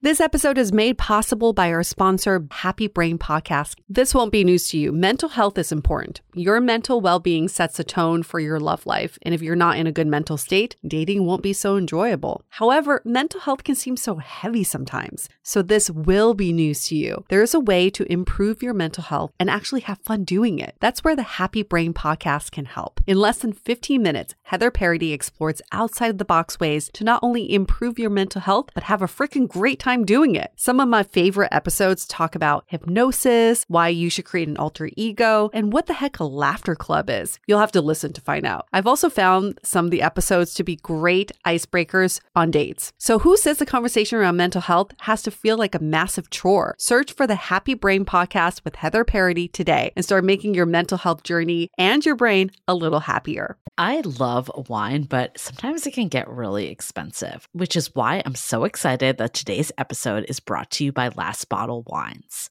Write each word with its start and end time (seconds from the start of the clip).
This 0.00 0.20
episode 0.20 0.58
is 0.58 0.72
made 0.72 0.96
possible 0.96 1.52
by 1.52 1.72
our 1.72 1.82
sponsor, 1.82 2.46
Happy 2.52 2.86
Brain 2.86 3.18
Podcast. 3.18 3.74
This 3.88 4.14
won't 4.14 4.30
be 4.30 4.44
news 4.44 4.68
to 4.68 4.78
you. 4.78 4.92
Mental 4.92 5.28
health 5.28 5.58
is 5.58 5.72
important. 5.72 6.20
Your 6.34 6.60
mental 6.60 7.00
well 7.00 7.18
being 7.18 7.48
sets 7.48 7.80
a 7.80 7.84
tone 7.84 8.22
for 8.22 8.38
your 8.38 8.60
love 8.60 8.86
life. 8.86 9.18
And 9.22 9.34
if 9.34 9.42
you're 9.42 9.56
not 9.56 9.76
in 9.76 9.88
a 9.88 9.92
good 9.92 10.06
mental 10.06 10.36
state, 10.36 10.76
dating 10.86 11.26
won't 11.26 11.42
be 11.42 11.52
so 11.52 11.76
enjoyable. 11.76 12.44
However, 12.50 13.02
mental 13.04 13.40
health 13.40 13.64
can 13.64 13.74
seem 13.74 13.96
so 13.96 14.18
heavy 14.18 14.62
sometimes. 14.62 15.28
So 15.42 15.62
this 15.62 15.90
will 15.90 16.32
be 16.32 16.52
news 16.52 16.86
to 16.86 16.94
you. 16.94 17.24
There 17.28 17.42
is 17.42 17.52
a 17.52 17.58
way 17.58 17.90
to 17.90 18.04
improve 18.04 18.62
your 18.62 18.74
mental 18.74 19.02
health 19.02 19.32
and 19.40 19.50
actually 19.50 19.80
have 19.80 19.98
fun 19.98 20.22
doing 20.22 20.60
it. 20.60 20.76
That's 20.78 21.02
where 21.02 21.16
the 21.16 21.24
Happy 21.24 21.64
Brain 21.64 21.92
Podcast 21.92 22.52
can 22.52 22.66
help. 22.66 23.00
In 23.08 23.18
less 23.18 23.38
than 23.38 23.52
15 23.52 24.00
minutes, 24.00 24.36
Heather 24.44 24.70
Parady 24.70 25.12
explores 25.12 25.60
outside 25.72 26.18
the 26.18 26.24
box 26.24 26.60
ways 26.60 26.88
to 26.92 27.02
not 27.02 27.18
only 27.20 27.52
improve 27.52 27.98
your 27.98 28.10
mental 28.10 28.42
health, 28.42 28.68
but 28.74 28.84
have 28.84 29.02
a 29.02 29.08
freaking 29.08 29.48
great 29.48 29.80
time 29.80 29.87
time 29.88 30.04
doing 30.04 30.34
it. 30.34 30.52
Some 30.56 30.80
of 30.80 30.88
my 30.88 31.02
favorite 31.02 31.48
episodes 31.50 32.06
talk 32.06 32.34
about 32.34 32.64
hypnosis, 32.66 33.64
why 33.68 33.88
you 33.88 34.10
should 34.10 34.26
create 34.26 34.46
an 34.46 34.58
alter 34.58 34.90
ego, 34.98 35.48
and 35.54 35.72
what 35.72 35.86
the 35.86 35.94
heck 35.94 36.18
a 36.18 36.24
laughter 36.24 36.74
club 36.74 37.08
is. 37.08 37.38
You'll 37.46 37.58
have 37.58 37.72
to 37.72 37.80
listen 37.80 38.12
to 38.12 38.20
find 38.20 38.44
out. 38.44 38.66
I've 38.70 38.86
also 38.86 39.08
found 39.08 39.58
some 39.62 39.86
of 39.86 39.90
the 39.90 40.02
episodes 40.02 40.52
to 40.54 40.62
be 40.62 40.76
great 40.76 41.32
icebreakers 41.46 42.20
on 42.36 42.50
dates. 42.50 42.92
So, 42.98 43.18
who 43.20 43.38
says 43.38 43.56
the 43.56 43.64
conversation 43.64 44.18
around 44.18 44.36
mental 44.36 44.60
health 44.60 44.92
has 45.00 45.22
to 45.22 45.30
feel 45.30 45.56
like 45.56 45.74
a 45.74 45.82
massive 45.82 46.28
chore? 46.28 46.74
Search 46.78 47.12
for 47.12 47.26
the 47.26 47.34
Happy 47.34 47.72
Brain 47.72 48.04
podcast 48.04 48.64
with 48.64 48.76
Heather 48.76 49.06
Parady 49.06 49.50
today 49.50 49.92
and 49.96 50.04
start 50.04 50.22
making 50.22 50.52
your 50.52 50.66
mental 50.66 50.98
health 50.98 51.22
journey 51.22 51.70
and 51.78 52.04
your 52.04 52.16
brain 52.16 52.50
a 52.66 52.74
little 52.74 53.00
happier. 53.00 53.56
I 53.78 54.00
love 54.00 54.50
wine, 54.68 55.04
but 55.04 55.38
sometimes 55.38 55.86
it 55.86 55.94
can 55.94 56.08
get 56.08 56.28
really 56.28 56.68
expensive, 56.68 57.48
which 57.52 57.76
is 57.76 57.94
why 57.94 58.22
I'm 58.26 58.34
so 58.34 58.64
excited 58.64 59.18
that 59.18 59.32
today's 59.32 59.70
episode 59.78 60.26
is 60.28 60.40
brought 60.40 60.70
to 60.72 60.84
you 60.84 60.92
by 60.92 61.08
Last 61.08 61.48
Bottle 61.48 61.84
Wines. 61.86 62.50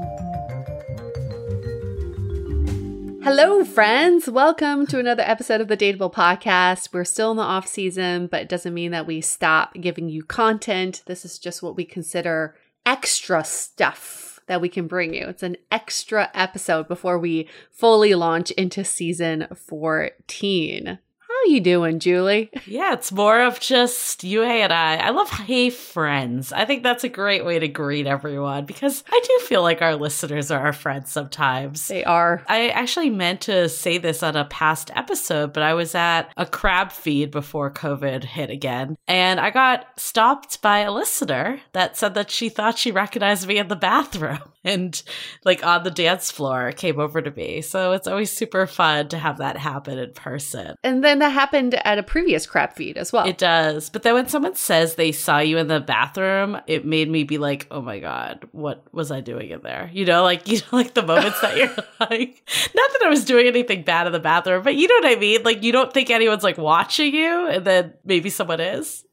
Hello, 3.23 3.63
friends. 3.63 4.27
Welcome 4.27 4.87
to 4.87 4.97
another 4.97 5.21
episode 5.21 5.61
of 5.61 5.67
the 5.67 5.77
Dateable 5.77 6.11
Podcast. 6.11 6.91
We're 6.91 7.03
still 7.03 7.29
in 7.29 7.37
the 7.37 7.43
off 7.43 7.67
season, 7.67 8.25
but 8.25 8.41
it 8.41 8.49
doesn't 8.49 8.73
mean 8.73 8.89
that 8.93 9.05
we 9.05 9.21
stop 9.21 9.75
giving 9.75 10.09
you 10.09 10.23
content. 10.23 11.03
This 11.05 11.23
is 11.23 11.37
just 11.37 11.61
what 11.61 11.75
we 11.75 11.85
consider 11.85 12.55
extra 12.83 13.43
stuff 13.43 14.39
that 14.47 14.59
we 14.59 14.69
can 14.69 14.87
bring 14.87 15.13
you. 15.13 15.27
It's 15.27 15.43
an 15.43 15.57
extra 15.71 16.31
episode 16.33 16.87
before 16.87 17.19
we 17.19 17.47
fully 17.69 18.15
launch 18.15 18.49
into 18.51 18.83
season 18.83 19.45
14 19.55 20.97
you 21.45 21.59
doing, 21.59 21.99
Julie? 21.99 22.49
Yeah, 22.65 22.93
it's 22.93 23.11
more 23.11 23.41
of 23.41 23.59
just 23.59 24.23
you, 24.23 24.41
hey, 24.41 24.61
and 24.61 24.73
I. 24.73 24.97
I 24.97 25.09
love 25.09 25.29
hey 25.29 25.69
friends. 25.69 26.51
I 26.51 26.65
think 26.65 26.83
that's 26.83 27.03
a 27.03 27.09
great 27.09 27.45
way 27.45 27.59
to 27.59 27.67
greet 27.67 28.07
everyone 28.07 28.65
because 28.65 29.03
I 29.11 29.19
do 29.23 29.45
feel 29.45 29.61
like 29.61 29.81
our 29.81 29.95
listeners 29.95 30.51
are 30.51 30.59
our 30.59 30.73
friends 30.73 31.11
sometimes. 31.11 31.87
They 31.87 32.03
are. 32.03 32.43
I 32.47 32.69
actually 32.69 33.09
meant 33.09 33.41
to 33.41 33.69
say 33.69 33.97
this 33.97 34.23
on 34.23 34.35
a 34.35 34.45
past 34.45 34.91
episode, 34.95 35.53
but 35.53 35.63
I 35.63 35.73
was 35.73 35.95
at 35.95 36.31
a 36.37 36.45
crab 36.45 36.91
feed 36.91 37.31
before 37.31 37.71
COVID 37.71 38.23
hit 38.23 38.49
again, 38.49 38.95
and 39.07 39.39
I 39.39 39.49
got 39.49 39.87
stopped 39.99 40.61
by 40.61 40.79
a 40.79 40.91
listener 40.91 41.61
that 41.73 41.97
said 41.97 42.13
that 42.15 42.31
she 42.31 42.49
thought 42.49 42.77
she 42.77 42.91
recognized 42.91 43.47
me 43.47 43.57
in 43.57 43.67
the 43.67 43.75
bathroom. 43.75 44.39
and 44.63 45.01
like 45.43 45.65
on 45.65 45.83
the 45.83 45.91
dance 45.91 46.31
floor 46.31 46.71
came 46.71 46.99
over 46.99 47.21
to 47.21 47.31
me. 47.31 47.61
So 47.61 47.91
it's 47.93 48.07
always 48.07 48.31
super 48.31 48.67
fun 48.67 49.09
to 49.09 49.17
have 49.17 49.37
that 49.39 49.57
happen 49.57 49.97
in 49.97 50.13
person. 50.13 50.75
And 50.83 51.03
then 51.03 51.19
that 51.19 51.29
happened 51.29 51.75
at 51.85 51.97
a 51.97 52.03
previous 52.03 52.45
crap 52.45 52.75
feed 52.75 52.97
as 52.97 53.11
well. 53.11 53.27
It 53.27 53.37
does. 53.37 53.89
But 53.89 54.03
then 54.03 54.13
when 54.13 54.27
someone 54.27 54.55
says 54.55 54.95
they 54.95 55.11
saw 55.11 55.39
you 55.39 55.57
in 55.57 55.67
the 55.67 55.79
bathroom, 55.79 56.59
it 56.67 56.85
made 56.85 57.09
me 57.09 57.23
be 57.23 57.37
like, 57.37 57.67
oh 57.71 57.81
my 57.81 57.99
God, 57.99 58.47
what 58.51 58.83
was 58.93 59.11
I 59.11 59.21
doing 59.21 59.49
in 59.49 59.61
there? 59.61 59.89
You 59.93 60.05
know, 60.05 60.23
like, 60.23 60.47
you 60.47 60.57
know, 60.57 60.77
like 60.77 60.93
the 60.93 61.03
moments 61.03 61.41
that 61.41 61.57
you're 61.57 61.69
like, 61.99 62.49
not 62.75 62.91
that 62.93 63.01
I 63.03 63.09
was 63.09 63.25
doing 63.25 63.47
anything 63.47 63.83
bad 63.83 64.07
in 64.07 64.13
the 64.13 64.19
bathroom, 64.19 64.63
but 64.63 64.75
you 64.75 64.87
know 64.87 65.07
what 65.07 65.17
I 65.17 65.19
mean? 65.19 65.43
Like, 65.43 65.63
you 65.63 65.71
don't 65.71 65.93
think 65.93 66.09
anyone's 66.09 66.43
like 66.43 66.57
watching 66.57 67.13
you, 67.13 67.47
and 67.47 67.65
then 67.65 67.93
maybe 68.05 68.29
someone 68.29 68.59
is. 68.59 69.05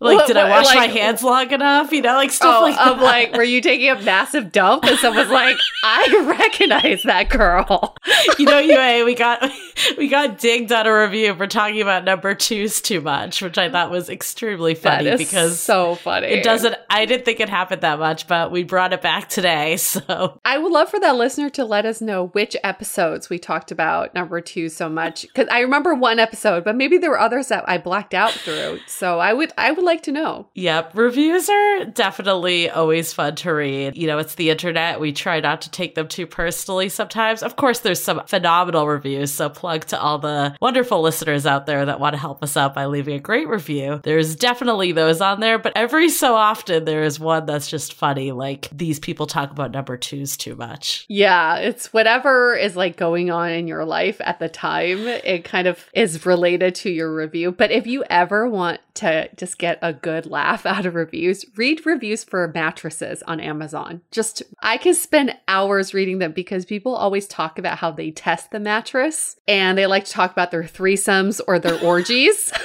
Like, 0.00 0.16
what, 0.16 0.26
did 0.28 0.36
I 0.36 0.48
wash 0.48 0.66
like, 0.66 0.76
my 0.76 0.86
hands 0.86 1.24
long 1.24 1.50
enough? 1.50 1.90
You 1.90 2.02
know, 2.02 2.14
like 2.14 2.30
stuff 2.30 2.58
oh, 2.58 2.62
like 2.62 2.76
that. 2.76 2.92
Of 2.92 3.00
like, 3.00 3.32
were 3.32 3.42
you 3.42 3.60
taking 3.60 3.90
a 3.90 4.00
massive 4.00 4.52
dump? 4.52 4.84
And 4.84 4.96
someone's 4.98 5.30
like, 5.30 5.56
I 5.82 6.36
recognize 6.38 7.02
that 7.02 7.28
girl. 7.28 7.96
you 8.38 8.46
know, 8.46 8.60
you 8.60 9.04
we 9.04 9.14
got 9.16 9.50
we 9.96 10.08
got 10.08 10.38
digged 10.38 10.70
on 10.70 10.86
a 10.86 11.00
review 11.00 11.34
for 11.34 11.48
talking 11.48 11.80
about 11.80 12.04
number 12.04 12.34
twos 12.34 12.80
too 12.80 13.00
much, 13.00 13.42
which 13.42 13.58
I 13.58 13.70
thought 13.70 13.90
was 13.90 14.08
extremely 14.08 14.74
funny 14.74 15.16
because 15.16 15.58
so 15.58 15.96
funny. 15.96 16.28
It 16.28 16.44
doesn't. 16.44 16.76
I 16.88 17.04
didn't 17.04 17.24
think 17.24 17.40
it 17.40 17.48
happened 17.48 17.82
that 17.82 17.98
much, 17.98 18.28
but 18.28 18.52
we 18.52 18.62
brought 18.62 18.92
it 18.92 19.02
back 19.02 19.28
today. 19.28 19.78
So 19.88 20.38
I 20.44 20.58
would 20.58 20.70
love 20.70 20.90
for 20.90 21.00
that 21.00 21.16
listener 21.16 21.48
to 21.50 21.64
let 21.64 21.86
us 21.86 22.00
know 22.00 22.26
which 22.28 22.56
episodes 22.62 23.30
we 23.30 23.38
talked 23.38 23.70
about 23.70 24.14
number 24.14 24.40
two 24.40 24.68
so 24.68 24.88
much 24.88 25.22
because 25.22 25.48
I 25.50 25.60
remember 25.60 25.94
one 25.94 26.18
episode, 26.18 26.62
but 26.62 26.76
maybe 26.76 26.98
there 26.98 27.10
were 27.10 27.18
others 27.18 27.48
that 27.48 27.66
I 27.66 27.78
blacked 27.78 28.12
out 28.12 28.32
through. 28.32 28.80
So 28.86 29.18
I 29.18 29.32
would 29.32 29.52
I 29.56 29.72
would 29.72 29.84
like 29.88 30.02
to 30.04 30.12
know. 30.12 30.48
Yep. 30.54 30.92
Reviews 30.94 31.48
are 31.48 31.84
definitely 31.86 32.70
always 32.70 33.12
fun 33.12 33.34
to 33.36 33.50
read. 33.52 33.96
You 33.96 34.06
know, 34.06 34.18
it's 34.18 34.36
the 34.36 34.50
internet. 34.50 35.00
We 35.00 35.12
try 35.12 35.40
not 35.40 35.62
to 35.62 35.70
take 35.70 35.94
them 35.94 36.06
too 36.06 36.26
personally 36.26 36.88
sometimes. 36.88 37.42
Of 37.42 37.56
course, 37.56 37.80
there's 37.80 38.02
some 38.02 38.22
phenomenal 38.26 38.86
reviews. 38.86 39.32
So, 39.32 39.48
plug 39.48 39.86
to 39.86 40.00
all 40.00 40.18
the 40.18 40.54
wonderful 40.60 41.00
listeners 41.00 41.46
out 41.46 41.66
there 41.66 41.86
that 41.86 42.00
want 42.00 42.14
to 42.14 42.20
help 42.20 42.42
us 42.42 42.56
out 42.56 42.74
by 42.74 42.86
leaving 42.86 43.16
a 43.16 43.20
great 43.20 43.48
review. 43.48 44.00
There's 44.04 44.36
definitely 44.36 44.92
those 44.92 45.20
on 45.20 45.40
there, 45.40 45.58
but 45.58 45.72
every 45.74 46.10
so 46.10 46.34
often 46.34 46.84
there 46.84 47.02
is 47.02 47.18
one 47.18 47.46
that's 47.46 47.68
just 47.68 47.94
funny. 47.94 48.32
Like 48.32 48.68
these 48.70 49.00
people 49.00 49.26
talk 49.26 49.50
about 49.50 49.70
number 49.70 49.96
twos 49.96 50.36
too 50.36 50.54
much. 50.54 51.06
Yeah. 51.08 51.56
It's 51.56 51.92
whatever 51.92 52.54
is 52.54 52.76
like 52.76 52.96
going 52.96 53.30
on 53.30 53.50
in 53.50 53.66
your 53.66 53.84
life 53.84 54.20
at 54.20 54.38
the 54.38 54.48
time. 54.48 55.06
It 55.06 55.44
kind 55.44 55.66
of 55.66 55.84
is 55.94 56.26
related 56.26 56.74
to 56.76 56.90
your 56.90 57.14
review. 57.14 57.52
But 57.52 57.70
if 57.70 57.86
you 57.86 58.04
ever 58.10 58.48
want 58.48 58.80
to 58.98 59.28
just 59.36 59.58
get 59.58 59.78
a 59.82 59.92
good 59.92 60.26
laugh 60.26 60.66
out 60.66 60.86
of 60.86 60.94
reviews, 60.94 61.44
read 61.56 61.84
reviews 61.86 62.24
for 62.24 62.48
mattresses 62.48 63.22
on 63.24 63.40
Amazon. 63.40 64.02
Just, 64.10 64.42
I 64.60 64.76
can 64.76 64.94
spend 64.94 65.36
hours 65.46 65.94
reading 65.94 66.18
them 66.18 66.32
because 66.32 66.64
people 66.64 66.94
always 66.94 67.26
talk 67.26 67.58
about 67.58 67.78
how 67.78 67.90
they 67.90 68.10
test 68.10 68.50
the 68.50 68.60
mattress 68.60 69.36
and 69.46 69.78
they 69.78 69.86
like 69.86 70.04
to 70.04 70.12
talk 70.12 70.32
about 70.32 70.50
their 70.50 70.64
threesomes 70.64 71.40
or 71.46 71.58
their 71.58 71.80
orgies. 71.80 72.52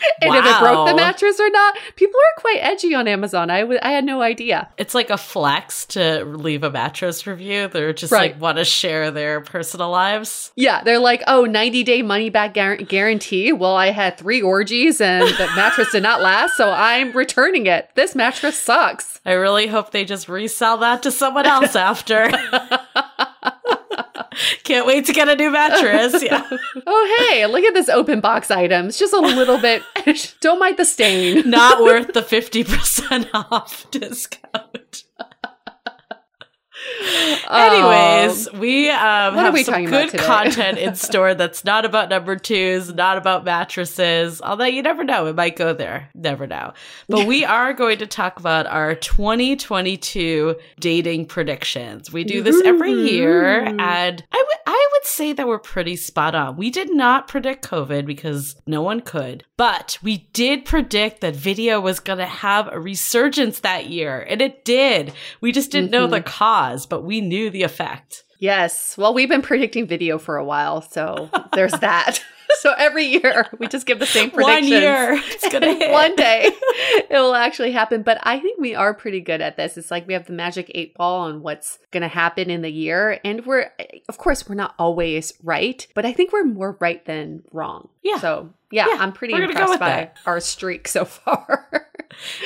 and 0.20 0.30
wow. 0.30 0.38
if 0.38 0.44
it 0.44 0.58
broke 0.60 0.88
the 0.88 0.94
mattress 0.94 1.40
or 1.40 1.50
not. 1.50 1.76
People 1.96 2.18
are 2.18 2.40
quite 2.40 2.58
edgy 2.60 2.94
on 2.94 3.08
Amazon. 3.08 3.50
I, 3.50 3.60
w- 3.60 3.80
I 3.82 3.92
had 3.92 4.04
no 4.04 4.22
idea. 4.22 4.68
It's 4.78 4.94
like 4.94 5.10
a 5.10 5.18
flex 5.18 5.86
to 5.86 6.24
leave 6.24 6.64
a 6.64 6.70
mattress 6.70 7.26
review. 7.26 7.68
They're 7.68 7.92
just 7.92 8.12
right. 8.12 8.32
like 8.32 8.40
want 8.40 8.58
to 8.58 8.64
share 8.64 9.10
their 9.10 9.40
personal 9.40 9.90
lives. 9.90 10.52
Yeah, 10.56 10.82
they're 10.82 10.98
like, 10.98 11.22
oh, 11.26 11.44
90 11.44 11.82
day 11.84 12.02
money 12.02 12.30
back 12.30 12.54
guarantee. 12.54 13.52
Well, 13.52 13.76
I 13.76 13.90
had 13.90 14.18
three 14.18 14.42
orgies 14.42 15.00
and 15.00 15.28
the 15.28 15.48
mattress 15.56 15.92
did 15.92 16.02
not 16.02 16.20
last, 16.20 16.56
so 16.56 16.70
I'm 16.70 17.12
returning 17.12 17.66
it. 17.66 17.90
This 17.94 18.14
mattress 18.14 18.56
sucks. 18.56 19.20
I 19.24 19.32
really 19.32 19.66
hope 19.66 19.90
they 19.90 20.04
just 20.04 20.28
resell 20.28 20.78
that 20.78 21.02
to 21.02 21.10
someone 21.10 21.46
else 21.46 21.76
after. 21.76 22.30
Can't 24.64 24.86
wait 24.86 25.06
to 25.06 25.12
get 25.12 25.28
a 25.28 25.36
new 25.36 25.50
mattress. 25.50 26.22
Yeah. 26.28 26.42
oh, 26.86 27.26
hey, 27.30 27.46
look 27.46 27.64
at 27.64 27.74
this 27.74 27.88
open 27.88 28.20
box 28.20 28.50
item. 28.50 28.86
It's 28.88 28.98
just 28.98 29.12
a 29.14 29.20
little 29.20 29.58
bit, 29.58 29.82
don't 30.40 30.58
mind 30.58 30.76
the 30.76 30.84
stain. 30.84 31.48
Not 31.48 31.80
worth 31.82 32.12
the 32.12 32.20
50% 32.20 33.28
off 33.32 33.90
discount. 33.90 35.04
Anyways, 37.50 38.48
um, 38.48 38.60
we 38.60 38.90
um, 38.90 39.34
have 39.34 39.54
we 39.54 39.62
some 39.62 39.84
good 39.84 40.12
content 40.12 40.78
in 40.78 40.94
store 40.96 41.34
that's 41.34 41.64
not 41.64 41.84
about 41.84 42.08
number 42.08 42.36
twos, 42.36 42.92
not 42.94 43.16
about 43.16 43.44
mattresses. 43.44 44.42
Although 44.42 44.66
you 44.66 44.82
never 44.82 45.04
know, 45.04 45.26
it 45.26 45.36
might 45.36 45.56
go 45.56 45.72
there. 45.72 46.10
Never 46.14 46.46
know. 46.46 46.72
But 47.08 47.26
we 47.26 47.44
are 47.46 47.72
going 47.72 47.98
to 47.98 48.06
talk 48.06 48.38
about 48.38 48.66
our 48.66 48.94
2022 48.94 50.56
dating 50.78 51.26
predictions. 51.26 52.12
We 52.12 52.24
do 52.24 52.42
this 52.42 52.62
every 52.64 52.92
year, 52.92 53.64
and 53.64 53.80
I 53.80 54.44
would 54.46 54.58
I 54.66 54.88
would 54.92 55.06
say 55.06 55.32
that 55.32 55.46
we're 55.46 55.58
pretty 55.58 55.96
spot 55.96 56.34
on. 56.34 56.56
We 56.56 56.70
did 56.70 56.94
not 56.94 57.28
predict 57.28 57.68
COVID 57.68 58.06
because 58.06 58.56
no 58.66 58.82
one 58.82 59.00
could, 59.00 59.44
but 59.56 59.98
we 60.02 60.28
did 60.32 60.64
predict 60.64 61.20
that 61.20 61.34
video 61.34 61.80
was 61.80 62.00
going 62.00 62.18
to 62.18 62.26
have 62.26 62.68
a 62.70 62.80
resurgence 62.80 63.60
that 63.60 63.88
year, 63.88 64.26
and 64.28 64.42
it 64.42 64.64
did. 64.64 65.12
We 65.40 65.52
just 65.52 65.70
didn't 65.70 65.90
mm-hmm. 65.90 66.02
know 66.02 66.06
the 66.06 66.20
cause 66.20 66.77
but 66.86 67.02
we 67.04 67.20
knew 67.20 67.50
the 67.50 67.62
effect. 67.62 68.24
Yes. 68.38 68.96
Well, 68.96 69.14
we've 69.14 69.28
been 69.28 69.42
predicting 69.42 69.86
video 69.86 70.18
for 70.18 70.36
a 70.36 70.44
while, 70.44 70.82
so 70.82 71.30
there's 71.54 71.72
that. 71.80 72.22
so 72.60 72.72
every 72.78 73.04
year 73.04 73.46
we 73.58 73.66
just 73.68 73.86
give 73.86 73.98
the 73.98 74.06
same 74.06 74.30
prediction. 74.30 74.70
One 74.70 74.82
year, 74.82 75.20
it's 75.26 75.48
gonna 75.48 75.74
hit. 75.74 75.90
One 75.90 76.16
day 76.16 76.50
it 77.10 77.10
will 77.10 77.34
actually 77.34 77.72
happen. 77.72 78.02
But 78.02 78.18
I 78.22 78.38
think 78.40 78.60
we 78.60 78.74
are 78.74 78.94
pretty 78.94 79.20
good 79.20 79.40
at 79.40 79.56
this. 79.56 79.76
It's 79.76 79.90
like 79.90 80.06
we 80.06 80.14
have 80.14 80.26
the 80.26 80.32
magic 80.32 80.70
eight 80.74 80.94
ball 80.94 81.20
on 81.20 81.42
what's 81.42 81.78
gonna 81.90 82.08
happen 82.08 82.50
in 82.50 82.62
the 82.62 82.70
year, 82.70 83.20
and 83.24 83.44
we're, 83.44 83.70
of 84.08 84.18
course, 84.18 84.48
we're 84.48 84.54
not 84.54 84.74
always 84.78 85.32
right, 85.42 85.86
but 85.94 86.06
I 86.06 86.12
think 86.12 86.32
we're 86.32 86.44
more 86.44 86.76
right 86.80 87.04
than 87.04 87.42
wrong. 87.52 87.88
Yeah. 88.02 88.18
So 88.18 88.50
yeah, 88.70 88.86
yeah 88.88 88.96
I'm 89.00 89.12
pretty 89.12 89.34
impressed 89.34 89.78
by 89.78 89.88
that. 89.88 90.16
our 90.26 90.40
streak 90.40 90.88
so 90.88 91.04
far 91.04 91.87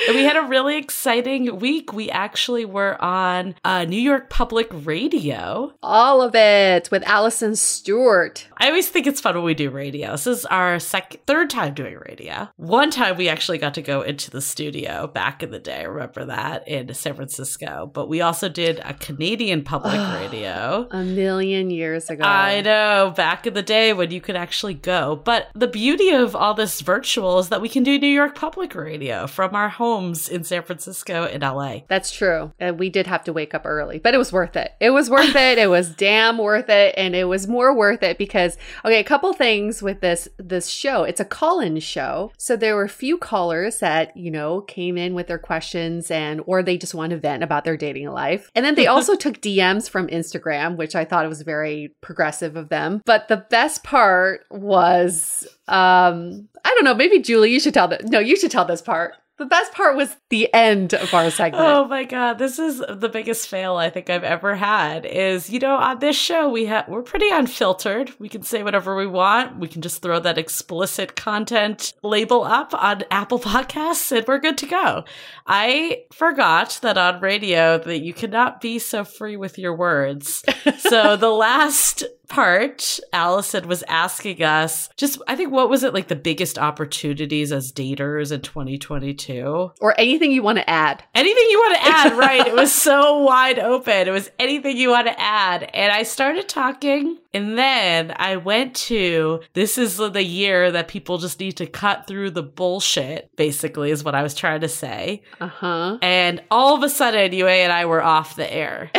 we 0.09 0.23
had 0.23 0.37
a 0.37 0.47
really 0.47 0.77
exciting 0.77 1.59
week. 1.59 1.93
We 1.93 2.09
actually 2.09 2.65
were 2.65 3.01
on 3.01 3.55
uh, 3.63 3.85
New 3.85 3.99
York 3.99 4.29
Public 4.29 4.67
Radio. 4.71 5.73
All 5.81 6.21
of 6.21 6.35
it 6.35 6.89
with 6.91 7.03
Alison 7.03 7.55
Stewart. 7.55 8.47
I 8.57 8.67
always 8.67 8.89
think 8.89 9.07
it's 9.07 9.21
fun 9.21 9.35
when 9.35 9.43
we 9.43 9.53
do 9.53 9.69
radio. 9.69 10.11
This 10.11 10.27
is 10.27 10.45
our 10.45 10.79
second, 10.79 11.21
third 11.25 11.49
time 11.49 11.73
doing 11.73 11.97
radio. 12.07 12.49
One 12.57 12.91
time 12.91 13.17
we 13.17 13.29
actually 13.29 13.57
got 13.57 13.73
to 13.75 13.81
go 13.81 14.01
into 14.01 14.31
the 14.31 14.41
studio 14.41 15.07
back 15.07 15.43
in 15.43 15.51
the 15.51 15.59
day. 15.59 15.81
I 15.81 15.83
Remember 15.83 16.25
that 16.25 16.67
in 16.67 16.93
San 16.93 17.15
Francisco. 17.15 17.89
But 17.93 18.09
we 18.09 18.21
also 18.21 18.49
did 18.49 18.79
a 18.79 18.93
Canadian 18.93 19.63
public 19.63 19.93
radio. 20.19 20.87
A 20.91 21.03
million 21.03 21.69
years 21.69 22.09
ago. 22.09 22.23
I 22.23 22.61
know, 22.61 23.13
back 23.15 23.47
in 23.47 23.53
the 23.53 23.61
day 23.63 23.93
when 23.93 24.11
you 24.11 24.21
could 24.21 24.35
actually 24.35 24.73
go. 24.73 25.15
But 25.23 25.49
the 25.53 25.67
beauty 25.67 26.09
of 26.09 26.35
all 26.35 26.53
this 26.53 26.81
virtual 26.81 27.39
is 27.39 27.49
that 27.49 27.61
we 27.61 27.69
can 27.69 27.83
do 27.83 27.97
New 27.97 28.07
York 28.07 28.35
public 28.35 28.75
radio 28.75 29.27
from 29.27 29.52
our 29.55 29.69
homes 29.69 30.29
in 30.29 30.43
San 30.43 30.63
Francisco 30.63 31.25
and 31.25 31.43
LA. 31.43 31.79
That's 31.87 32.11
true. 32.11 32.51
And 32.59 32.79
we 32.79 32.89
did 32.89 33.07
have 33.07 33.23
to 33.25 33.33
wake 33.33 33.53
up 33.53 33.63
early, 33.65 33.99
but 33.99 34.13
it 34.13 34.17
was 34.17 34.31
worth 34.31 34.55
it. 34.55 34.71
It 34.79 34.91
was 34.91 35.09
worth 35.09 35.35
it. 35.35 35.57
It 35.57 35.69
was 35.69 35.95
damn 35.95 36.37
worth 36.37 36.69
it. 36.69 36.93
And 36.97 37.15
it 37.15 37.25
was 37.25 37.47
more 37.47 37.75
worth 37.75 38.03
it 38.03 38.17
because 38.17 38.57
okay, 38.85 38.99
a 38.99 39.03
couple 39.03 39.33
things 39.33 39.81
with 39.81 40.01
this 40.01 40.27
this 40.37 40.67
show. 40.69 41.03
It's 41.03 41.19
a 41.19 41.25
call-in 41.25 41.79
show. 41.79 42.31
So 42.37 42.55
there 42.55 42.75
were 42.75 42.83
a 42.83 42.89
few 42.89 43.17
callers 43.17 43.79
that, 43.79 44.15
you 44.15 44.31
know, 44.31 44.61
came 44.61 44.97
in 44.97 45.13
with 45.13 45.27
their 45.27 45.37
questions 45.37 46.11
and 46.11 46.41
or 46.45 46.63
they 46.63 46.77
just 46.77 46.95
want 46.95 47.11
to 47.11 47.17
vent 47.17 47.43
about 47.43 47.63
their 47.63 47.77
dating 47.77 48.09
life. 48.09 48.51
And 48.55 48.65
then 48.65 48.75
they 48.75 48.87
also 48.93 49.15
took 49.15 49.41
DMs 49.41 49.89
from 49.89 50.07
Instagram, 50.07 50.77
which 50.77 50.95
I 50.95 51.05
thought 51.05 51.27
was 51.27 51.41
very 51.41 51.95
progressive 52.01 52.55
of 52.55 52.69
them. 52.69 53.01
But 53.05 53.27
the 53.27 53.45
best 53.49 53.83
part 53.83 54.45
was 54.49 55.47
um 55.67 56.49
I 56.65 56.69
don't 56.75 56.85
know, 56.85 56.95
maybe 56.95 57.19
Julie, 57.19 57.51
you 57.51 57.59
should 57.59 57.73
tell 57.73 57.89
that. 57.89 58.05
No, 58.05 58.19
you 58.19 58.37
should 58.37 58.51
tell 58.51 58.65
this 58.65 58.81
part. 58.81 59.15
The 59.39 59.45
best 59.47 59.73
part 59.73 59.95
was 59.95 60.15
the 60.29 60.53
end 60.53 60.93
of 60.93 61.11
our 61.11 61.31
segment. 61.31 61.63
Oh 61.65 61.87
my 61.87 62.03
god, 62.03 62.37
this 62.37 62.59
is 62.59 62.83
the 62.87 63.09
biggest 63.09 63.47
fail 63.47 63.77
I 63.77 63.89
think 63.89 64.09
I've 64.11 64.23
ever 64.23 64.55
had. 64.55 65.07
Is 65.07 65.49
you 65.49 65.57
know 65.57 65.75
on 65.75 65.97
this 65.97 66.15
show 66.15 66.49
we 66.49 66.65
have 66.67 66.87
we're 66.87 67.01
pretty 67.01 67.29
unfiltered. 67.29 68.11
We 68.19 68.29
can 68.29 68.43
say 68.43 68.61
whatever 68.61 68.95
we 68.95 69.07
want. 69.07 69.57
We 69.57 69.67
can 69.67 69.81
just 69.81 70.03
throw 70.03 70.19
that 70.19 70.37
explicit 70.37 71.15
content 71.15 71.93
label 72.03 72.43
up 72.43 72.75
on 72.75 73.03
Apple 73.09 73.39
Podcasts 73.39 74.15
and 74.15 74.27
we're 74.27 74.37
good 74.37 74.57
to 74.59 74.67
go. 74.67 75.03
I 75.47 76.03
forgot 76.11 76.77
that 76.83 76.99
on 76.99 77.19
radio 77.19 77.79
that 77.79 78.03
you 78.03 78.13
cannot 78.13 78.61
be 78.61 78.77
so 78.77 79.03
free 79.03 79.35
with 79.35 79.57
your 79.57 79.75
words. 79.75 80.43
so 80.77 81.17
the 81.17 81.31
last 81.31 82.03
part, 82.27 82.99
Alison 83.11 83.67
was 83.67 83.83
asking 83.87 84.43
us 84.43 84.89
just, 84.97 85.21
I 85.27 85.35
think, 85.35 85.51
what 85.51 85.69
was 85.69 85.83
it 85.83 85.93
like 85.93 86.07
the 86.07 86.15
biggest 86.15 86.57
opportunities 86.57 87.51
as 87.51 87.71
daters 87.71 88.31
in 88.31 88.41
2022? 88.41 89.71
Or 89.81 89.99
anything 89.99 90.31
you 90.31 90.43
want 90.43 90.57
to 90.57 90.69
add. 90.69 91.03
Anything 91.15 91.45
you 91.49 91.59
want 91.59 91.75
to 91.75 91.87
add, 91.87 92.17
right? 92.17 92.47
it 92.47 92.53
was 92.53 92.73
so 92.73 93.19
wide 93.19 93.59
open. 93.59 94.07
It 94.07 94.11
was 94.11 94.31
anything 94.39 94.77
you 94.77 94.89
want 94.89 95.07
to 95.07 95.19
add. 95.19 95.63
And 95.73 95.91
I 95.91 96.03
started 96.03 96.49
talking, 96.49 97.17
and 97.33 97.57
then 97.57 98.13
I 98.15 98.37
went 98.37 98.75
to 98.75 99.41
this 99.53 99.77
is 99.77 99.97
the 99.97 100.23
year 100.23 100.71
that 100.71 100.87
people 100.87 101.17
just 101.17 101.39
need 101.39 101.57
to 101.57 101.65
cut 101.65 102.07
through 102.07 102.31
the 102.31 102.43
bullshit, 102.43 103.35
basically, 103.35 103.91
is 103.91 104.03
what 104.03 104.15
I 104.15 104.23
was 104.23 104.33
trying 104.33 104.61
to 104.61 104.69
say. 104.69 105.21
Uh 105.39 105.47
huh. 105.47 105.97
And 106.01 106.41
all 106.51 106.75
of 106.75 106.83
a 106.83 106.89
sudden, 106.89 107.33
Yue 107.33 107.47
and 107.47 107.71
I 107.71 107.85
were 107.85 108.03
off 108.03 108.35
the 108.35 108.51
air. 108.51 108.91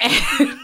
and 0.00 0.58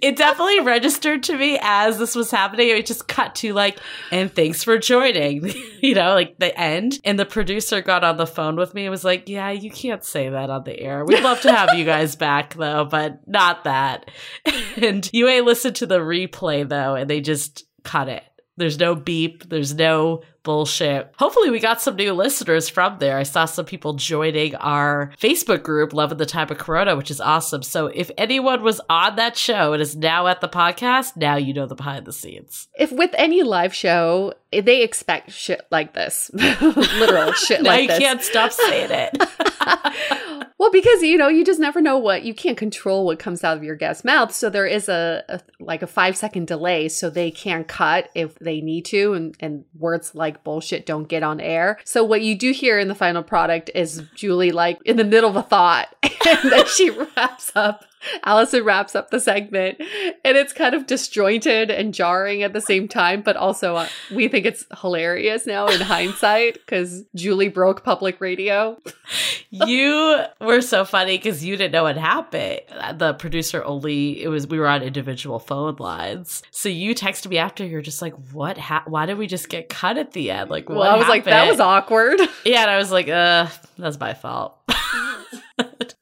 it 0.00 0.16
definitely 0.16 0.60
registered 0.60 1.22
to 1.24 1.36
me 1.36 1.58
as 1.60 1.98
this 1.98 2.14
was 2.14 2.30
happening. 2.30 2.68
It 2.68 2.86
just 2.86 3.08
cut 3.08 3.34
to 3.36 3.52
like, 3.52 3.78
and 4.10 4.32
thanks 4.32 4.62
for 4.62 4.78
joining, 4.78 5.52
you 5.80 5.94
know, 5.94 6.14
like 6.14 6.38
the 6.38 6.58
end. 6.58 7.00
And 7.04 7.18
the 7.18 7.26
producer 7.26 7.80
got 7.80 8.04
on 8.04 8.16
the 8.16 8.26
phone 8.26 8.56
with 8.56 8.74
me 8.74 8.84
and 8.84 8.90
was 8.90 9.04
like, 9.04 9.28
yeah, 9.28 9.50
you 9.50 9.70
can't 9.70 10.04
say 10.04 10.28
that 10.28 10.50
on 10.50 10.64
the 10.64 10.78
air. 10.78 11.04
We'd 11.04 11.22
love 11.22 11.40
to 11.42 11.52
have 11.52 11.74
you 11.74 11.84
guys 11.86 12.16
back 12.16 12.54
though, 12.54 12.84
but 12.84 13.26
not 13.26 13.64
that. 13.64 14.10
And 14.76 15.08
Yue 15.12 15.42
listened 15.42 15.76
to 15.76 15.86
the 15.86 15.98
replay 16.00 16.68
though, 16.68 16.94
and 16.94 17.08
they 17.08 17.20
just 17.20 17.64
cut 17.82 18.08
it. 18.08 18.22
There's 18.56 18.78
no 18.78 18.94
beep. 18.94 19.48
There's 19.48 19.74
no 19.74 20.22
bullshit. 20.46 21.12
Hopefully, 21.18 21.50
we 21.50 21.58
got 21.58 21.82
some 21.82 21.96
new 21.96 22.12
listeners 22.12 22.68
from 22.68 23.00
there. 23.00 23.18
I 23.18 23.24
saw 23.24 23.46
some 23.46 23.66
people 23.66 23.94
joining 23.94 24.54
our 24.54 25.12
Facebook 25.20 25.64
group, 25.64 25.92
Love 25.92 26.12
in 26.12 26.18
the 26.18 26.24
Time 26.24 26.48
of 26.52 26.56
Corona, 26.56 26.96
which 26.96 27.10
is 27.10 27.20
awesome. 27.20 27.64
So, 27.64 27.88
if 27.88 28.12
anyone 28.16 28.62
was 28.62 28.80
on 28.88 29.16
that 29.16 29.36
show 29.36 29.72
and 29.72 29.82
is 29.82 29.96
now 29.96 30.28
at 30.28 30.40
the 30.40 30.48
podcast, 30.48 31.16
now 31.16 31.34
you 31.34 31.52
know 31.52 31.66
the 31.66 31.74
behind 31.74 32.06
the 32.06 32.12
scenes. 32.12 32.68
If 32.78 32.92
with 32.92 33.10
any 33.14 33.42
live 33.42 33.74
show, 33.74 34.34
they 34.52 34.82
expect 34.82 35.32
shit 35.32 35.66
like 35.72 35.94
this, 35.94 36.30
literal 36.62 37.32
shit 37.32 37.62
like 37.62 37.82
you 37.82 37.88
this. 37.88 37.98
can't 37.98 38.22
stop 38.22 38.52
saying 38.52 38.90
it. 38.92 39.22
Well, 40.58 40.70
because 40.70 41.02
you 41.02 41.18
know, 41.18 41.28
you 41.28 41.44
just 41.44 41.60
never 41.60 41.80
know 41.82 41.98
what 41.98 42.22
you 42.22 42.34
can't 42.34 42.56
control 42.56 43.04
what 43.04 43.18
comes 43.18 43.44
out 43.44 43.58
of 43.58 43.62
your 43.62 43.76
guest's 43.76 44.04
mouth. 44.04 44.32
So 44.32 44.48
there 44.48 44.66
is 44.66 44.88
a, 44.88 45.22
a 45.28 45.40
like 45.60 45.82
a 45.82 45.86
five 45.86 46.16
second 46.16 46.46
delay, 46.46 46.88
so 46.88 47.10
they 47.10 47.30
can 47.30 47.64
cut 47.64 48.08
if 48.14 48.38
they 48.38 48.60
need 48.62 48.86
to, 48.86 49.12
and, 49.12 49.36
and 49.38 49.64
words 49.78 50.14
like 50.14 50.35
bullshit 50.44 50.86
don't 50.86 51.08
get 51.08 51.22
on 51.22 51.40
air. 51.40 51.78
So 51.84 52.04
what 52.04 52.22
you 52.22 52.36
do 52.36 52.52
hear 52.52 52.78
in 52.78 52.88
the 52.88 52.94
final 52.94 53.22
product 53.22 53.70
is 53.74 54.02
Julie 54.14 54.52
like 54.52 54.78
in 54.84 54.96
the 54.96 55.04
middle 55.04 55.30
of 55.30 55.36
a 55.36 55.42
thought, 55.42 55.88
and 56.02 56.52
then 56.52 56.66
she 56.66 56.90
wraps 56.90 57.52
up. 57.54 57.84
Alison 58.24 58.64
wraps 58.64 58.94
up 58.94 59.10
the 59.10 59.20
segment, 59.20 59.78
and 59.80 60.36
it's 60.36 60.52
kind 60.52 60.74
of 60.74 60.86
disjointed 60.86 61.70
and 61.70 61.92
jarring 61.94 62.42
at 62.42 62.52
the 62.52 62.60
same 62.60 62.88
time, 62.88 63.22
but 63.22 63.36
also 63.36 63.76
uh, 63.76 63.88
we 64.14 64.28
think 64.28 64.46
it's 64.46 64.64
hilarious 64.80 65.46
now 65.46 65.66
in 65.66 65.80
hindsight 65.82 66.54
because 66.54 67.04
Julie 67.14 67.48
broke 67.48 67.84
public 67.84 68.20
radio. 68.20 68.80
you 69.50 70.18
were 70.40 70.60
so 70.60 70.84
funny 70.84 71.16
because 71.16 71.44
you 71.44 71.56
didn't 71.56 71.72
know 71.72 71.84
what 71.84 71.96
happened. 71.96 72.60
The 72.94 73.14
producer 73.14 73.64
only 73.64 74.22
it 74.22 74.28
was 74.28 74.46
we 74.46 74.58
were 74.58 74.68
on 74.68 74.82
individual 74.82 75.38
phone 75.38 75.76
lines, 75.78 76.42
so 76.50 76.68
you 76.68 76.94
texted 76.94 77.28
me 77.28 77.38
after. 77.38 77.64
You're 77.64 77.82
just 77.82 78.02
like, 78.02 78.14
"What? 78.32 78.58
Ha- 78.58 78.84
why 78.86 79.06
did 79.06 79.18
we 79.18 79.26
just 79.26 79.48
get 79.48 79.68
cut 79.68 79.98
at 79.98 80.12
the 80.12 80.30
end? 80.30 80.50
Like, 80.50 80.68
what?" 80.68 80.78
Well, 80.78 80.94
I 80.94 80.98
was 80.98 81.08
like, 81.08 81.24
that 81.24 81.48
was 81.48 81.60
awkward. 81.60 82.20
Yeah, 82.44 82.62
and 82.62 82.70
I 82.70 82.76
was 82.76 82.92
like, 82.92 83.08
"Uh, 83.08 83.48
that's 83.76 83.98
my 83.98 84.14
fault." 84.14 84.56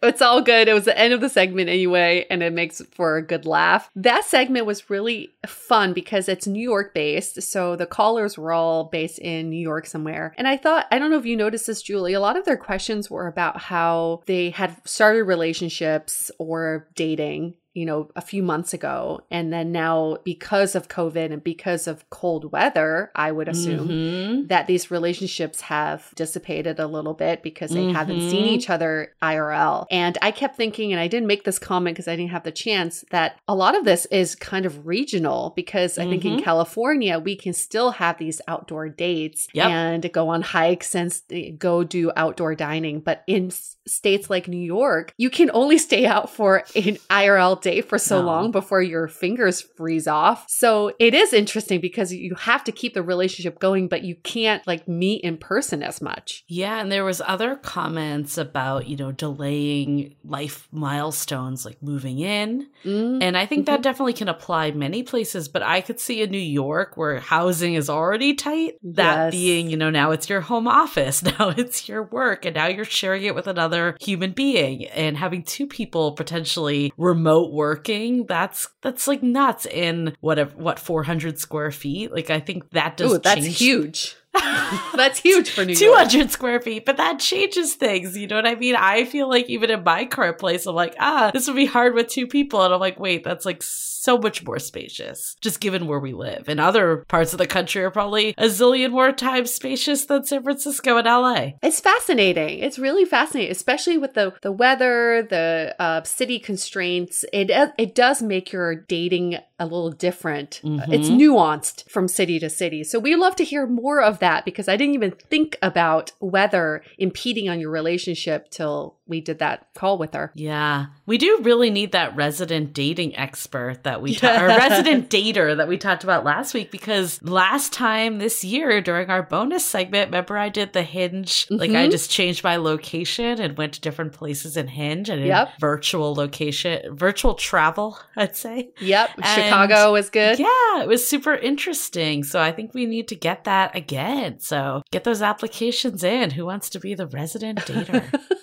It's 0.06 0.22
all 0.22 0.42
good. 0.42 0.68
It 0.68 0.74
was 0.74 0.84
the 0.84 0.98
end 0.98 1.14
of 1.14 1.20
the 1.20 1.28
segment 1.28 1.68
anyway, 1.68 2.26
and 2.30 2.42
it 2.42 2.52
makes 2.52 2.82
for 2.92 3.16
a 3.16 3.22
good 3.22 3.46
laugh. 3.46 3.90
That 3.96 4.24
segment 4.24 4.66
was 4.66 4.90
really 4.90 5.34
fun 5.46 5.92
because 5.92 6.28
it's 6.28 6.46
New 6.46 6.62
York 6.62 6.94
based. 6.94 7.42
So 7.42 7.76
the 7.76 7.86
callers 7.86 8.38
were 8.38 8.52
all 8.52 8.84
based 8.84 9.18
in 9.18 9.50
New 9.50 9.60
York 9.60 9.86
somewhere. 9.86 10.34
And 10.36 10.46
I 10.46 10.56
thought, 10.56 10.86
I 10.90 10.98
don't 10.98 11.10
know 11.10 11.18
if 11.18 11.26
you 11.26 11.36
noticed 11.36 11.66
this, 11.66 11.82
Julie, 11.82 12.12
a 12.12 12.20
lot 12.20 12.36
of 12.36 12.44
their 12.44 12.56
questions 12.56 13.10
were 13.10 13.26
about 13.26 13.58
how 13.58 14.22
they 14.26 14.50
had 14.50 14.76
started 14.86 15.24
relationships 15.24 16.30
or 16.38 16.88
dating 16.94 17.54
you 17.74 17.84
know, 17.84 18.08
a 18.14 18.20
few 18.20 18.42
months 18.42 18.72
ago. 18.72 19.20
And 19.30 19.52
then 19.52 19.72
now, 19.72 20.18
because 20.24 20.74
of 20.74 20.88
COVID 20.88 21.32
and 21.32 21.42
because 21.42 21.86
of 21.86 22.08
cold 22.08 22.52
weather, 22.52 23.10
I 23.16 23.32
would 23.32 23.48
assume 23.48 23.88
Mhm. 23.88 24.48
that 24.48 24.66
these 24.66 24.90
relationships 24.90 25.62
have 25.62 26.12
dissipated 26.14 26.78
a 26.78 26.86
little 26.86 27.14
bit 27.14 27.42
because 27.42 27.70
they 27.72 27.86
haven't 27.90 28.20
seen 28.30 28.44
Mhm. 28.44 28.52
each 28.52 28.70
other 28.70 29.12
IRL. 29.20 29.86
And 29.90 30.16
I 30.22 30.30
kept 30.30 30.56
thinking, 30.56 30.92
and 30.92 31.00
I 31.00 31.08
didn't 31.08 31.26
make 31.26 31.44
this 31.44 31.58
comment 31.58 31.96
because 31.96 32.08
I 32.08 32.14
didn't 32.16 32.30
have 32.30 32.44
the 32.44 32.52
chance, 32.52 33.04
that 33.10 33.36
a 33.48 33.54
lot 33.54 33.76
of 33.76 33.84
this 33.84 34.06
is 34.06 34.34
kind 34.36 34.66
of 34.66 34.86
regional 34.86 35.52
because 35.56 35.98
I 35.98 36.04
think 36.08 36.24
in 36.24 36.36
Mhm. 36.36 36.44
California, 36.44 37.18
we 37.18 37.34
can 37.34 37.52
still 37.52 37.90
have 37.92 38.18
these 38.18 38.40
outdoor 38.46 38.88
dates 38.88 39.48
Yep. 39.52 39.66
and 39.70 40.12
go 40.12 40.28
on 40.28 40.42
hikes 40.42 40.94
and 40.94 41.12
go 41.58 41.82
do 41.82 42.12
outdoor 42.16 42.54
dining. 42.54 43.00
But 43.00 43.22
in 43.26 43.50
states 43.86 44.30
like 44.30 44.48
New 44.48 44.56
York, 44.56 45.12
you 45.18 45.28
can 45.28 45.50
only 45.52 45.76
stay 45.78 46.06
out 46.06 46.30
for 46.30 46.64
an 46.76 46.96
IRL 47.10 47.56
day 47.64 47.80
for 47.80 47.98
so 47.98 48.20
No. 48.20 48.26
long 48.26 48.50
before 48.52 48.80
your 48.82 49.08
fingers 49.08 49.60
freeze 49.60 50.06
off. 50.06 50.44
So 50.48 50.92
it 51.00 51.12
is 51.14 51.32
interesting 51.32 51.80
because 51.80 52.12
you 52.12 52.36
have 52.36 52.62
to 52.64 52.72
keep 52.72 52.94
the 52.94 53.02
relationship 53.02 53.58
going, 53.58 53.88
but 53.88 54.04
you 54.04 54.14
can't 54.22 54.64
like 54.66 54.86
meet 54.86 55.22
in 55.22 55.36
person 55.38 55.82
as 55.82 56.00
much. 56.00 56.44
Yeah, 56.46 56.80
and 56.80 56.92
there 56.92 57.04
was 57.04 57.20
other 57.26 57.56
comments 57.56 58.38
about, 58.38 58.86
you 58.86 58.96
know, 58.96 59.10
delaying 59.10 60.14
life 60.24 60.68
milestones 60.70 61.64
like 61.64 61.82
moving 61.82 62.20
in. 62.20 62.68
Mm. 62.84 63.22
And 63.22 63.36
I 63.36 63.46
think 63.46 63.66
that 63.66 63.82
definitely 63.82 64.12
can 64.12 64.28
apply 64.28 64.70
many 64.70 65.02
places, 65.02 65.48
but 65.48 65.62
I 65.62 65.80
could 65.80 65.98
see 65.98 66.22
in 66.22 66.30
New 66.30 66.38
York 66.38 66.96
where 66.96 67.18
housing 67.20 67.74
is 67.74 67.90
already 67.90 68.34
tight, 68.34 68.74
that 68.82 69.24
Yes. 69.26 69.32
being, 69.32 69.70
you 69.70 69.76
know, 69.76 69.90
now 69.90 70.10
it's 70.10 70.28
your 70.28 70.40
home 70.42 70.68
office, 70.82 71.22
now 71.22 71.54
it's 71.56 71.88
your 71.88 72.02
work, 72.04 72.44
and 72.44 72.54
now 72.54 72.66
you're 72.66 72.84
sharing 72.84 73.22
it 73.24 73.34
with 73.34 73.46
another 73.46 73.96
human 74.00 74.32
being 74.32 74.86
and 74.88 75.16
having 75.16 75.42
two 75.42 75.66
people 75.66 76.12
potentially 76.12 76.92
remote 76.96 77.52
working, 77.54 78.26
that's 78.26 78.68
that's 78.82 79.06
like 79.08 79.22
nuts 79.22 79.66
in 79.66 80.16
what 80.20 80.56
what 80.56 80.78
400 80.78 81.38
square 81.38 81.70
feet. 81.70 82.12
Like 82.12 82.30
I 82.30 82.40
think 82.40 82.70
that 82.70 82.96
does 82.96 83.12
Ooh, 83.12 83.18
that's 83.18 83.40
change 83.40 83.58
huge. 83.58 84.16
that's 84.94 85.20
huge 85.20 85.50
for 85.50 85.64
New 85.64 85.74
York. 85.74 86.08
200 86.08 86.30
square 86.30 86.60
feet, 86.60 86.84
but 86.84 86.96
that 86.96 87.20
changes 87.20 87.74
things. 87.74 88.16
You 88.16 88.26
know 88.26 88.36
what 88.36 88.46
I 88.46 88.56
mean? 88.56 88.74
I 88.74 89.04
feel 89.04 89.28
like 89.28 89.48
even 89.48 89.70
in 89.70 89.84
my 89.84 90.06
current 90.06 90.38
place, 90.38 90.66
I'm 90.66 90.74
like, 90.74 90.96
ah, 90.98 91.30
this 91.32 91.46
would 91.46 91.56
be 91.56 91.66
hard 91.66 91.94
with 91.94 92.08
two 92.08 92.26
people. 92.26 92.62
And 92.62 92.74
I'm 92.74 92.80
like, 92.80 92.98
wait, 92.98 93.22
that's 93.22 93.46
like 93.46 93.62
so 94.04 94.18
much 94.18 94.44
more 94.44 94.58
spacious, 94.58 95.34
just 95.40 95.60
given 95.60 95.86
where 95.86 95.98
we 95.98 96.12
live. 96.12 96.44
And 96.46 96.60
other 96.60 97.04
parts 97.08 97.32
of 97.32 97.38
the 97.38 97.46
country 97.46 97.82
are 97.82 97.90
probably 97.90 98.34
a 98.36 98.44
zillion 98.44 98.90
more 98.90 99.12
times 99.12 99.54
spacious 99.54 100.04
than 100.04 100.24
San 100.24 100.42
Francisco 100.42 100.98
and 100.98 101.06
LA. 101.06 101.52
It's 101.62 101.80
fascinating. 101.80 102.58
It's 102.58 102.78
really 102.78 103.06
fascinating, 103.06 103.50
especially 103.50 103.96
with 103.96 104.12
the 104.12 104.34
the 104.42 104.52
weather, 104.52 105.26
the 105.28 105.74
uh, 105.78 106.02
city 106.02 106.38
constraints. 106.38 107.24
It 107.32 107.50
it 107.78 107.94
does 107.94 108.22
make 108.22 108.52
your 108.52 108.74
dating 108.74 109.38
a 109.58 109.64
little 109.64 109.90
different. 109.92 110.60
Mhm. 110.64 110.92
It's 110.92 111.08
nuanced 111.08 111.88
from 111.88 112.08
city 112.08 112.38
to 112.40 112.50
city. 112.50 112.82
So 112.84 112.98
we 112.98 113.14
love 113.14 113.36
to 113.36 113.44
hear 113.44 113.66
more 113.66 114.02
of 114.02 114.18
that 114.18 114.44
because 114.44 114.68
I 114.68 114.76
didn't 114.76 114.94
even 114.94 115.12
think 115.12 115.56
about 115.62 116.12
weather 116.20 116.82
impeding 116.98 117.48
on 117.48 117.60
your 117.60 117.70
relationship 117.70 118.50
till 118.50 118.96
we 119.06 119.20
did 119.20 119.38
that 119.38 119.66
call 119.74 119.96
with 119.96 120.14
her. 120.14 120.32
Yeah, 120.34 120.86
we 121.06 121.18
do 121.18 121.40
really 121.42 121.70
need 121.70 121.92
that 121.92 122.16
resident 122.16 122.72
dating 122.72 123.14
expert 123.16 123.82
that 123.84 124.00
we, 124.00 124.14
ta- 124.14 124.26
Yeah. 124.32 124.40
our 124.40 124.46
resident 124.48 125.10
dater 125.10 125.56
that 125.56 125.68
we 125.68 125.76
talked 125.76 126.02
about 126.04 126.24
last 126.24 126.54
week. 126.54 126.70
Because 126.70 127.22
last 127.22 127.72
time 127.72 128.18
this 128.18 128.42
year 128.44 128.80
during 128.80 129.10
our 129.10 129.22
bonus 129.22 129.64
segment, 129.64 130.08
remember 130.08 130.38
I 130.38 130.48
did 130.48 130.72
the 130.72 130.82
Hinge, 130.82 131.46
like 131.50 131.70
I 131.72 131.86
Mhm. 131.86 131.90
just 131.90 132.10
changed 132.10 132.42
my 132.42 132.56
location 132.56 133.40
and 133.40 133.56
went 133.58 133.74
to 133.74 133.80
different 133.80 134.12
places 134.12 134.56
in 134.56 134.68
Hinge 134.68 135.08
and 135.10 135.20
in 135.20 135.26
Yep. 135.26 135.60
virtual 135.60 136.14
location, 136.14 136.96
virtual 136.96 137.34
travel, 137.34 137.98
I'd 138.16 138.34
say. 138.36 138.70
Yep, 138.80 139.10
And- 139.16 139.26
Chicago 139.26 139.92
was 139.92 140.08
good. 140.10 140.38
Yeah, 140.38 140.82
it 140.82 140.88
was 140.88 141.06
super 141.06 141.34
interesting. 141.34 142.24
So 142.24 142.40
I 142.40 142.50
think 142.52 142.72
we 142.74 142.86
need 142.86 143.08
to 143.08 143.14
get 143.14 143.44
that 143.44 143.76
again. 143.76 144.40
So 144.40 144.82
get 144.90 145.04
those 145.04 145.22
applications 145.22 146.02
in. 146.02 146.30
Who 146.30 146.46
wants 146.46 146.70
to 146.70 146.80
be 146.80 146.94
the 146.94 147.06
resident 147.06 147.60
dater? 147.60 148.04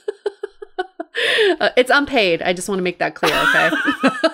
Uh, 1.59 1.69
it's 1.77 1.89
unpaid. 1.89 2.41
I 2.41 2.53
just 2.53 2.69
want 2.69 2.79
to 2.79 2.83
make 2.83 2.99
that 2.99 3.15
clear, 3.15 3.33
okay? 3.35 3.69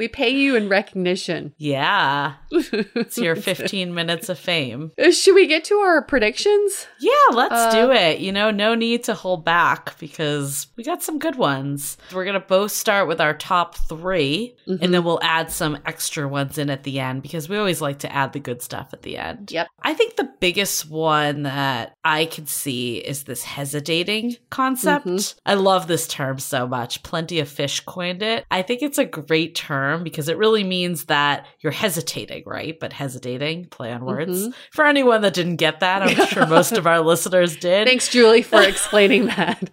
we 0.00 0.08
pay 0.08 0.30
you 0.30 0.56
in 0.56 0.68
recognition. 0.68 1.52
yeah, 1.58 2.34
it's 2.50 3.18
your 3.18 3.36
15 3.50 3.94
minutes 3.94 4.28
of 4.28 4.38
fame. 4.38 4.90
Uh, 4.98 5.10
Should 5.10 5.34
we 5.34 5.46
get 5.46 5.62
to 5.64 5.74
our 5.76 6.02
predictions? 6.02 6.86
Yeah, 7.00 7.12
let's 7.34 7.52
Uh, 7.52 7.70
do 7.86 7.90
it. 7.92 8.18
You 8.20 8.32
know, 8.32 8.50
no 8.50 8.74
need 8.74 9.04
to 9.04 9.14
hold 9.14 9.44
back 9.44 9.98
because 9.98 10.66
we 10.76 10.82
got 10.84 11.02
some 11.02 11.18
good 11.18 11.36
ones. 11.36 11.98
We're 12.14 12.24
going 12.24 12.40
to 12.40 12.46
both 12.46 12.72
start 12.72 13.06
with 13.08 13.20
our 13.20 13.34
top 13.34 13.76
3 13.76 14.56
Mm-hmm. 14.66 14.84
and 14.84 14.94
then 14.94 15.02
we'll 15.02 15.18
add 15.22 15.50
some 15.50 15.78
extra 15.84 16.28
ones 16.28 16.56
in 16.56 16.70
at 16.70 16.84
the 16.84 17.00
end 17.00 17.22
because 17.22 17.48
we 17.48 17.56
always 17.56 17.80
like 17.80 17.98
to 18.00 18.12
add 18.12 18.32
the 18.32 18.38
good 18.38 18.62
stuff 18.62 18.90
at 18.92 19.02
the 19.02 19.16
end. 19.18 19.50
Yep. 19.50 19.66
I 19.82 19.94
think 19.94 20.14
the 20.16 20.30
biggest 20.38 20.88
one 20.88 21.42
that 21.42 21.94
I 22.04 22.26
could 22.26 22.48
see 22.48 22.98
is 22.98 23.24
this 23.24 23.42
hesidating 23.42 24.36
concept. 24.50 25.06
Mhm. 25.06 25.34
I 25.44 25.54
love 25.54 25.88
this 25.88 26.06
term 26.06 26.38
so 26.38 26.68
much. 26.68 27.02
Plenty 27.02 27.40
of 27.40 27.48
fish 27.48 27.80
coined 27.80 28.22
it. 28.22 28.44
I 28.50 28.62
think 28.62 28.80
it's 28.82 28.98
a 28.98 29.04
great 29.04 29.56
term 29.56 29.89
term 29.90 30.04
because 30.04 30.28
it 30.28 30.36
really 30.38 30.64
means 30.64 31.06
that 31.06 31.46
you're 31.60 31.72
hesitating, 31.72 32.44
right? 32.46 32.78
But 32.78 32.92
hesidating, 32.92 33.66
play 33.66 33.92
on 33.92 34.04
words. 34.04 34.48
Mhm. 34.48 34.54
For 34.72 34.86
anyone 34.86 35.22
that 35.22 35.34
didn't 35.34 35.56
get 35.56 35.80
that, 35.80 36.02
I'm 36.02 36.26
sure 36.26 36.46
most 36.48 36.72
of 36.72 36.86
our 36.86 37.00
listeners 37.00 37.56
did. 37.56 37.86
Thanks, 37.86 38.08
Julie, 38.08 38.42
for 38.42 38.62
explaining 38.62 39.26
that. 39.26 39.70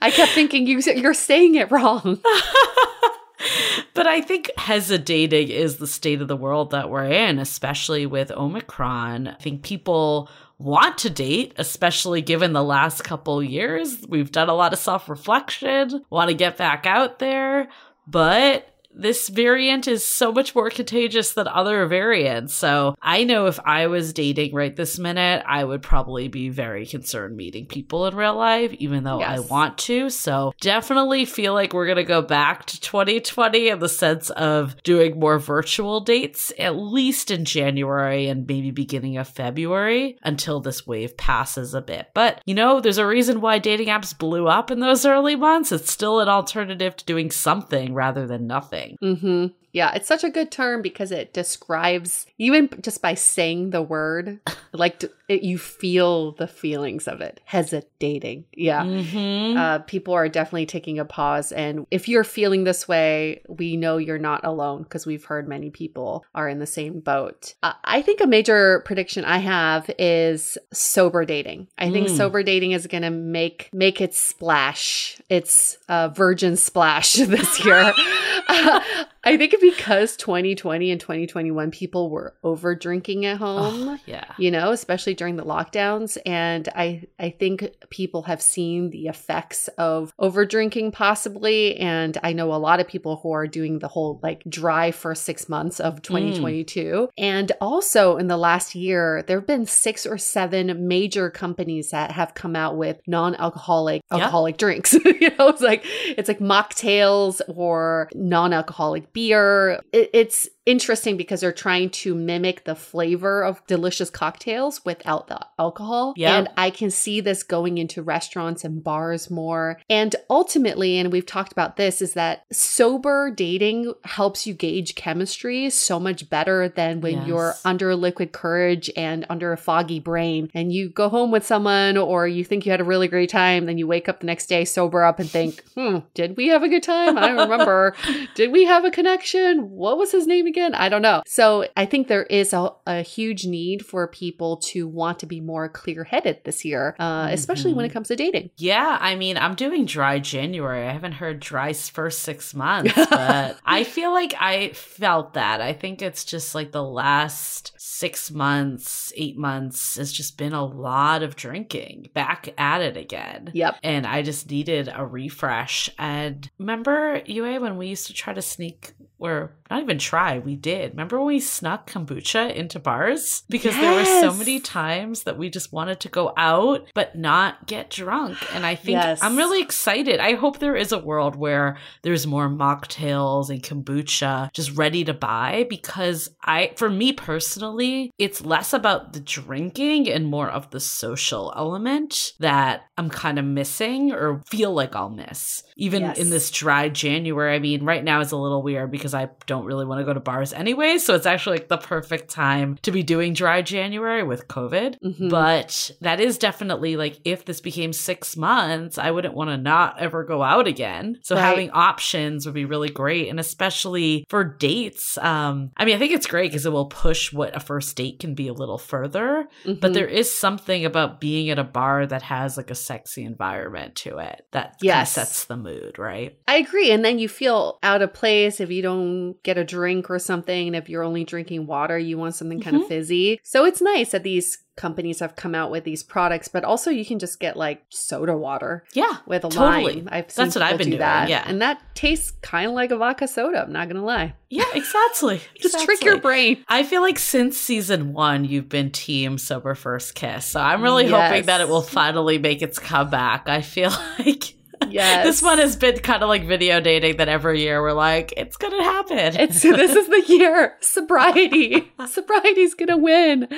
I 0.00 0.10
kept 0.10 0.32
thinking 0.32 0.66
you 0.66 0.80
you're 0.80 1.14
saying 1.14 1.54
it 1.54 1.70
wrong. 1.70 2.20
but 3.94 4.06
I 4.06 4.20
think 4.20 4.50
hesidating 4.56 5.48
is 5.48 5.76
the 5.76 5.86
state 5.86 6.20
of 6.20 6.28
the 6.28 6.36
world 6.36 6.70
that 6.70 6.90
we're 6.90 7.04
in, 7.04 7.38
especially 7.38 8.06
with 8.06 8.30
Omicron. 8.30 9.28
I 9.28 9.34
think 9.34 9.62
people 9.62 10.28
want 10.58 10.98
to 10.98 11.10
date, 11.10 11.54
especially 11.56 12.22
given 12.22 12.52
the 12.52 12.62
last 12.62 13.04
couple 13.04 13.42
years. 13.42 14.04
We've 14.08 14.30
done 14.32 14.48
a 14.48 14.54
lot 14.54 14.72
of 14.72 14.78
self 14.78 15.08
reflection, 15.08 16.04
want 16.10 16.28
to 16.28 16.34
get 16.34 16.56
back 16.56 16.86
out 16.86 17.18
there, 17.18 17.68
but 18.06 18.68
this 18.96 19.28
variant 19.28 19.86
is 19.86 20.04
so 20.04 20.32
much 20.32 20.54
more 20.54 20.70
contagious 20.70 21.34
than 21.34 21.46
other 21.46 21.86
variants. 21.86 22.54
So 22.54 22.96
I 23.02 23.24
know 23.24 23.46
if 23.46 23.60
I 23.64 23.86
was 23.86 24.12
dating 24.12 24.54
right 24.54 24.74
this 24.74 24.98
minute, 24.98 25.44
I 25.46 25.62
would 25.62 25.82
probably 25.82 26.28
be 26.28 26.48
very 26.48 26.86
concerned 26.86 27.36
meeting 27.36 27.66
people 27.66 28.06
in 28.06 28.16
real 28.16 28.34
life, 28.34 28.72
even 28.74 29.04
though 29.04 29.20
I 29.20 29.40
want 29.40 29.78
to. 29.78 30.08
So 30.10 30.54
definitely 30.60 31.26
feel 31.26 31.52
like 31.52 31.74
we're 31.74 31.86
going 31.86 31.96
to 31.96 32.04
go 32.04 32.22
back 32.22 32.64
to 32.66 32.80
2020 32.80 33.68
in 33.68 33.78
the 33.78 33.88
sense 33.88 34.30
of 34.30 34.82
doing 34.82 35.20
more 35.20 35.38
virtual 35.38 36.00
dates, 36.00 36.52
at 36.58 36.76
least 36.76 37.30
in 37.30 37.44
January 37.44 38.28
and 38.28 38.46
maybe 38.46 38.70
beginning 38.70 39.18
of 39.18 39.28
February 39.28 40.18
until 40.22 40.60
this 40.60 40.86
wave 40.86 41.16
passes 41.16 41.74
a 41.74 41.82
bit. 41.82 42.08
But 42.14 42.40
you 42.46 42.54
know, 42.54 42.80
there's 42.80 42.98
a 42.98 43.06
reason 43.06 43.40
why 43.40 43.58
dating 43.58 43.88
apps 43.88 44.16
blew 44.16 44.48
up 44.48 44.70
in 44.70 44.80
those 44.80 45.04
early 45.04 45.36
months. 45.36 45.70
It's 45.72 45.92
still 45.92 46.20
an 46.20 46.28
alternative 46.28 46.96
to 46.96 47.04
doing 47.04 47.30
something 47.30 47.92
rather 47.92 48.26
than 48.26 48.46
nothing. 48.46 48.85
Mm-hmm. 49.02 49.46
Yeah, 49.72 49.92
it's 49.94 50.08
such 50.08 50.24
a 50.24 50.30
good 50.30 50.50
term 50.50 50.80
because 50.80 51.12
it 51.12 51.34
describes 51.34 52.24
even 52.38 52.70
just 52.80 53.02
by 53.02 53.12
saying 53.12 53.70
the 53.70 53.82
word, 53.82 54.40
like 54.72 55.04
it, 55.28 55.42
you 55.42 55.58
feel 55.58 56.32
the 56.32 56.46
feelings 56.46 57.06
of 57.06 57.20
it. 57.20 57.40
Hesidating. 57.44 58.44
Yeah. 58.54 58.84
Mm-hmm. 58.84 59.58
Uh, 59.58 59.78
people 59.80 60.14
are 60.14 60.28
definitely 60.30 60.64
taking 60.64 60.98
a 60.98 61.04
pause. 61.04 61.52
And 61.52 61.86
if 61.90 62.08
you're 62.08 62.24
feeling 62.24 62.64
this 62.64 62.88
way, 62.88 63.42
we 63.48 63.76
know 63.76 63.98
you're 63.98 64.18
not 64.18 64.44
alone 64.46 64.84
because 64.84 65.04
we've 65.04 65.24
heard 65.26 65.46
many 65.46 65.68
people 65.68 66.24
are 66.34 66.48
in 66.48 66.58
the 66.58 66.66
same 66.66 67.00
boat. 67.00 67.54
Uh, 67.62 67.74
I 67.84 68.00
think 68.00 68.22
a 68.22 68.26
major 68.26 68.80
prediction 68.86 69.26
I 69.26 69.38
have 69.38 69.90
is 69.98 70.56
sober 70.72 71.26
dating. 71.26 71.68
I 71.76 71.90
think 71.90 72.06
Mm. 72.08 72.16
sober 72.16 72.42
dating 72.42 72.70
is 72.72 72.86
going 72.86 73.02
to 73.02 73.10
make 73.10 73.68
make 73.72 74.00
its 74.00 74.18
splash, 74.18 75.20
its 75.28 75.76
uh, 75.88 76.08
virgin 76.08 76.56
splash 76.56 77.12
this 77.14 77.62
year. 77.64 77.92
I 79.24 79.36
think 79.36 79.54
because 79.60 80.16
2020 80.16 80.90
and 80.92 81.00
2021 81.00 81.70
people 81.72 82.10
were 82.10 82.34
over 82.44 82.74
drinking 82.76 83.26
at 83.26 83.40
oh, 83.40 83.46
home 83.70 83.88
Oh, 83.88 83.98
yeah. 84.06 84.32
you 84.38 84.50
know 84.50 84.70
especially 84.70 85.14
during 85.14 85.36
the 85.36 85.44
lockdowns. 85.44 86.16
And 86.24 86.68
i 86.74 87.02
i 87.18 87.30
think 87.30 87.68
people 87.90 88.22
have 88.22 88.40
seen 88.40 88.90
the 88.90 89.06
effects 89.08 89.68
of 89.78 90.12
over 90.18 90.44
drinking 90.46 90.92
possibly. 90.92 91.76
And 91.76 92.16
i 92.22 92.32
know 92.32 92.52
a 92.54 92.56
lot 92.56 92.80
of 92.80 92.86
people 92.86 93.16
who 93.16 93.32
are 93.32 93.46
doing 93.46 93.78
the 93.80 93.88
whole 93.88 94.20
like 94.22 94.42
dry 94.48 94.90
first 94.92 95.24
6 95.24 95.48
months 95.48 95.80
of 95.80 95.96
mm. 95.96 96.02
2022 96.02 97.08
and 97.18 97.52
also 97.60 98.16
in 98.16 98.28
the 98.28 98.36
last 98.36 98.74
year 98.74 99.24
there've 99.26 99.46
been 99.46 99.66
6 99.66 100.06
or 100.06 100.18
7 100.18 100.86
major 100.86 101.30
companies 101.30 101.90
that 101.90 102.12
have 102.12 102.34
come 102.34 102.54
out 102.54 102.76
with 102.76 103.00
non-alcoholic 103.06 104.02
Yeah. 104.10 104.18
alcoholic 104.18 104.56
drinks. 104.56 104.94
You 105.16 105.30
know 105.38 105.48
it's 105.48 105.62
like 105.62 105.82
it's 106.18 106.28
like 106.28 106.40
mocktails 106.40 107.40
or 107.48 108.08
non-alcoholic 108.36 109.14
beer. 109.14 109.80
It, 109.94 110.10
it's 110.12 110.46
interesting 110.66 111.16
because 111.16 111.40
they're 111.40 111.52
trying 111.52 111.88
to 111.90 112.14
mimic 112.14 112.64
the 112.64 112.74
flavor 112.74 113.42
of 113.42 113.64
delicious 113.66 114.10
cocktails 114.10 114.84
without 114.84 115.28
the 115.28 115.38
alcohol. 115.58 116.12
Yeah. 116.16 116.36
And 116.36 116.48
I 116.56 116.70
can 116.70 116.90
see 116.90 117.20
this 117.20 117.42
going 117.44 117.78
into 117.78 118.02
restaurants 118.02 118.64
and 118.64 118.82
bars 118.82 119.30
more. 119.30 119.78
And 119.88 120.14
ultimately, 120.28 120.98
and 120.98 121.12
we've 121.12 121.24
talked 121.24 121.52
about 121.52 121.76
this, 121.76 122.02
is 122.02 122.14
that 122.14 122.44
sober 122.52 123.30
dating 123.30 123.94
helps 124.04 124.46
you 124.46 124.54
gauge 124.54 124.96
chemistry 124.96 125.70
so 125.70 126.00
much 126.00 126.28
better 126.28 126.68
than 126.68 127.00
when 127.00 127.18
Yes. 127.18 127.26
you're 127.28 127.54
under 127.64 127.94
liquid 127.94 128.32
courage 128.32 128.90
and 128.96 129.24
under 129.30 129.52
a 129.52 129.56
foggy 129.56 130.00
brain 130.00 130.50
and 130.52 130.72
you 130.72 130.88
go 130.88 131.08
home 131.08 131.30
with 131.30 131.46
someone 131.46 131.96
or 131.96 132.26
you 132.26 132.44
think 132.44 132.66
you 132.66 132.72
had 132.72 132.80
a 132.80 132.84
really 132.84 133.06
great 133.08 133.30
time, 133.30 133.66
then 133.66 133.78
you 133.78 133.86
wake 133.86 134.08
up 134.08 134.20
the 134.20 134.26
next 134.26 134.46
day 134.46 134.64
sober 134.64 135.04
up 135.04 135.20
and 135.20 135.30
think, 135.30 135.62
hmm, 135.76 135.98
did 136.14 136.36
we 136.36 136.48
have 136.48 136.64
a 136.64 136.68
good 136.68 136.82
time? 136.82 137.16
I 137.16 137.28
don't 137.28 137.48
remember. 137.48 137.94
did 138.34 138.50
we 138.50 138.64
have 138.64 138.84
a 138.84 138.90
connection? 138.90 139.70
What 139.70 139.96
was 139.96 140.10
his 140.10 140.26
name 140.26 140.46
again? 140.46 140.55
I 140.58 140.88
don't 140.88 141.02
know. 141.02 141.22
So 141.26 141.66
I 141.76 141.86
think 141.86 142.08
there 142.08 142.24
is 142.24 142.52
a, 142.52 142.70
a 142.86 143.02
huge 143.02 143.46
need 143.46 143.84
for 143.84 144.06
people 144.08 144.58
to 144.58 144.86
want 144.88 145.18
to 145.20 145.26
be 145.26 145.40
more 145.40 145.68
clear 145.68 146.04
headed 146.04 146.40
this 146.44 146.64
year, 146.64 146.96
uh, 146.98 147.28
especially 147.30 147.72
when 147.72 147.84
it 147.84 147.92
comes 147.92 148.08
to 148.08 148.16
dating. 148.16 148.50
Yeah, 148.56 148.98
I 149.00 149.16
mean, 149.16 149.36
I'm 149.36 149.54
doing 149.54 149.86
dry 149.86 150.18
January. 150.18 150.86
I 150.86 150.92
haven't 150.92 151.12
heard 151.12 151.40
dry's 151.40 151.88
first 151.88 152.20
six 152.20 152.54
months, 152.54 152.94
but 153.10 153.58
I 153.64 153.84
feel 153.84 154.12
like 154.12 154.34
I 154.38 154.70
felt 154.70 155.34
that. 155.34 155.60
I 155.60 155.72
think 155.72 156.02
it's 156.02 156.24
just 156.24 156.54
like 156.54 156.72
the 156.72 156.82
last 156.82 157.72
six 157.78 158.30
months, 158.30 159.12
eight 159.16 159.38
months 159.38 159.96
has 159.96 160.12
just 160.12 160.36
been 160.36 160.52
a 160.52 160.64
lot 160.64 161.22
of 161.22 161.36
drinking 161.36 162.10
back 162.14 162.52
at 162.58 162.82
it 162.82 162.96
again. 162.96 163.50
Yep. 163.54 163.76
And 163.82 164.06
I 164.06 164.22
just 164.22 164.50
needed 164.50 164.90
a 164.94 165.04
refresh. 165.04 165.90
And 165.98 166.48
remember, 166.58 167.22
Yue, 167.26 167.60
when 167.60 167.76
we 167.76 167.88
used 167.88 168.06
to 168.08 168.12
try 168.12 168.34
to 168.34 168.42
sneak, 168.42 168.92
or 169.18 169.52
not 169.70 169.82
even 169.82 169.98
try, 169.98 170.38
we 170.38 170.56
did. 170.56 170.92
Remember 170.92 171.18
when 171.18 171.26
we 171.28 171.40
snuck 171.40 171.90
kombucha 171.90 172.54
into 172.54 172.78
bars? 172.78 173.42
Because 173.48 173.74
there 173.76 173.94
were 173.94 174.04
so 174.04 174.32
many 174.34 174.60
times 174.60 175.22
that 175.24 175.38
we 175.38 175.50
just 175.50 175.72
wanted 175.72 176.00
to 176.00 176.08
go 176.08 176.32
out 176.36 176.86
but 176.94 177.16
not 177.16 177.66
get 177.66 177.90
drunk. 177.90 178.38
And 178.54 178.64
I 178.66 178.74
think 178.74 178.96
Yes. 178.96 179.22
I'm 179.22 179.36
really 179.36 179.60
excited. 179.62 180.20
I 180.20 180.34
hope 180.34 180.58
there 180.58 180.76
is 180.76 180.92
a 180.92 180.98
world 180.98 181.36
where 181.36 181.76
there's 182.02 182.26
more 182.26 182.48
mocktails 182.48 183.50
and 183.50 183.62
kombucha 183.62 184.52
just 184.52 184.76
ready 184.76 185.04
to 185.04 185.14
buy 185.14 185.66
because 185.68 186.30
I 186.44 186.72
for 186.76 186.88
me 186.90 187.12
personally, 187.12 188.12
it's 188.18 188.44
less 188.44 188.72
about 188.72 189.12
the 189.12 189.20
drinking 189.20 190.10
and 190.10 190.26
more 190.26 190.48
of 190.48 190.70
the 190.70 190.80
social 190.80 191.52
element 191.56 192.32
that 192.40 192.82
I'm 192.98 193.10
kind 193.10 193.38
of 193.38 193.44
missing 193.44 194.12
or 194.12 194.42
feel 194.46 194.72
like 194.72 194.94
I'll 194.96 195.10
miss. 195.10 195.62
Even 195.76 196.02
Yes. 196.02 196.18
in 196.18 196.30
this 196.30 196.50
dry 196.50 196.88
January, 196.88 197.54
I 197.54 197.58
mean, 197.58 197.84
right 197.84 198.02
now 198.04 198.20
is 198.20 198.32
a 198.32 198.36
little 198.36 198.62
weird 198.62 198.90
because 198.90 199.14
I 199.14 199.28
don't 199.46 199.55
really 199.64 199.84
want 199.86 200.00
to 200.00 200.04
go 200.04 200.12
to 200.12 200.20
bars 200.20 200.52
anyway, 200.52 200.98
so 200.98 201.14
it's 201.14 201.26
actually 201.26 201.58
like 201.58 201.68
the 201.68 201.78
perfect 201.78 202.30
time 202.30 202.76
to 202.82 202.90
be 202.92 203.02
doing 203.02 203.32
dry 203.32 203.62
January 203.62 204.22
with 204.22 204.48
COVID. 204.48 204.96
Mhm. 205.02 205.30
But 205.30 205.90
that 206.00 206.20
is 206.20 206.36
definitely 206.38 206.96
like 206.96 207.18
if 207.24 207.44
this 207.44 207.60
became 207.60 207.92
six 207.92 208.36
months, 208.36 208.98
I 208.98 209.10
wouldn't 209.10 209.34
want 209.34 209.50
to 209.50 209.56
not 209.56 209.98
ever 210.00 210.24
go 210.24 210.42
out 210.42 210.66
again. 210.66 211.18
So 211.22 211.34
Right. 211.34 211.42
having 211.42 211.70
options 211.70 212.44
would 212.46 212.54
be 212.54 212.64
really 212.64 212.88
great. 212.90 213.28
And 213.28 213.40
especially 213.40 214.24
for 214.28 214.44
dates. 214.44 215.16
Um, 215.18 215.70
I 215.76 215.84
mean, 215.84 215.96
I 215.96 215.98
think 215.98 216.12
it's 216.12 216.26
great 216.26 216.50
because 216.50 216.66
it 216.66 216.72
will 216.72 216.86
push 216.86 217.32
what 217.32 217.56
a 217.56 217.60
first 217.60 217.96
date 217.96 218.18
can 218.20 218.34
be 218.34 218.48
a 218.48 218.52
little 218.52 218.78
further. 218.78 219.48
But 219.64 219.90
Mhm. 219.90 219.94
there 219.94 220.06
is 220.08 220.32
something 220.32 220.84
about 220.84 221.20
being 221.20 221.50
at 221.50 221.58
a 221.58 221.64
bar 221.64 222.06
that 222.06 222.22
has 222.22 222.56
like 222.56 222.70
a 222.70 222.74
sexy 222.74 223.24
environment 223.24 223.94
to 223.96 224.18
it 224.18 224.42
that 224.52 224.64
kind 224.64 224.72
of 224.74 224.82
Yes. 224.82 225.12
sets 225.12 225.44
the 225.44 225.56
mood, 225.56 225.98
right? 225.98 226.36
I 226.48 226.56
agree. 226.56 226.90
And 226.90 227.04
then 227.04 227.18
you 227.18 227.28
feel 227.28 227.78
out 227.82 228.02
of 228.02 228.12
place 228.12 228.60
if 228.60 228.70
you 228.70 228.82
don't 228.82 229.36
get 229.46 229.56
a 229.56 229.64
drink 229.64 230.10
or 230.10 230.18
something. 230.18 230.66
And 230.66 230.76
if 230.76 230.88
you're 230.90 231.02
only 231.04 231.24
drinking 231.24 231.66
water, 231.66 231.98
you 231.98 232.18
want 232.18 232.34
something 232.34 232.60
kind 232.60 232.76
Mhm. 232.76 232.82
of 232.82 232.88
fizzy. 232.88 233.40
So 233.44 233.64
it's 233.64 233.80
nice 233.80 234.10
that 234.10 234.24
these 234.24 234.58
companies 234.76 235.20
have 235.20 235.36
come 235.36 235.54
out 235.54 235.70
with 235.70 235.84
these 235.84 236.02
products, 236.02 236.48
but 236.48 236.62
also 236.62 236.90
you 236.90 237.06
can 237.06 237.18
just 237.18 237.40
get 237.40 237.56
like 237.56 237.80
soda 237.88 238.36
water 238.36 238.84
Yeah. 238.92 239.10
with 239.26 239.44
a 239.44 239.48
Totally. 239.48 239.94
lime. 240.02 240.08
I've 240.12 240.30
seen 240.30 240.44
That's 240.44 240.56
what 240.56 240.62
I've 240.62 240.76
been 240.76 240.88
do 240.88 240.90
doing, 240.90 240.98
that. 241.00 241.30
yeah. 241.30 241.44
And 241.46 241.62
that 241.62 241.80
tastes 241.94 242.32
kind 242.42 242.66
of 242.68 242.74
like 242.74 242.90
a 242.90 242.98
vodka 242.98 243.26
soda. 243.26 243.62
I'm 243.62 243.72
not 243.72 243.86
going 243.88 243.96
to 243.96 244.02
lie. 244.02 244.34
Yeah, 244.50 244.64
exactly. 244.74 245.40
Just 245.62 245.82
trick 245.86 246.04
your 246.04 246.18
brain. 246.18 246.62
I 246.68 246.82
feel 246.82 247.00
like 247.00 247.18
since 247.18 247.56
season 247.56 248.12
one, 248.12 248.44
you've 248.44 248.68
been 248.68 248.90
team 248.90 249.38
sober 249.38 249.74
first 249.74 250.14
kiss. 250.14 250.44
So 250.44 250.60
I'm 250.60 250.82
really 250.82 251.06
hoping 251.08 251.46
that 251.46 251.62
it 251.62 251.68
will 251.70 251.80
finally 251.82 252.36
make 252.36 252.60
its 252.60 252.78
comeback. 252.78 253.48
I 253.48 253.62
feel 253.62 253.90
like 254.18 254.54
Yes. 254.88 255.24
this 255.24 255.42
one 255.42 255.58
has 255.58 255.76
been 255.76 255.98
kind 255.98 256.22
of 256.22 256.28
like 256.28 256.46
video 256.46 256.80
dating 256.80 257.16
that 257.16 257.28
every 257.28 257.60
year 257.60 257.82
we're 257.82 257.92
like, 257.92 258.32
it's 258.36 258.56
going 258.56 258.76
to 258.76 258.82
happen. 258.82 259.36
It's 259.40 259.60
this 259.62 259.94
is 259.94 260.08
the 260.08 260.32
year 260.32 260.76
sobriety. 260.80 261.92
Sobriety's 262.06 262.74
gonna 262.74 262.96
win. 262.96 263.48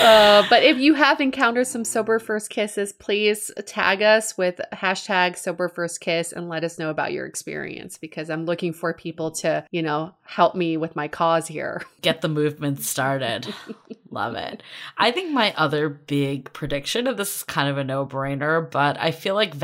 Uh, 0.00 0.44
but 0.48 0.62
if 0.62 0.78
you 0.78 0.94
have 0.94 1.20
encountered 1.20 1.66
some 1.66 1.84
sober 1.84 2.18
first 2.18 2.50
kisses, 2.50 2.92
please 2.92 3.50
tag 3.66 4.02
us 4.02 4.36
with 4.36 4.60
hashtag 4.72 5.36
sober 5.36 5.68
first 5.68 6.00
kiss 6.00 6.32
and 6.32 6.48
let 6.48 6.64
us 6.64 6.78
know 6.78 6.90
about 6.90 7.12
your 7.12 7.26
experience 7.26 7.96
because 7.98 8.30
I'm 8.30 8.44
looking 8.44 8.72
for 8.72 8.92
people 8.92 9.30
to 9.32 9.64
you 9.70 9.82
know 9.82 10.14
help 10.22 10.54
me 10.54 10.76
with 10.76 10.94
my 10.94 11.08
cause 11.08 11.46
here. 11.46 11.82
Get 12.02 12.20
the 12.20 12.28
movement 12.28 12.82
started. 12.82 13.52
Love 14.12 14.34
it. 14.34 14.62
I 14.98 15.12
think 15.12 15.30
my 15.30 15.54
other 15.56 15.88
big 15.88 16.52
prediction, 16.52 17.06
and 17.06 17.16
this 17.16 17.36
is 17.36 17.42
kind 17.44 17.68
of 17.68 17.78
a 17.78 17.84
no 17.84 18.04
brainer, 18.04 18.68
but 18.68 18.98
I 18.98 19.12
feel 19.12 19.36
like 19.36 19.54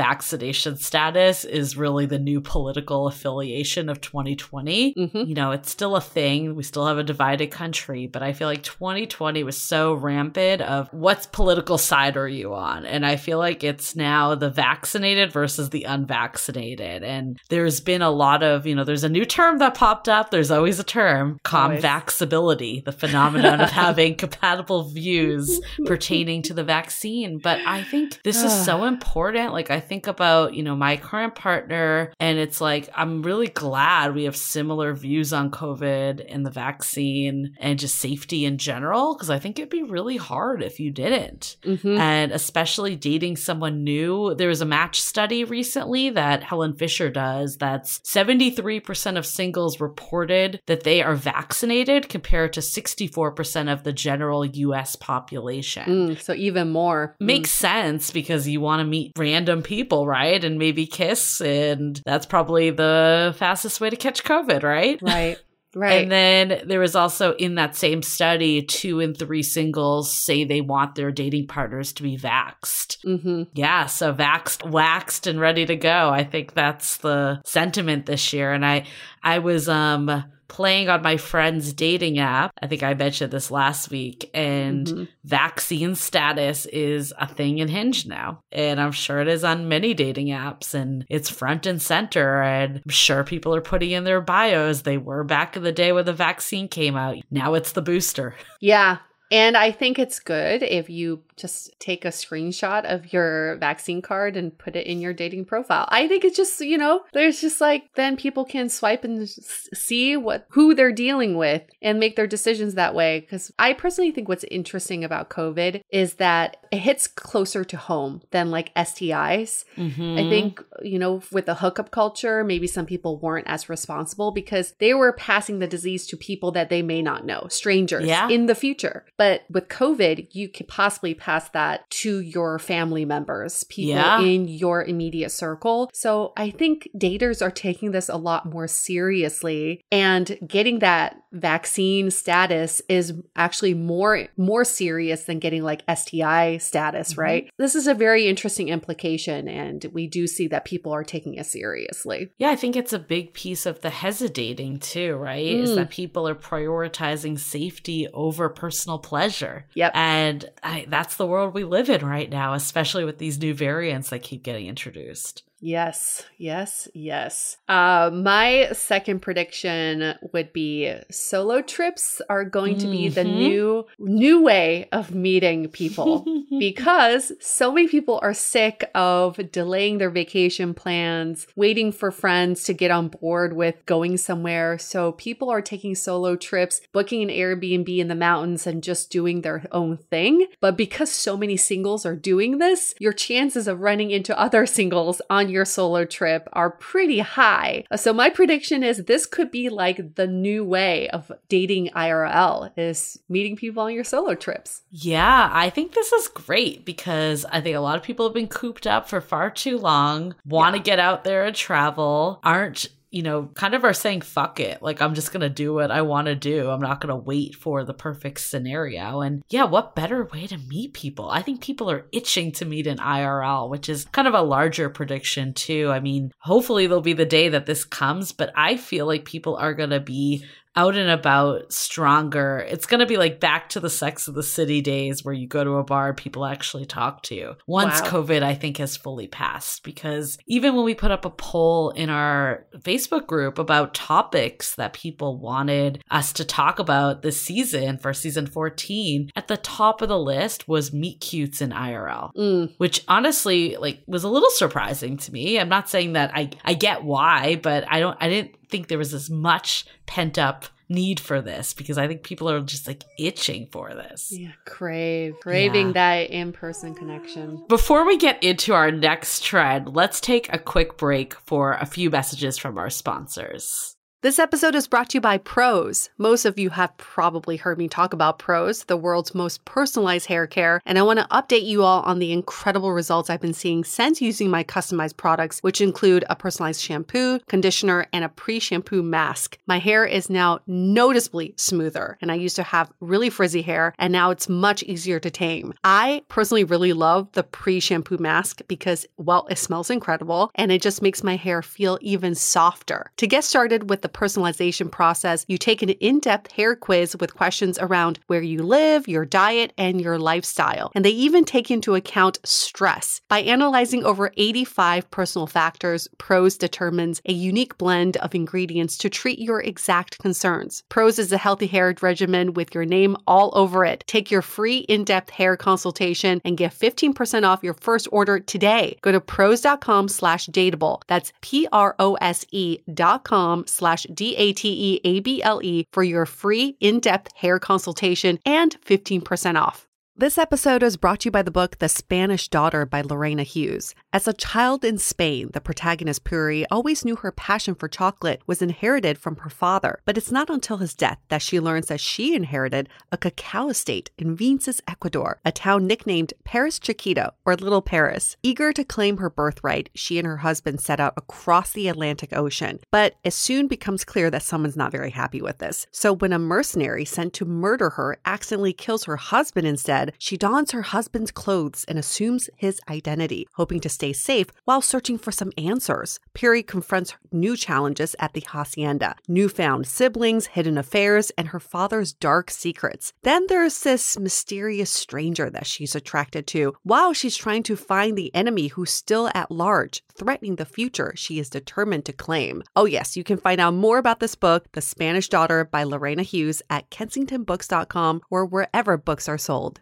status 0.79 1.45
is 1.45 1.77
really 1.77 2.05
the 2.05 2.19
new 2.19 2.41
political 2.41 3.07
affiliation 3.07 3.89
of 3.89 4.01
2020. 4.01 4.93
Mm-hmm. 4.93 5.17
You 5.17 5.35
know, 5.35 5.51
it's 5.51 5.71
still 5.71 5.95
a 5.95 6.01
thing. 6.01 6.55
We 6.55 6.63
still 6.63 6.87
have 6.87 6.97
a 6.97 7.03
divided 7.03 7.51
country, 7.51 8.07
but 8.07 8.23
I 8.23 8.33
feel 8.33 8.47
like 8.47 8.63
2020 8.63 9.43
was 9.43 9.57
so 9.57 9.93
rampant 9.93 10.61
of 10.61 10.89
what's 10.91 11.25
political 11.25 11.77
side 11.77 12.17
are 12.17 12.27
you 12.27 12.53
on? 12.53 12.85
And 12.85 13.05
I 13.05 13.15
feel 13.15 13.37
like 13.37 13.63
it's 13.63 13.95
now 13.95 14.35
the 14.35 14.49
vaccinated 14.49 15.31
versus 15.31 15.69
the 15.69 15.83
unvaccinated. 15.83 17.03
And 17.03 17.39
there's 17.49 17.79
been 17.79 18.01
a 18.01 18.09
lot 18.09 18.43
of, 18.43 18.65
you 18.65 18.75
know, 18.75 18.83
there's 18.83 19.03
a 19.03 19.09
new 19.09 19.25
term 19.25 19.59
that 19.59 19.75
popped 19.75 20.09
up. 20.09 20.31
There's 20.31 20.51
always 20.51 20.79
a 20.79 20.83
term, 20.83 21.39
convaxability, 21.43 22.83
the 22.83 22.91
phenomenon 22.91 23.61
of 23.61 23.71
having 23.71 24.15
compatible 24.15 24.83
views 24.89 25.61
pertaining 25.85 26.41
to 26.43 26.53
the 26.53 26.63
vaccine. 26.63 27.39
But 27.39 27.59
I 27.65 27.83
think 27.83 28.21
this 28.23 28.43
is 28.43 28.65
so 28.65 28.83
important. 28.83 29.53
Like, 29.53 29.71
I 29.71 29.79
think 29.79 30.07
about, 30.07 30.53
you 30.53 30.63
know, 30.63 30.66
my 30.75 30.97
current 30.97 31.35
partner, 31.35 32.13
and 32.19 32.37
it's 32.37 32.61
like, 32.61 32.89
I'm 32.95 33.21
really 33.21 33.47
glad 33.47 34.13
we 34.13 34.25
have 34.25 34.35
similar 34.35 34.93
views 34.93 35.33
on 35.33 35.51
COVID 35.51 36.25
and 36.27 36.45
the 36.45 36.51
vaccine 36.51 37.55
and 37.59 37.79
just 37.79 37.95
safety 37.95 38.45
in 38.45 38.57
general, 38.57 39.15
because 39.15 39.29
I 39.29 39.39
think 39.39 39.57
it'd 39.57 39.69
be 39.69 39.83
really 39.83 40.17
hard 40.17 40.61
if 40.61 40.79
you 40.79 40.91
didn't. 40.91 41.57
Mm-hmm. 41.63 41.97
And 41.97 42.31
especially 42.31 42.95
dating 42.95 43.37
someone 43.37 43.83
new. 43.83 44.35
There 44.35 44.49
was 44.49 44.61
a 44.61 44.65
match 44.65 45.01
study 45.01 45.43
recently 45.43 46.09
that 46.11 46.43
Helen 46.43 46.75
Fisher 46.75 47.09
does 47.09 47.57
that's 47.57 47.99
73% 47.99 49.17
of 49.17 49.25
singles 49.25 49.79
reported 49.79 50.61
that 50.67 50.83
they 50.83 51.01
are 51.01 51.15
vaccinated 51.15 52.09
compared 52.09 52.53
to 52.53 52.59
64% 52.59 53.71
of 53.71 53.83
the 53.83 53.93
general 53.93 54.17
general 54.17 54.45
US 54.45 54.95
population. 54.95 55.83
Mm, 55.85 56.21
so 56.21 56.33
even 56.33 56.71
more. 56.71 57.15
Makes 57.19 57.51
mm. 57.51 57.59
sense 57.59 58.11
because 58.11 58.47
you 58.47 58.61
want 58.61 58.79
to 58.79 58.85
meet 58.85 59.11
random 59.17 59.61
people, 59.61 60.07
right? 60.07 60.43
And 60.43 60.56
maybe 60.57 60.85
kiss. 60.85 61.41
And 61.41 62.01
that's 62.05 62.25
probably 62.25 62.69
the 62.69 63.35
fastest 63.37 63.81
way 63.81 63.89
to 63.89 63.95
catch 63.95 64.23
COVID, 64.23 64.63
right? 64.63 64.99
Right. 65.01 65.37
Right. 65.75 66.01
And 66.01 66.11
then 66.11 66.61
there 66.65 66.79
was 66.79 66.95
also 66.95 67.35
in 67.35 67.55
that 67.55 67.75
same 67.75 68.01
study, 68.01 68.63
two 68.63 68.99
in 68.99 69.13
three 69.13 69.43
singles 69.43 70.11
say 70.11 70.43
they 70.43 70.61
want 70.61 70.95
their 70.95 71.11
dating 71.11 71.47
partners 71.47 71.93
to 71.93 72.03
be 72.03 72.17
vaxed. 72.17 72.97
Mm-hmm. 73.05 73.43
Yeah. 73.53 73.85
So 73.85 74.11
vaxed, 74.11 74.67
waxed, 74.67 75.27
and 75.27 75.39
ready 75.39 75.67
to 75.67 75.75
go. 75.75 76.09
I 76.09 76.23
think 76.23 76.53
that's 76.53 76.97
the 76.97 77.41
sentiment 77.45 78.07
this 78.07 78.33
year. 78.33 78.53
And 78.53 78.65
I, 78.65 78.85
I 79.21 79.37
was, 79.37 79.69
um, 79.69 80.23
playing 80.57 80.89
on 80.89 81.03
my 81.03 81.17
friend's 81.17 81.71
dating 81.71 82.17
app. 82.17 82.51
I 82.59 82.65
think 82.65 82.81
I 82.81 82.95
mentioned 82.95 83.31
this 83.31 83.51
last 83.51 83.91
week, 83.91 84.27
and 84.33 84.87
mm-hmm. 84.87 85.03
vaccine 85.23 85.93
status 85.93 86.65
is 86.65 87.13
a 87.19 87.27
thing 87.27 87.59
in 87.59 87.67
Hinge 87.67 88.07
now. 88.07 88.41
And 88.51 88.81
I'm 88.81 88.91
sure 88.91 89.21
it 89.21 89.27
is 89.27 89.43
on 89.43 89.69
many 89.69 89.93
dating 89.93 90.29
apps, 90.29 90.73
and 90.73 91.05
it's 91.11 91.29
front 91.29 91.67
and 91.67 91.79
center. 91.79 92.41
And 92.41 92.81
I'm 92.83 92.89
sure 92.89 93.23
people 93.23 93.53
are 93.53 93.61
putting 93.61 93.91
in 93.91 94.03
their 94.03 94.19
bios 94.19 94.81
they 94.81 94.97
were 94.97 95.23
back 95.23 95.55
in 95.55 95.61
the 95.61 95.71
day 95.71 95.91
when 95.91 96.05
the 96.05 96.13
vaccine 96.13 96.67
came 96.67 96.95
out. 96.95 97.17
Now 97.29 97.53
it's 97.53 97.73
the 97.73 97.83
booster. 97.83 98.35
Yeah. 98.59 98.97
And 99.31 99.57
I 99.57 99.71
think 99.71 99.99
it's 99.99 100.19
good 100.19 100.63
if 100.63 100.89
you 100.89 101.23
just 101.35 101.79
take 101.79 102.05
a 102.05 102.09
screenshot 102.09 102.83
of 102.85 103.13
your 103.13 103.57
vaccine 103.57 104.01
card 104.01 104.35
and 104.35 104.57
put 104.57 104.75
it 104.75 104.87
in 104.87 104.99
your 104.99 105.13
dating 105.13 105.45
profile. 105.45 105.87
I 105.89 106.07
think 106.07 106.23
it's 106.23 106.37
just, 106.37 106.59
you 106.61 106.77
know, 106.77 107.03
there's 107.13 107.41
just 107.41 107.61
like 107.61 107.93
then 107.95 108.17
people 108.17 108.45
can 108.45 108.69
swipe 108.69 109.03
and 109.03 109.27
see 109.29 110.17
what 110.17 110.45
who 110.49 110.73
they're 110.73 110.91
dealing 110.91 111.37
with 111.37 111.61
and 111.81 111.99
make 111.99 112.15
their 112.15 112.27
decisions 112.27 112.73
that 112.73 112.95
way 112.95 113.21
cuz 113.21 113.51
I 113.59 113.73
personally 113.73 114.11
think 114.11 114.27
what's 114.27 114.45
interesting 114.45 115.03
about 115.03 115.29
COVID 115.29 115.81
is 115.91 116.15
that 116.15 116.57
it 116.71 116.79
hits 116.79 117.07
closer 117.07 117.63
to 117.63 117.77
home 117.77 118.21
than 118.31 118.51
like 118.51 118.73
STIs. 118.75 119.65
Mm-hmm. 119.77 120.17
I 120.17 120.29
think, 120.29 120.63
you 120.81 120.99
know, 120.99 121.21
with 121.31 121.45
the 121.45 121.55
hookup 121.55 121.91
culture, 121.91 122.43
maybe 122.43 122.67
some 122.67 122.85
people 122.85 123.17
weren't 123.17 123.47
as 123.47 123.69
responsible 123.69 124.31
because 124.31 124.73
they 124.79 124.93
were 124.93 125.13
passing 125.13 125.59
the 125.59 125.67
disease 125.67 126.07
to 126.07 126.17
people 126.17 126.51
that 126.51 126.69
they 126.69 126.81
may 126.81 127.01
not 127.01 127.25
know, 127.25 127.47
strangers 127.49 128.05
yeah. 128.05 128.27
in 128.29 128.47
the 128.47 128.55
future. 128.55 129.05
But 129.17 129.45
with 129.49 129.67
COVID, 129.67 130.27
you 130.31 130.49
could 130.49 130.67
possibly 130.67 131.13
pass 131.13 131.49
that 131.49 131.89
to 131.89 132.19
your 132.19 132.59
family 132.59 133.05
members, 133.05 133.63
people 133.65 133.95
yeah. 133.95 134.21
in 134.21 134.47
your 134.47 134.83
immediate 134.83 135.31
circle. 135.31 135.89
So 135.93 136.33
I 136.37 136.51
think 136.51 136.87
daters 136.95 137.41
are 137.41 137.51
taking 137.51 137.91
this 137.91 138.09
a 138.09 138.17
lot 138.17 138.45
more 138.45 138.67
seriously 138.67 139.81
and 139.91 140.37
getting 140.47 140.79
that 140.79 141.17
vaccine 141.31 142.09
status 142.11 142.81
is 142.87 143.13
actually 143.35 143.73
more 143.73 144.27
more 144.37 144.63
serious 144.63 145.23
than 145.23 145.39
getting 145.39 145.63
like 145.63 145.83
STI 145.93 146.57
status, 146.57 147.11
mm-hmm. 147.11 147.21
right? 147.21 147.49
This 147.57 147.75
is 147.75 147.87
a 147.87 147.93
very 147.93 148.27
interesting 148.27 148.69
implication 148.69 149.47
and 149.47 149.85
we 149.93 150.07
do 150.07 150.27
see 150.27 150.47
that 150.49 150.65
people 150.65 150.91
are 150.91 151.03
taking 151.03 151.35
it 151.35 151.45
seriously. 151.45 152.29
Yeah, 152.37 152.49
I 152.49 152.55
think 152.55 152.75
it's 152.75 152.93
a 152.93 152.99
big 152.99 153.33
piece 153.33 153.65
of 153.65 153.81
the 153.81 153.89
hesidating 153.89 154.79
too, 154.79 155.15
right? 155.15 155.45
Mm. 155.45 155.63
Is 155.63 155.75
that 155.75 155.89
people 155.89 156.27
are 156.27 156.35
prioritizing 156.35 157.39
safety 157.39 158.07
over 158.13 158.49
personal 158.49 158.99
pleasure. 159.07 159.65
Yep. 159.73 159.91
And 159.95 160.51
I, 160.61 160.85
that's 160.89 161.15
the 161.15 161.25
world 161.25 161.53
we 161.53 161.63
live 161.63 161.89
in 161.89 162.05
right 162.05 162.29
now, 162.29 162.53
especially 162.53 163.05
with 163.05 163.19
these 163.19 163.39
new 163.39 163.53
variants 163.53 164.09
that 164.09 164.21
keep 164.21 164.43
getting 164.43 164.67
introduced. 164.67 165.43
Yes, 165.59 166.23
yes, 166.37 166.87
yes. 166.93 167.57
Uh, 167.67 168.11
my 168.13 168.69
second 168.73 169.21
prediction 169.21 170.13
would 170.31 170.53
be 170.53 170.93
solo 171.09 171.61
trips 171.61 172.21
are 172.29 172.45
going 172.45 172.77
to 172.77 172.87
be 172.87 173.05
mm-hmm. 173.05 173.15
the 173.15 173.23
new 173.23 173.85
new 173.97 174.43
way 174.43 174.87
of 174.91 175.15
meeting 175.15 175.67
people 175.69 176.25
because 176.59 177.31
so 177.39 177.71
many 177.71 177.87
people 177.87 178.19
are 178.21 178.33
sick 178.33 178.89
of 178.93 179.39
delaying 179.51 179.97
their 179.97 180.11
vacation 180.11 180.73
plans, 180.73 181.47
waiting 181.55 181.91
for 181.91 182.11
friends 182.11 182.63
to 182.65 182.73
get 182.73 182.91
on 182.91 183.07
board 183.07 183.53
with 183.53 183.83
going 183.85 184.17
somewhere. 184.17 184.77
So 184.77 185.13
people 185.13 185.49
are 185.49 185.61
taking 185.61 185.95
solo 185.95 186.35
trips, 186.35 186.81
booking 186.93 187.23
an 187.23 187.29
Airbnb 187.29 187.97
in 187.97 188.07
the 188.07 188.15
mountains 188.15 188.67
and 188.67 188.83
just 188.83 189.09
doing 189.09 189.41
their 189.41 189.65
own 189.71 189.97
thing. 189.97 190.47
But 190.61 190.77
because 190.77 191.09
so 191.09 191.35
many 191.35 191.57
singles 191.57 192.05
are 192.05 192.15
doing 192.15 192.59
this, 192.59 192.93
your 192.99 193.13
chances 193.13 193.67
of 193.67 193.81
running 193.81 194.11
into 194.11 194.39
other 194.39 194.65
singles 194.77 195.21
on 195.29 195.46
on 195.47 195.53
your 195.53 195.65
solo 195.65 196.03
trip 196.03 196.49
are 196.51 196.69
pretty 196.69 197.19
high. 197.19 197.85
So 197.95 198.11
my 198.11 198.29
prediction 198.29 198.83
is 198.83 199.05
this 199.05 199.25
could 199.25 199.49
be 199.49 199.69
like 199.69 200.15
the 200.15 200.27
new 200.27 200.65
way 200.65 201.09
of 201.09 201.31
dating 201.47 201.89
IRL 201.95 202.71
is 202.75 203.17
meeting 203.29 203.55
people 203.55 203.83
on 203.83 203.93
your 203.93 204.03
solo 204.03 204.35
trips. 204.35 204.81
Yeah, 204.91 205.49
I 205.51 205.69
think 205.69 205.93
this 205.93 206.11
is 206.11 206.27
great 206.27 206.83
because 206.83 207.45
I 207.45 207.61
think 207.61 207.77
a 207.77 207.79
lot 207.79 207.95
of 207.95 208.03
people 208.03 208.25
have 208.25 208.33
been 208.33 208.47
cooped 208.47 208.85
up 208.85 209.07
for 209.07 209.21
far 209.21 209.49
too 209.49 209.77
long, 209.77 210.35
want 210.45 210.75
to 210.75 210.79
yeah. 210.79 210.83
get 210.83 210.99
out 210.99 211.23
there 211.23 211.45
and 211.45 211.55
travel, 211.55 212.41
aren't 212.43 212.89
you 213.09 213.23
know, 213.23 213.49
kind 213.53 213.73
of 213.73 213.83
are 213.83 213.93
saying, 213.93 214.21
fuck 214.21 214.59
it. 214.59 214.81
Like, 214.81 215.01
I'm 215.01 215.15
just 215.15 215.31
going 215.31 215.41
to 215.41 215.49
do 215.49 215.73
what 215.73 215.91
I 215.91 216.01
want 216.01 216.27
to 216.27 216.35
do. 216.35 216.69
I'm 216.69 216.81
not 216.81 216.99
going 216.99 217.09
to 217.09 217.15
wait 217.15 217.55
for 217.55 217.83
the 217.83 217.93
perfect 217.93 218.39
scenario. 218.41 219.21
And 219.21 219.43
yeah, 219.49 219.63
what 219.63 219.95
better 219.95 220.25
way 220.25 220.47
to 220.47 220.57
meet 220.57 220.93
people? 220.93 221.29
I 221.29 221.41
think 221.41 221.61
people 221.61 221.89
are 221.89 222.07
itching 222.11 222.51
to 222.53 222.65
meet 222.65 222.85
in 222.85 222.97
IRL, 222.97 223.69
which 223.69 223.87
is 223.87 224.05
kind 224.05 224.27
of 224.27 224.33
a 224.33 224.41
larger 224.41 224.89
prediction, 224.89 225.53
too. 225.53 225.89
I 225.89 225.99
mean, 225.99 226.31
hopefully 226.39 226.87
there'll 226.87 227.01
be 227.01 227.13
the 227.13 227.25
day 227.25 227.49
that 227.49 227.65
this 227.65 227.85
comes, 227.85 228.33
but 228.33 228.51
I 228.55 228.75
feel 228.75 229.05
like 229.05 229.25
people 229.25 229.55
are 229.55 229.73
going 229.73 229.91
to 229.91 229.99
be 230.01 230.43
out 230.77 230.95
and 230.95 231.09
about 231.09 231.73
stronger. 231.73 232.59
It's 232.69 232.85
going 232.85 232.99
to 232.99 233.07
be 233.07 233.17
like 233.17 233.39
back 233.39 233.69
to 233.69 233.79
the 233.79 233.89
sex 233.89 234.27
of 234.27 234.35
the 234.35 234.43
city 234.43 234.79
days 234.79 235.25
where 235.25 235.33
you 235.33 235.47
go 235.47 235.63
to 235.63 235.77
a 235.77 235.83
bar, 235.83 236.13
people 236.13 236.45
actually 236.45 236.85
talk 236.85 237.23
to 237.23 237.35
you. 237.35 237.55
Once 237.65 237.99
wow. 238.01 238.09
COVID, 238.09 238.43
I 238.43 238.53
think, 238.53 238.77
has 238.77 238.95
fully 238.95 239.27
passed, 239.27 239.83
because 239.83 240.37
even 240.45 240.75
when 240.75 240.85
we 240.85 240.93
put 240.93 241.09
up 241.09 241.25
a 241.25 241.31
poll 241.31 241.89
in 241.89 242.11
our 242.11 242.67
Facebook 242.77 243.25
group 243.25 243.57
about 243.57 243.95
topics 243.95 244.75
that 244.75 244.93
people 244.93 245.39
wanted 245.39 246.03
us 246.11 246.31
to 246.33 246.45
talk 246.45 246.77
about 246.77 247.23
this 247.23 247.41
season 247.41 247.97
for 247.97 248.13
season 248.13 248.45
14, 248.45 249.31
at 249.35 249.47
the 249.47 249.57
top 249.57 250.03
of 250.03 250.09
the 250.09 250.19
list 250.19 250.67
was 250.67 250.93
meet 250.93 251.19
cutes 251.21 251.59
in 251.59 251.71
IRL, 251.71 252.31
mm. 252.35 252.71
which 252.77 253.03
honestly, 253.07 253.75
like, 253.77 254.03
was 254.05 254.23
a 254.23 254.29
little 254.29 254.51
surprising 254.51 255.17
to 255.17 255.33
me. 255.33 255.59
I'm 255.59 255.69
not 255.69 255.89
saying 255.89 256.13
that 256.13 256.31
I, 256.35 256.51
I 256.63 256.75
get 256.75 257.03
why, 257.03 257.55
but 257.55 257.83
I 257.91 257.99
don't, 257.99 258.17
I 258.21 258.29
didn't 258.29 258.53
think 258.69 258.87
there 258.87 258.97
was 258.97 259.13
as 259.13 259.29
much 259.29 259.85
pent 260.05 260.37
up 260.37 260.65
need 260.89 261.19
for 261.19 261.41
this 261.41 261.73
because 261.73 261.97
I 261.97 262.07
think 262.07 262.23
people 262.23 262.49
are 262.49 262.61
just 262.61 262.87
like 262.87 263.03
itching 263.19 263.67
for 263.71 263.93
this. 263.93 264.31
Yeah, 264.31 264.51
crave, 264.65 265.35
craving 265.41 265.87
yeah. 265.87 265.93
that 265.93 266.29
in 266.29 266.53
person 266.53 266.95
connection. 266.95 267.63
Before 267.67 268.05
we 268.05 268.17
get 268.17 268.41
into 268.41 268.73
our 268.73 268.91
next 268.91 269.43
trend, 269.43 269.95
let's 269.95 270.21
take 270.21 270.51
a 270.53 270.59
quick 270.59 270.97
break 270.97 271.35
for 271.41 271.73
a 271.73 271.85
few 271.85 272.09
messages 272.09 272.57
from 272.57 272.77
our 272.77 272.89
sponsors. 272.89 273.96
This 274.27 274.39
episode 274.39 274.75
is 274.75 274.89
brought 274.89 275.11
to 275.11 275.19
you 275.19 275.21
by 275.21 275.37
Prose. 275.37 276.09
Most 276.17 276.43
of 276.43 276.59
you 276.59 276.69
have 276.71 276.97
probably 276.97 277.55
heard 277.55 277.77
me 277.77 277.87
talk 277.87 278.11
about 278.11 278.39
Prose, 278.39 278.83
the 278.83 278.97
world's 278.97 279.33
most 279.33 279.63
personalized 279.63 280.25
hair 280.25 280.45
care, 280.45 280.81
and 280.85 280.99
I 280.99 281.03
want 281.03 281.19
to 281.19 281.27
update 281.27 281.63
you 281.63 281.83
all 281.83 282.01
on 282.01 282.19
the 282.19 282.33
incredible 282.33 282.91
results 282.91 283.29
I've 283.29 283.39
been 283.39 283.53
seeing 283.53 283.85
since 283.85 284.21
using 284.21 284.49
my 284.49 284.65
customized 284.65 285.15
products, 285.15 285.61
which 285.61 285.79
include 285.79 286.25
a 286.29 286.35
personalized 286.35 286.81
shampoo, 286.81 287.39
conditioner, 287.47 288.05
and 288.11 288.25
a 288.25 288.27
pre 288.27 288.59
shampoo 288.59 289.01
mask. 289.01 289.57
My 289.65 289.79
hair 289.79 290.03
is 290.03 290.29
now 290.29 290.59
noticeably 290.67 291.53
smoother, 291.55 292.17
and 292.19 292.29
I 292.29 292.35
used 292.35 292.57
to 292.57 292.63
have 292.63 292.91
really 292.99 293.29
frizzy 293.29 293.61
hair, 293.61 293.93
and 293.97 294.11
now 294.11 294.31
it's 294.31 294.49
much 294.49 294.83
easier 294.83 295.21
to 295.21 295.31
tame. 295.31 295.73
I 295.85 296.21
personally 296.27 296.65
really 296.65 296.91
love 296.91 297.31
the 297.31 297.43
pre 297.43 297.79
shampoo 297.79 298.17
mask 298.17 298.59
because, 298.67 299.05
well, 299.15 299.47
it 299.49 299.57
smells 299.57 299.89
incredible 299.89 300.51
and 300.55 300.69
it 300.69 300.81
just 300.81 301.01
makes 301.01 301.23
my 301.23 301.37
hair 301.37 301.61
feel 301.61 301.97
even 302.01 302.35
softer. 302.35 303.09
To 303.15 303.25
get 303.25 303.45
started 303.45 303.89
with 303.89 304.01
the 304.01 304.16
personalization 304.17 304.89
process, 304.89 305.45
you 305.47 305.57
take 305.57 305.81
an 305.81 305.89
in 305.89 306.19
depth 306.19 306.51
hair 306.51 306.75
quiz 306.75 307.15
with 307.19 307.35
questions 307.35 307.77
around 307.79 308.19
where 308.27 308.41
you 308.41 308.63
live, 308.63 309.07
your 309.07 309.25
diet, 309.25 309.71
and 309.77 310.01
your 310.01 310.17
lifestyle. 310.17 310.91
And 310.95 311.05
they 311.05 311.11
even 311.11 311.45
take 311.45 311.69
into 311.69 311.95
account 311.95 312.39
stress. 312.43 313.21
By 313.29 313.39
analyzing 313.41 314.03
over 314.03 314.31
85 314.37 315.09
personal 315.11 315.47
factors, 315.47 316.07
Prose 316.17 316.57
determines 316.57 317.21
a 317.25 317.33
unique 317.33 317.77
blend 317.77 318.17
of 318.17 318.33
ingredients 318.33 318.97
to 318.97 319.09
treat 319.09 319.39
your 319.39 319.61
exact 319.61 320.17
concerns. 320.19 320.83
Prose 320.89 321.19
is 321.19 321.31
a 321.31 321.37
healthy 321.37 321.67
hair 321.67 321.87
regimen 322.01 322.53
with 322.53 322.75
your 322.75 322.85
name 322.85 323.15
all 323.27 323.51
over 323.53 323.85
it. 323.85 324.03
Take 324.07 324.29
your 324.29 324.41
free 324.41 324.79
in 324.79 325.03
depth 325.03 325.29
hair 325.29 325.55
consultation 325.55 326.41
and 326.43 326.57
get 326.57 326.73
15% 326.73 327.43
off 327.47 327.63
your 327.63 327.75
first 327.75 328.07
order 328.11 328.39
today. 328.39 328.97
Go 329.01 329.11
to 329.11 329.21
prose.com 329.21 330.09
slash 330.09 330.47
dateable. 330.47 331.01
That's 331.07 331.31
P 331.41 331.67
R 331.71 331.95
O 331.99 332.15
S 332.15 332.45
E 332.51 332.79
dot 332.93 333.23
com 333.23 333.65
slash 333.67 333.96
D 334.13 334.35
A 334.35 334.53
T 334.53 334.69
E 334.69 335.01
A 335.03 335.19
B 335.21 335.41
L 335.41 335.61
E 335.63 335.85
for 335.91 336.03
your 336.03 336.25
free 336.25 336.75
in 336.79 336.99
depth 336.99 337.35
hair 337.35 337.59
consultation 337.59 338.39
and 338.45 338.79
15% 338.81 339.59
off. 339.59 339.86
This 340.19 340.39
episode 340.39 340.81
is 340.81 340.97
brought 340.97 341.19
to 341.19 341.25
you 341.27 341.31
by 341.31 341.43
the 341.43 341.51
book 341.51 341.77
The 341.77 341.87
Spanish 341.87 342.49
Daughter 342.49 342.87
by 342.87 343.01
Lorena 343.01 343.43
Hughes. 343.43 343.93
As 344.11 344.27
a 344.27 344.33
child 344.33 344.83
in 344.83 344.97
Spain, 344.97 345.51
the 345.53 345.61
protagonist 345.61 346.23
Puri 346.23 346.65
always 346.71 347.05
knew 347.05 347.17
her 347.17 347.31
passion 347.31 347.75
for 347.75 347.87
chocolate 347.87 348.41
was 348.47 348.63
inherited 348.63 349.19
from 349.19 349.35
her 349.35 349.51
father, 349.51 349.99
but 350.05 350.17
it's 350.17 350.31
not 350.31 350.49
until 350.49 350.77
his 350.77 350.95
death 350.95 351.19
that 351.29 351.43
she 351.43 351.59
learns 351.59 351.85
that 351.89 351.99
she 351.99 352.33
inherited 352.33 352.89
a 353.11 353.17
cacao 353.17 353.69
estate 353.69 354.09
in 354.17 354.35
Vinces, 354.35 354.81
Ecuador, 354.87 355.39
a 355.45 355.51
town 355.51 355.85
nicknamed 355.85 356.33
Paris 356.43 356.79
Chiquito 356.79 357.35
or 357.45 357.55
Little 357.55 357.83
Paris. 357.83 358.37
Eager 358.41 358.73
to 358.73 358.83
claim 358.83 359.17
her 359.17 359.29
birthright, 359.29 359.91
she 359.93 360.17
and 360.17 360.25
her 360.25 360.37
husband 360.37 360.81
set 360.81 360.99
out 360.99 361.13
across 361.15 361.73
the 361.73 361.89
Atlantic 361.89 362.35
Ocean, 362.35 362.79
but 362.89 363.13
it 363.23 363.33
soon 363.33 363.67
becomes 363.67 364.03
clear 364.03 364.31
that 364.31 364.41
someone's 364.41 364.75
not 364.75 364.91
very 364.91 365.11
happy 365.11 365.43
with 365.43 365.59
this. 365.59 365.85
So 365.91 366.11
when 366.11 366.33
a 366.33 366.39
mercenary 366.39 367.05
sent 367.05 367.33
to 367.33 367.45
murder 367.45 367.91
her 367.91 368.17
accidentally 368.25 368.73
kills 368.73 369.03
her 369.03 369.17
husband 369.17 369.67
instead, 369.67 370.06
she 370.17 370.37
dons 370.37 370.71
her 370.71 370.81
husband's 370.81 371.31
clothes 371.31 371.85
and 371.87 371.97
assumes 371.97 372.49
his 372.55 372.79
identity, 372.89 373.47
hoping 373.53 373.79
to 373.81 373.89
stay 373.89 374.13
safe 374.13 374.47
while 374.65 374.81
searching 374.81 375.17
for 375.17 375.31
some 375.31 375.51
answers. 375.57 376.19
Puri 376.33 376.63
confronts 376.63 377.15
new 377.31 377.55
challenges 377.57 378.15
at 378.19 378.33
the 378.33 378.43
hacienda 378.47 379.15
newfound 379.27 379.87
siblings, 379.87 380.47
hidden 380.47 380.77
affairs, 380.77 381.31
and 381.37 381.49
her 381.49 381.59
father's 381.59 382.13
dark 382.13 382.49
secrets. 382.51 383.13
Then 383.23 383.45
there's 383.47 383.81
this 383.81 384.17
mysterious 384.19 384.89
stranger 384.89 385.49
that 385.49 385.67
she's 385.67 385.95
attracted 385.95 386.47
to 386.47 386.73
while 386.83 387.13
she's 387.13 387.35
trying 387.35 387.63
to 387.63 387.75
find 387.75 388.17
the 388.17 388.33
enemy 388.33 388.67
who's 388.67 388.91
still 388.91 389.29
at 389.33 389.51
large, 389.51 390.03
threatening 390.15 390.55
the 390.55 390.65
future 390.65 391.13
she 391.15 391.39
is 391.39 391.49
determined 391.49 392.05
to 392.05 392.13
claim. 392.13 392.63
Oh, 392.75 392.85
yes, 392.85 393.17
you 393.17 393.23
can 393.23 393.37
find 393.37 393.59
out 393.61 393.73
more 393.73 393.97
about 393.97 394.19
this 394.19 394.35
book, 394.35 394.71
The 394.73 394.81
Spanish 394.81 395.29
Daughter 395.29 395.65
by 395.65 395.83
Lorena 395.83 396.23
Hughes, 396.23 396.61
at 396.69 396.89
kensingtonbooks.com 396.89 398.21
or 398.29 398.45
wherever 398.45 398.97
books 398.97 399.29
are 399.29 399.37
sold. 399.37 399.81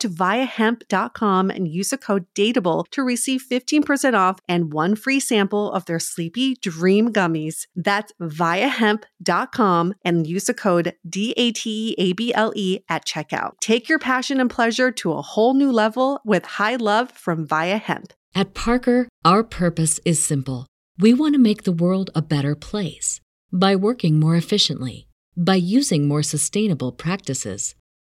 to 0.00 0.08
viiahemp.com 0.08 1.50
and 1.50 1.68
use 1.68 1.90
the 1.90 1.98
code 1.98 2.26
DATEABLE 2.34 2.86
to 2.90 3.02
receive 3.02 3.44
15% 3.50 4.14
off 4.14 4.38
and 4.48 4.72
one 4.72 4.94
free 4.94 5.20
sample 5.20 5.72
of 5.72 5.86
their 5.86 5.98
Sleepy 5.98 6.54
Dream 6.56 7.12
gummies. 7.12 7.66
That's 7.74 8.12
viiahemp.com 8.20 9.94
and 10.04 10.26
use 10.26 10.44
the 10.44 10.54
code 10.54 10.94
D 11.08 11.34
A 11.36 11.52
T 11.52 11.68
E 11.68 11.94
A 11.98 12.12
B 12.12 12.32
L 12.34 12.52
E 12.56 12.80
at 12.88 13.04
checkout. 13.04 13.52
Take 13.60 13.88
your 13.88 13.98
passion 13.98 14.40
and 14.40 14.50
pleasure 14.50 14.90
to 14.92 15.12
a 15.12 15.22
whole 15.22 15.54
new 15.54 15.72
level 15.72 16.20
with 16.24 16.44
High 16.44 16.76
Love 16.76 17.10
from 17.12 17.46
Viia 17.46 17.80
Hemp. 17.80 18.12
At 18.34 18.54
Parker, 18.54 19.08
our 19.24 19.42
purpose 19.42 20.00
is 20.04 20.22
simple. 20.22 20.66
We 20.98 21.14
want 21.14 21.34
to 21.34 21.40
make 21.40 21.62
the 21.62 21.72
world 21.72 22.10
a 22.14 22.22
better 22.22 22.54
place 22.54 23.20
by 23.52 23.76
working 23.76 24.18
more 24.18 24.36
efficiently, 24.36 25.06
by 25.36 25.54
using 25.54 26.06
more 26.06 26.22
sustainable 26.22 26.92
practices, 26.92 27.74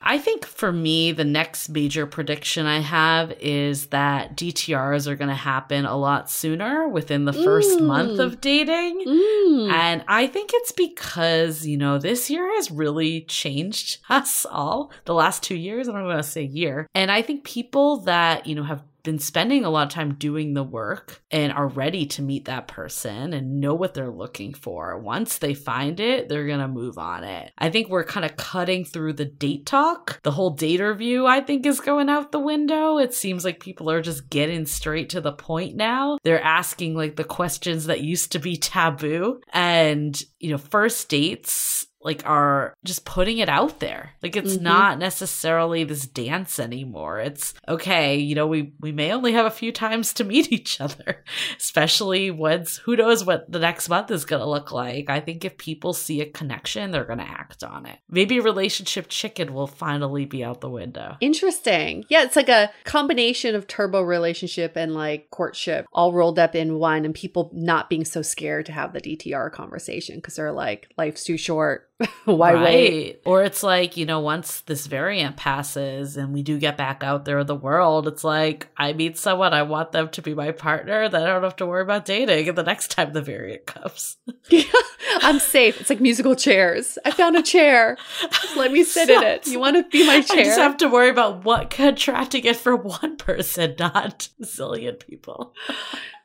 I 0.00 0.16
think 0.18 0.46
for 0.46 0.70
me, 0.72 1.10
the 1.12 1.24
next 1.24 1.68
major 1.68 2.06
prediction 2.06 2.66
I 2.66 2.78
have 2.80 3.32
is 3.40 3.86
that 3.88 4.36
DTRs 4.36 5.06
are 5.08 5.16
going 5.16 5.28
to 5.28 5.34
happen 5.34 5.84
a 5.84 5.96
lot 5.96 6.30
sooner 6.30 6.88
within 6.88 7.24
the 7.24 7.32
first 7.32 7.78
Mm. 7.80 7.86
month 7.86 8.18
of 8.20 8.40
dating. 8.40 9.04
Mm. 9.06 9.72
And 9.72 10.04
I 10.06 10.28
think 10.28 10.50
it's 10.54 10.70
because, 10.72 11.66
you 11.66 11.76
know, 11.76 11.98
this 11.98 12.30
year 12.30 12.48
has 12.54 12.70
really 12.70 13.22
changed 13.22 13.98
us 14.08 14.46
all. 14.50 14.92
The 15.04 15.14
last 15.14 15.42
two 15.42 15.56
years, 15.56 15.88
I 15.88 15.92
don't 15.92 16.04
want 16.04 16.22
to 16.22 16.30
say 16.30 16.42
year. 16.44 16.86
And 16.94 17.10
I 17.10 17.20
think 17.20 17.44
people 17.44 17.98
that, 18.02 18.46
you 18.46 18.54
know, 18.54 18.62
have 18.64 18.82
been 19.02 19.18
spending 19.18 19.64
a 19.64 19.70
lot 19.70 19.86
of 19.86 19.92
time 19.92 20.14
doing 20.14 20.54
the 20.54 20.62
work 20.62 21.22
and 21.30 21.52
are 21.52 21.68
ready 21.68 22.06
to 22.06 22.22
meet 22.22 22.44
that 22.46 22.68
person 22.68 23.32
and 23.32 23.60
know 23.60 23.74
what 23.74 23.94
they're 23.94 24.10
looking 24.10 24.54
for. 24.54 24.98
Once 24.98 25.38
they 25.38 25.54
find 25.54 26.00
it, 26.00 26.28
they're 26.28 26.46
going 26.46 26.60
to 26.60 26.68
move 26.68 26.98
on 26.98 27.24
it. 27.24 27.52
I 27.58 27.70
think 27.70 27.88
we're 27.88 28.04
kind 28.04 28.24
of 28.24 28.36
cutting 28.36 28.84
through 28.84 29.14
the 29.14 29.24
date 29.24 29.66
talk. 29.66 30.20
The 30.22 30.30
whole 30.30 30.50
date 30.50 30.80
review, 30.80 31.26
I 31.26 31.40
think, 31.40 31.66
is 31.66 31.80
going 31.80 32.08
out 32.08 32.32
the 32.32 32.38
window. 32.38 32.98
It 32.98 33.14
seems 33.14 33.44
like 33.44 33.60
people 33.60 33.90
are 33.90 34.02
just 34.02 34.30
getting 34.30 34.66
straight 34.66 35.10
to 35.10 35.20
the 35.20 35.32
point 35.32 35.76
now. 35.76 36.18
They're 36.22 36.42
asking 36.42 36.94
like 36.94 37.16
the 37.16 37.24
questions 37.24 37.86
that 37.86 38.00
used 38.00 38.32
to 38.32 38.38
be 38.38 38.56
taboo. 38.56 39.40
And, 39.52 40.20
you 40.38 40.50
know, 40.50 40.58
first 40.58 41.08
dates 41.08 41.86
like 42.00 42.22
are 42.26 42.74
just 42.84 43.04
putting 43.04 43.38
it 43.38 43.48
out 43.48 43.80
there. 43.80 44.12
Like 44.22 44.36
it's 44.36 44.56
Mhm. 44.56 44.62
not 44.62 44.98
necessarily 44.98 45.84
this 45.84 46.06
dance 46.06 46.58
anymore. 46.60 47.18
It's 47.20 47.54
okay, 47.66 48.16
you 48.16 48.34
know, 48.34 48.46
we 48.46 48.72
we 48.80 48.92
may 48.92 49.12
only 49.12 49.32
have 49.32 49.46
a 49.46 49.50
few 49.50 49.72
times 49.72 50.12
to 50.14 50.24
meet 50.24 50.52
each 50.52 50.80
other, 50.80 51.24
especially 51.58 52.30
once 52.30 52.76
who 52.78 52.96
knows 52.96 53.24
what 53.24 53.50
the 53.50 53.58
next 53.58 53.88
month 53.88 54.10
is 54.10 54.24
going 54.24 54.40
to 54.40 54.48
look 54.48 54.72
like. 54.72 55.10
I 55.10 55.20
think 55.20 55.44
if 55.44 55.58
people 55.58 55.92
see 55.92 56.20
a 56.20 56.26
connection, 56.26 56.90
they're 56.90 57.04
going 57.04 57.18
to 57.18 57.28
act 57.28 57.62
on 57.64 57.84
it. 57.86 57.98
Maybe 58.08 58.40
relationship 58.40 59.06
chicken 59.08 59.52
will 59.52 59.66
finally 59.66 60.24
be 60.24 60.44
out 60.44 60.60
the 60.60 60.70
window. 60.70 61.16
Interesting. 61.20 62.04
Yeah, 62.08 62.22
it's 62.24 62.36
like 62.36 62.48
a 62.48 62.70
combination 62.84 63.54
of 63.54 63.66
turbo 63.66 64.02
relationship 64.02 64.76
and 64.76 64.94
like 64.94 65.30
courtship 65.30 65.86
all 65.92 66.12
rolled 66.12 66.38
up 66.38 66.54
in 66.54 66.78
one, 66.78 67.04
and 67.04 67.14
people 67.14 67.50
not 67.52 67.90
being 67.90 68.04
so 68.04 68.22
scared 68.22 68.66
to 68.66 68.72
have 68.72 68.92
the 68.92 69.00
DTR 69.00 69.50
conversation 69.52 70.16
because 70.16 70.36
they're 70.36 70.52
like, 70.52 70.88
life's 70.96 71.24
too 71.24 71.36
short. 71.36 71.84
Why 72.24 72.54
wait? 72.54 73.20
Or 73.24 73.42
it's 73.42 73.62
like, 73.62 73.96
you 73.96 74.06
know, 74.06 74.20
once 74.20 74.60
this 74.62 74.86
variant 74.86 75.36
passes 75.36 76.16
and 76.16 76.32
we 76.32 76.42
do 76.42 76.58
get 76.58 76.76
back 76.76 77.02
out 77.02 77.24
there 77.24 77.40
in 77.40 77.46
the 77.46 77.56
world, 77.56 78.06
it's 78.06 78.22
like 78.22 78.68
I 78.76 78.92
meet 78.92 79.18
someone, 79.18 79.52
I 79.52 79.62
want 79.62 79.90
them 79.90 80.08
to 80.10 80.22
be 80.22 80.34
my 80.34 80.52
partner, 80.52 81.08
then 81.08 81.22
I 81.22 81.26
don't 81.26 81.42
have 81.42 81.56
to 81.56 81.66
worry 81.66 81.82
about 81.82 82.04
dating 82.04 82.54
the 82.54 82.62
next 82.62 82.92
time 82.92 83.12
the 83.12 83.22
variant 83.22 83.66
comes. 83.66 84.16
yeah, 84.48 84.62
I'm 85.22 85.40
safe. 85.40 85.80
It's 85.80 85.90
like 85.90 86.00
musical 86.00 86.36
chairs. 86.36 86.98
I 87.04 87.10
found 87.10 87.36
a 87.36 87.42
chair. 87.42 87.96
Just 88.30 88.56
let 88.56 88.70
me 88.70 88.84
sit 88.84 89.10
in 89.10 89.22
it. 89.22 89.46
You 89.48 89.58
want 89.58 89.76
to 89.76 89.82
be 89.82 90.06
my 90.06 90.20
chair? 90.20 90.38
I 90.40 90.44
just 90.44 90.58
have 90.58 90.76
to 90.78 90.88
worry 90.88 91.10
about 91.10 91.44
what 91.44 91.70
contracting 91.70 92.44
it 92.44 92.56
for 92.56 92.76
one 92.76 93.16
person, 93.16 93.74
not 93.78 94.28
a 94.40 94.44
zillion 94.44 95.00
people. 95.00 95.52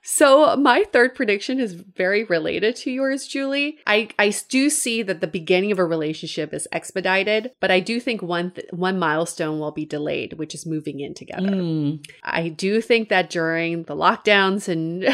So 0.03 0.55
my 0.57 0.83
third 0.91 1.15
prediction 1.15 1.59
is 1.59 1.73
very 1.73 2.25
related 2.25 2.75
to 2.77 2.91
yours, 2.91 3.25
Julie. 3.25 3.79
I, 3.87 4.09
I 4.19 4.33
do 4.49 4.69
see 4.69 5.01
that 5.01 5.21
the 5.21 5.27
beginning 5.27 5.71
of 5.71 5.79
a 5.79 5.85
relationship 5.85 6.53
is 6.53 6.67
expedited, 6.71 7.51
but 7.61 7.71
I 7.71 7.79
do 7.79 7.99
think 7.99 8.21
one 8.21 8.51
th- 8.51 8.67
one 8.71 8.99
milestone 8.99 9.59
will 9.59 9.71
be 9.71 9.85
delayed, 9.85 10.33
which 10.33 10.53
is 10.53 10.65
moving 10.65 10.99
in 10.99 11.13
together. 11.13 11.49
Mm, 11.49 12.05
I 12.23 12.49
do 12.49 12.81
think 12.81 13.07
that 13.09 13.29
during 13.29 13.83
the 13.83 13.95
lockdowns 13.95 14.67
and 14.67 15.05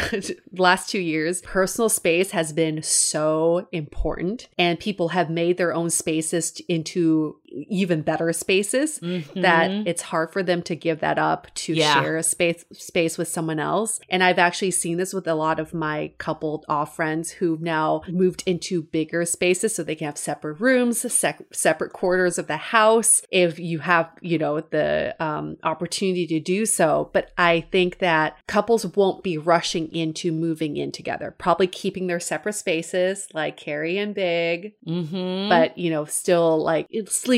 last 0.60 0.90
two 0.90 1.00
years, 1.00 1.42
personal 1.42 1.90
space 1.90 2.32
has 2.32 2.52
been 2.52 2.82
so 2.82 3.68
important, 3.72 4.48
and 4.58 4.80
people 4.80 5.10
have 5.10 5.30
made 5.30 5.58
their 5.58 5.74
own 5.74 5.92
spaces 5.92 6.60
into 6.68 7.39
even 7.52 8.02
better 8.02 8.32
spaces 8.34 9.00
that 9.00 9.70
mhm. 9.72 9.84
it's 9.86 10.02
hard 10.04 10.32
for 10.32 10.44
them 10.44 10.62
to 10.64 10.76
give 10.76 11.00
that 11.00 11.18
up 11.18 11.48
to 11.56 11.74
Yeah. 11.74 12.02
share 12.02 12.18
a 12.18 12.24
space 12.24 12.66
space 12.74 13.18
with 13.18 13.28
someone 13.28 13.60
else. 13.60 14.00
And 14.10 14.24
I've 14.24 14.40
actually 14.40 14.72
seen 14.72 14.98
this 14.98 15.14
with 15.14 15.28
a 15.28 15.36
lot 15.36 15.60
of 15.60 15.74
my 15.74 16.12
coupled 16.18 16.66
off 16.70 16.96
friends 16.96 17.32
who've 17.32 17.62
now 17.62 18.02
moved 18.08 18.44
into 18.46 18.84
bigger 18.84 19.26
spaces 19.26 19.76
so 19.76 19.84
they 19.84 19.96
can 19.96 20.06
have 20.06 20.18
separate 20.18 20.60
rooms, 20.60 21.12
sec- 21.12 21.46
separate 21.54 21.94
quarters 21.94 22.38
of 22.38 22.48
the 22.48 22.58
house 22.58 23.22
if 23.32 23.60
you 23.60 23.80
have, 23.80 24.10
you 24.22 24.38
know, 24.38 24.60
the 24.62 25.16
um, 25.20 25.58
opportunity 25.64 26.28
to 26.28 26.40
do 26.40 26.66
so. 26.66 27.10
But 27.14 27.32
I 27.38 27.62
think 27.72 28.00
that 28.00 28.38
couples 28.48 28.86
won't 28.86 29.24
be 29.24 29.38
rushing 29.38 29.94
into 29.94 30.32
moving 30.32 30.78
in 30.78 30.92
together, 30.92 31.34
probably 31.38 31.68
keeping 31.68 32.08
their 32.08 32.20
separate 32.20 32.54
spaces 32.54 33.28
like 33.34 33.58
Carrie 33.58 33.98
and 33.98 34.14
Big, 34.14 34.74
Mhm. 34.88 35.50
but 35.50 35.78
you 35.78 35.90
know, 35.90 36.06
still 36.06 36.62
like 36.64 36.88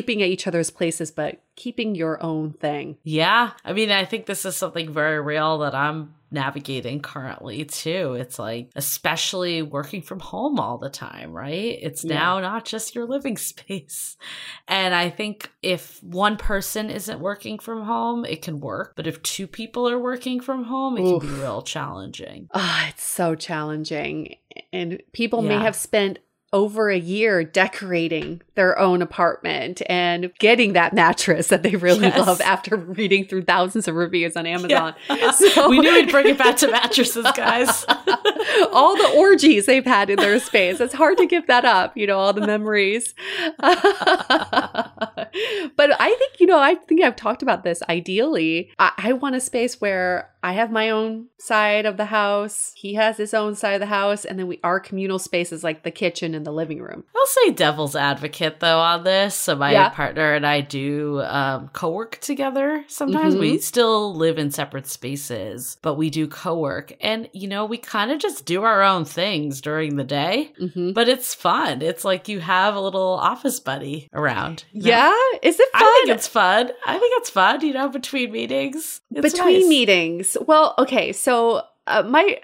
sleeping 0.01 0.21
at 0.21 0.29
each 0.29 0.47
other's 0.47 0.69
places, 0.69 1.11
but 1.11 1.41
keeping 1.55 1.93
your 1.95 2.21
own 2.23 2.53
thing. 2.53 2.97
Yeah. 3.03 3.51
I 3.63 3.73
mean, 3.73 3.91
I 3.91 4.05
think 4.05 4.25
this 4.25 4.45
is 4.45 4.55
something 4.55 4.91
very 4.91 5.21
real 5.21 5.59
that 5.59 5.75
I'm 5.75 6.15
navigating 6.33 7.01
currently 7.01 7.65
too. 7.65 8.13
It's 8.13 8.39
like, 8.39 8.71
especially 8.75 9.61
working 9.61 10.01
from 10.01 10.21
home 10.21 10.59
all 10.59 10.77
the 10.77 10.89
time, 10.89 11.33
right? 11.33 11.77
It's 11.81 12.03
Yeah. 12.05 12.15
now 12.15 12.39
not 12.39 12.63
just 12.65 12.95
your 12.95 13.05
living 13.05 13.37
space. 13.51 14.15
And 14.67 14.95
I 14.95 15.09
think 15.09 15.51
if 15.61 16.01
one 16.01 16.37
person 16.37 16.89
isn't 16.89 17.19
working 17.19 17.59
from 17.59 17.83
home, 17.83 18.23
it 18.25 18.41
can 18.41 18.59
work. 18.61 18.93
But 18.95 19.07
if 19.07 19.21
two 19.23 19.45
people 19.45 19.87
are 19.89 19.99
working 19.99 20.39
from 20.39 20.63
home, 20.63 20.97
it 20.97 21.03
can 21.03 21.19
be 21.19 21.27
real 21.41 21.61
challenging. 21.61 22.47
Ah, 22.53 22.87
it's 22.89 23.03
so 23.03 23.35
challenging. 23.35 24.35
And 24.71 25.01
people 25.11 25.41
may 25.41 25.57
have 25.59 25.75
spent 25.75 26.19
over 26.53 26.89
a 26.89 26.97
year 26.97 27.45
decorating 27.45 28.41
their 28.55 28.77
own 28.77 29.01
apartment 29.01 29.81
and 29.87 30.31
getting 30.39 30.73
that 30.73 30.93
mattress 30.93 31.47
that 31.47 31.63
they 31.63 31.75
really 31.77 32.01
Yes. 32.01 32.27
love 32.27 32.41
after 32.41 32.75
reading 32.75 33.25
through 33.25 33.43
thousands 33.43 33.87
of 33.87 33.95
reviews 33.95 34.35
on 34.35 34.45
Amazon. 34.45 34.93
Yeah. 35.09 35.31
So- 35.31 35.69
we 35.69 35.79
knew 35.79 35.93
we'd 35.93 36.11
bring 36.11 36.27
it 36.27 36.37
back 36.37 36.57
to 36.57 36.67
mattresses, 36.71 37.25
guys. 37.35 37.85
all 38.73 38.97
the 38.97 39.13
orgies 39.17 39.65
they've 39.65 39.85
had 39.85 40.09
in 40.09 40.17
their 40.17 40.39
space. 40.39 40.81
It's 40.81 40.93
hard 40.93 41.17
to 41.19 41.25
give 41.25 41.47
that 41.47 41.63
up, 41.63 41.95
you 41.95 42.05
know, 42.07 42.19
all 42.19 42.33
the 42.33 42.45
memories. 42.45 43.13
but 43.59 43.79
I 45.99 46.15
think, 46.19 46.39
you 46.39 46.47
know, 46.47 46.59
I 46.59 46.75
think 46.75 47.01
I've 47.01 47.15
talked 47.15 47.41
about 47.41 47.63
this. 47.63 47.81
Ideally, 47.89 48.71
I, 48.79 48.91
I 48.97 49.13
want 49.13 49.35
a 49.35 49.39
space 49.41 49.79
where 49.79 50.29
I 50.43 50.53
have 50.53 50.71
my 50.71 50.89
own 50.89 51.27
side 51.39 51.85
of 51.85 51.97
the 51.97 52.05
house, 52.05 52.73
he 52.75 52.95
has 52.95 53.17
his 53.17 53.33
own 53.33 53.55
side 53.55 53.73
of 53.75 53.79
the 53.79 53.85
house, 53.85 54.25
and 54.25 54.39
then 54.39 54.47
we 54.47 54.59
our 54.63 54.79
communal 54.79 55.19
spaces 55.19 55.63
like 55.63 55.83
the 55.83 55.91
kitchen 55.91 56.33
and 56.33 56.40
the 56.43 56.51
living 56.51 56.81
room. 56.81 57.03
I'll 57.15 57.25
say 57.25 57.51
devil's 57.51 57.95
advocate 57.95 58.59
though 58.59 58.79
on 58.79 59.03
this. 59.03 59.35
So 59.35 59.55
my 59.55 59.71
Yeah. 59.71 59.89
partner 59.89 60.33
and 60.33 60.45
I 60.45 60.61
do 60.61 61.21
um, 61.21 61.69
co-work 61.73 62.19
together. 62.21 62.83
Sometimes 62.87 63.35
we 63.35 63.57
still 63.59 64.13
live 64.15 64.37
in 64.37 64.51
separate 64.51 64.87
spaces, 64.87 65.77
but 65.81 65.95
we 65.95 66.09
do 66.09 66.27
co-work, 66.27 66.93
and 67.01 67.29
you 67.33 67.47
know 67.47 67.65
we 67.65 67.77
kind 67.77 68.11
of 68.11 68.19
just 68.19 68.45
do 68.45 68.63
our 68.63 68.81
own 68.83 69.05
things 69.05 69.61
during 69.61 69.95
the 69.95 70.03
day. 70.03 70.51
hmm 70.57 70.91
But 70.93 71.07
it's 71.09 71.33
fun. 71.33 71.81
It's 71.81 72.03
like 72.05 72.27
you 72.27 72.39
have 72.39 72.75
a 72.75 72.81
little 72.81 73.13
office 73.21 73.59
buddy 73.59 74.07
around. 74.13 74.63
you 74.71 74.81
know? 74.83 74.87
Yeah, 74.89 75.13
is 75.43 75.59
it 75.59 75.69
fun? 75.71 75.81
I 75.83 76.01
think 76.05 76.15
it's 76.17 76.27
fun. 76.27 76.71
I 76.85 76.97
think 76.97 77.13
it's 77.17 77.29
fun. 77.29 77.61
You 77.65 77.73
know, 77.73 77.89
between 77.89 78.31
meetings, 78.31 79.01
It's 79.11 79.33
between 79.33 79.59
nice. 79.61 79.67
meetings 79.69 80.37
well 80.47 80.73
okay 80.77 81.11
so 81.11 81.61
uh, 81.87 82.03
my 82.03 82.39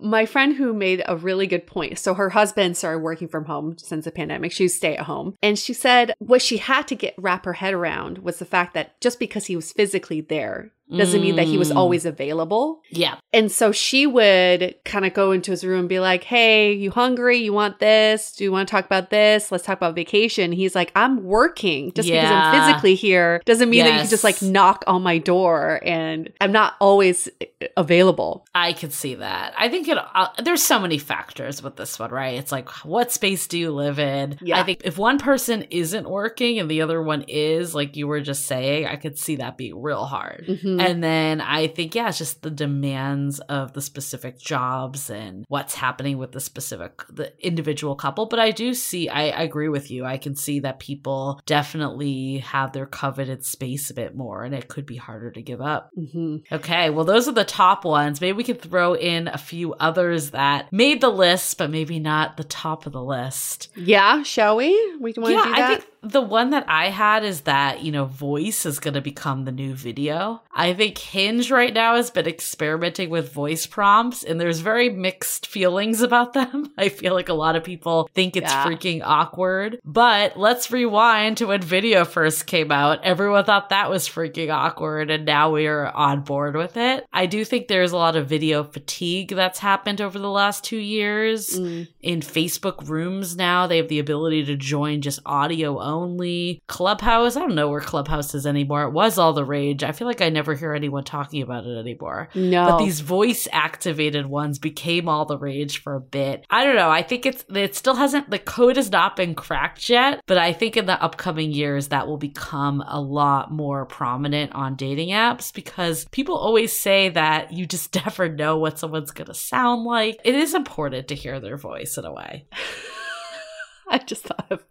my 0.00 0.26
friend 0.26 0.56
who 0.56 0.72
made 0.72 1.02
a 1.06 1.16
really 1.16 1.46
good 1.46 1.66
point. 1.66 1.98
So 1.98 2.14
her 2.14 2.30
husband 2.30 2.76
started 2.76 3.00
working 3.00 3.28
from 3.28 3.44
home 3.44 3.76
since 3.78 4.04
the 4.04 4.10
pandemic. 4.10 4.52
She 4.52 4.64
was 4.64 4.74
stay 4.74 4.96
at 4.96 5.06
home. 5.06 5.36
And 5.42 5.58
she 5.58 5.72
said 5.72 6.14
what 6.18 6.42
she 6.42 6.58
had 6.58 6.88
to 6.88 6.94
get 6.94 7.14
wrap 7.18 7.44
her 7.44 7.54
head 7.54 7.74
around 7.74 8.18
was 8.18 8.38
the 8.38 8.44
fact 8.44 8.74
that 8.74 9.00
just 9.00 9.18
because 9.18 9.46
he 9.46 9.56
was 9.56 9.72
physically 9.72 10.20
there 10.20 10.72
doesn't 10.96 11.20
mean 11.22 11.36
that 11.36 11.46
he 11.46 11.56
was 11.58 11.70
Mm. 11.70 11.76
always 11.76 12.04
available 12.04 12.80
Yeah, 12.90 13.16
and 13.32 13.50
so 13.50 13.70
she 13.72 14.06
would 14.06 14.74
kind 14.84 15.04
of 15.06 15.14
go 15.14 15.32
into 15.32 15.50
his 15.52 15.64
room 15.64 15.80
and 15.80 15.88
be 15.88 16.00
like, 16.00 16.24
Hey, 16.24 16.72
you 16.72 16.90
hungry? 16.90 17.38
You 17.38 17.52
want 17.52 17.78
this? 17.78 18.32
Do 18.32 18.44
you 18.44 18.52
want 18.52 18.68
to 18.68 18.70
talk 18.72 18.84
about 18.86 19.10
this? 19.10 19.52
Let's 19.52 19.64
talk 19.64 19.76
about 19.78 19.94
vacation. 19.94 20.52
He's 20.52 20.74
like, 20.74 20.90
I'm 20.96 21.22
working. 21.24 21.92
Just 21.92 22.08
because 22.08 22.30
I'm 22.30 22.68
physically 22.68 22.94
here 22.94 23.40
doesn't 23.44 23.70
mean 23.70 23.84
that 23.84 23.92
you 23.94 24.00
can 24.00 24.08
just 24.10 24.24
like 24.24 24.42
knock 24.42 24.84
on 24.86 25.02
my 25.02 25.18
door 25.18 25.80
and 25.84 26.32
I'm 26.40 26.52
not 26.52 26.74
always 26.80 27.28
uh, 27.40 27.66
available. 27.76 28.46
I 28.54 28.72
could 28.72 28.92
see 28.92 29.14
that. 29.16 29.54
I 29.58 29.68
think 29.68 29.88
it. 29.88 29.98
Uh, 29.98 30.28
there's 30.42 30.62
so 30.62 30.78
many 30.78 30.98
factors 30.98 31.62
with 31.62 31.76
this 31.76 31.98
one, 31.98 32.10
right? 32.10 32.38
It's 32.38 32.52
like, 32.52 32.68
what 32.84 33.12
space 33.12 33.46
do 33.46 33.58
you 33.58 33.70
live 33.70 33.98
in? 33.98 34.38
Yeah. 34.42 34.58
I 34.60 34.64
think 34.64 34.80
if 34.84 34.98
one 34.98 35.18
person 35.18 35.62
isn't 35.70 36.08
working 36.08 36.58
and 36.58 36.70
the 36.70 36.82
other 36.82 37.02
one 37.02 37.22
is, 37.28 37.74
like 37.74 37.96
you 37.96 38.06
were 38.06 38.20
just 38.20 38.46
saying, 38.46 38.86
I 38.86 38.96
could 38.96 39.18
see 39.18 39.36
that 39.36 39.56
being 39.56 39.80
real 39.80 40.04
hard. 40.04 40.46
Mhm. 40.80 40.90
And 40.90 41.04
then 41.04 41.40
I 41.40 41.66
think, 41.68 41.94
yeah, 41.94 42.08
it's 42.08 42.18
just 42.18 42.42
the 42.42 42.50
demands 42.50 43.40
of 43.40 43.72
the 43.72 43.80
specific 43.80 44.38
jobs 44.38 45.10
and 45.10 45.44
what's 45.48 45.74
happening 45.74 46.18
with 46.18 46.32
the 46.32 46.40
specific, 46.40 47.02
the 47.10 47.32
individual 47.44 47.94
couple. 47.94 48.26
But 48.26 48.40
I 48.40 48.50
do 48.50 48.74
see, 48.74 49.08
I, 49.08 49.28
I 49.28 49.42
agree 49.42 49.68
with 49.68 49.90
you. 49.90 50.04
I 50.04 50.18
can 50.18 50.34
see 50.34 50.60
that 50.60 50.80
people 50.80 51.40
definitely 51.46 52.38
have 52.38 52.72
their 52.72 52.86
coveted 52.86 53.44
space 53.44 53.90
a 53.90 53.94
bit 53.94 54.16
more 54.16 54.44
and 54.44 54.54
it 54.54 54.68
could 54.68 54.86
be 54.86 54.96
harder 54.96 55.30
to 55.30 55.42
give 55.42 55.60
up. 55.60 55.90
Mhm. 55.98 56.42
Okay, 56.50 56.90
well, 56.90 57.04
those 57.04 57.28
are 57.28 57.32
the 57.32 57.44
top 57.44 57.84
ones. 57.84 58.20
Maybe 58.20 58.36
we 58.36 58.44
could 58.44 58.60
throw 58.60 58.94
in 58.94 59.28
a 59.28 59.38
few 59.38 59.74
others 59.74 60.30
that 60.30 60.72
made 60.72 61.00
the 61.00 61.10
list, 61.10 61.58
but 61.58 61.70
maybe 61.70 61.98
not 61.98 62.36
the 62.36 62.44
top 62.44 62.86
of 62.86 62.92
the 62.92 63.02
list. 63.02 63.68
Yeah, 63.76 64.22
shall 64.22 64.56
we? 64.56 64.70
We 65.00 65.14
want 65.16 65.26
to 65.26 65.32
yeah, 65.32 65.44
do 65.44 65.50
that? 65.50 65.60
I 65.60 65.74
think 65.76 65.86
the 66.02 66.20
one 66.22 66.50
that 66.50 66.64
I 66.68 66.86
had 66.90 67.24
is 67.24 67.42
that, 67.42 67.82
you 67.82 67.92
know, 67.92 68.04
voice 68.06 68.64
is 68.64 68.78
going 68.78 68.94
to 68.94 69.00
become 69.00 69.44
the 69.44 69.52
new 69.52 69.74
video. 69.74 70.42
I 70.52 70.72
think 70.74 70.96
Hinge 70.98 71.50
right 71.50 71.72
now 71.72 71.96
has 71.96 72.10
been 72.10 72.26
experimenting 72.26 73.10
with 73.10 73.32
voice 73.32 73.66
prompts, 73.66 74.22
and 74.24 74.40
there's 74.40 74.60
very 74.60 74.88
mixed 74.90 75.46
feelings 75.46 76.00
about 76.00 76.32
them. 76.32 76.72
I 76.78 76.88
feel 76.88 77.14
like 77.14 77.28
a 77.28 77.34
lot 77.34 77.56
of 77.56 77.64
people 77.64 78.08
think 78.14 78.36
it's 78.36 78.50
Yeah. 78.50 78.64
freaking 78.66 79.02
awkward. 79.04 79.78
But 79.84 80.38
let's 80.38 80.70
rewind 80.70 81.36
to 81.38 81.46
when 81.46 81.60
video 81.62 82.04
first 82.04 82.46
came 82.46 82.72
out. 82.72 83.02
Everyone 83.04 83.44
thought 83.44 83.68
that 83.70 83.90
was 83.90 84.08
freaking 84.08 84.52
awkward, 84.52 85.10
and 85.10 85.24
now 85.24 85.50
we 85.52 85.66
are 85.66 85.86
on 85.88 86.22
board 86.22 86.56
with 86.56 86.76
it. 86.76 87.06
I 87.12 87.26
do 87.26 87.44
think 87.44 87.68
there's 87.68 87.92
a 87.92 87.96
lot 87.96 88.16
of 88.16 88.26
video 88.28 88.64
fatigue 88.64 89.28
that's 89.30 89.58
happened 89.58 90.00
over 90.00 90.18
the 90.18 90.30
last 90.30 90.64
two 90.64 90.76
years 90.78 91.58
Mm. 91.58 91.88
in 92.00 92.20
Facebook 92.20 92.88
rooms 92.88 93.36
now, 93.36 93.66
they 93.66 93.76
have 93.78 93.88
the 93.88 93.98
ability 93.98 94.44
to 94.46 94.56
join 94.56 95.00
just 95.00 95.20
audio 95.26 95.78
only. 95.90 96.62
Clubhouse, 96.66 97.36
I 97.36 97.40
don't 97.40 97.54
know 97.54 97.68
where 97.68 97.80
Clubhouse 97.80 98.34
is 98.34 98.46
anymore. 98.46 98.84
It 98.84 98.92
was 98.92 99.18
all 99.18 99.32
the 99.32 99.44
rage. 99.44 99.82
I 99.82 99.92
feel 99.92 100.06
like 100.06 100.22
I 100.22 100.30
never 100.30 100.54
hear 100.54 100.72
anyone 100.72 101.04
talking 101.04 101.42
about 101.42 101.66
it 101.66 101.76
anymore. 101.76 102.28
No. 102.34 102.66
But 102.66 102.78
these 102.78 103.00
voice 103.00 103.46
activated 103.52 104.26
ones 104.26 104.58
became 104.58 105.08
all 105.08 105.26
the 105.26 105.38
rage 105.38 105.82
for 105.82 105.94
a 105.94 106.00
bit. 106.00 106.46
I 106.50 106.64
don't 106.64 106.76
know. 106.76 106.90
I 106.90 107.02
think 107.02 107.26
it's 107.26 107.44
it 107.50 107.74
still 107.74 107.96
hasn't 107.96 108.30
the 108.30 108.38
code 108.38 108.76
has 108.76 108.90
not 108.90 109.16
been 109.16 109.34
cracked 109.34 109.88
yet, 109.88 110.20
but 110.26 110.38
I 110.38 110.52
think 110.52 110.76
in 110.76 110.86
the 110.86 111.02
upcoming 111.02 111.52
years 111.52 111.88
that 111.88 112.06
will 112.06 112.16
become 112.16 112.82
a 112.86 113.00
lot 113.00 113.52
more 113.52 113.86
prominent 113.86 114.52
on 114.52 114.76
dating 114.76 115.10
apps 115.10 115.52
because 115.52 116.06
people 116.06 116.36
always 116.36 116.72
say 116.72 117.08
that 117.10 117.52
you 117.52 117.66
just 117.66 117.94
never 118.06 118.28
know 118.28 118.56
what 118.56 118.78
someone's 118.78 119.10
going 119.10 119.26
to 119.26 119.34
sound 119.34 119.84
like. 119.84 120.18
It 120.24 120.34
is 120.34 120.54
important 120.54 121.08
to 121.08 121.14
hear 121.14 121.40
their 121.40 121.56
voice 121.56 121.98
in 121.98 122.04
a 122.04 122.12
way. 122.12 122.46
I 123.88 123.98
just 123.98 124.22
thought 124.22 124.46
of 124.50 124.64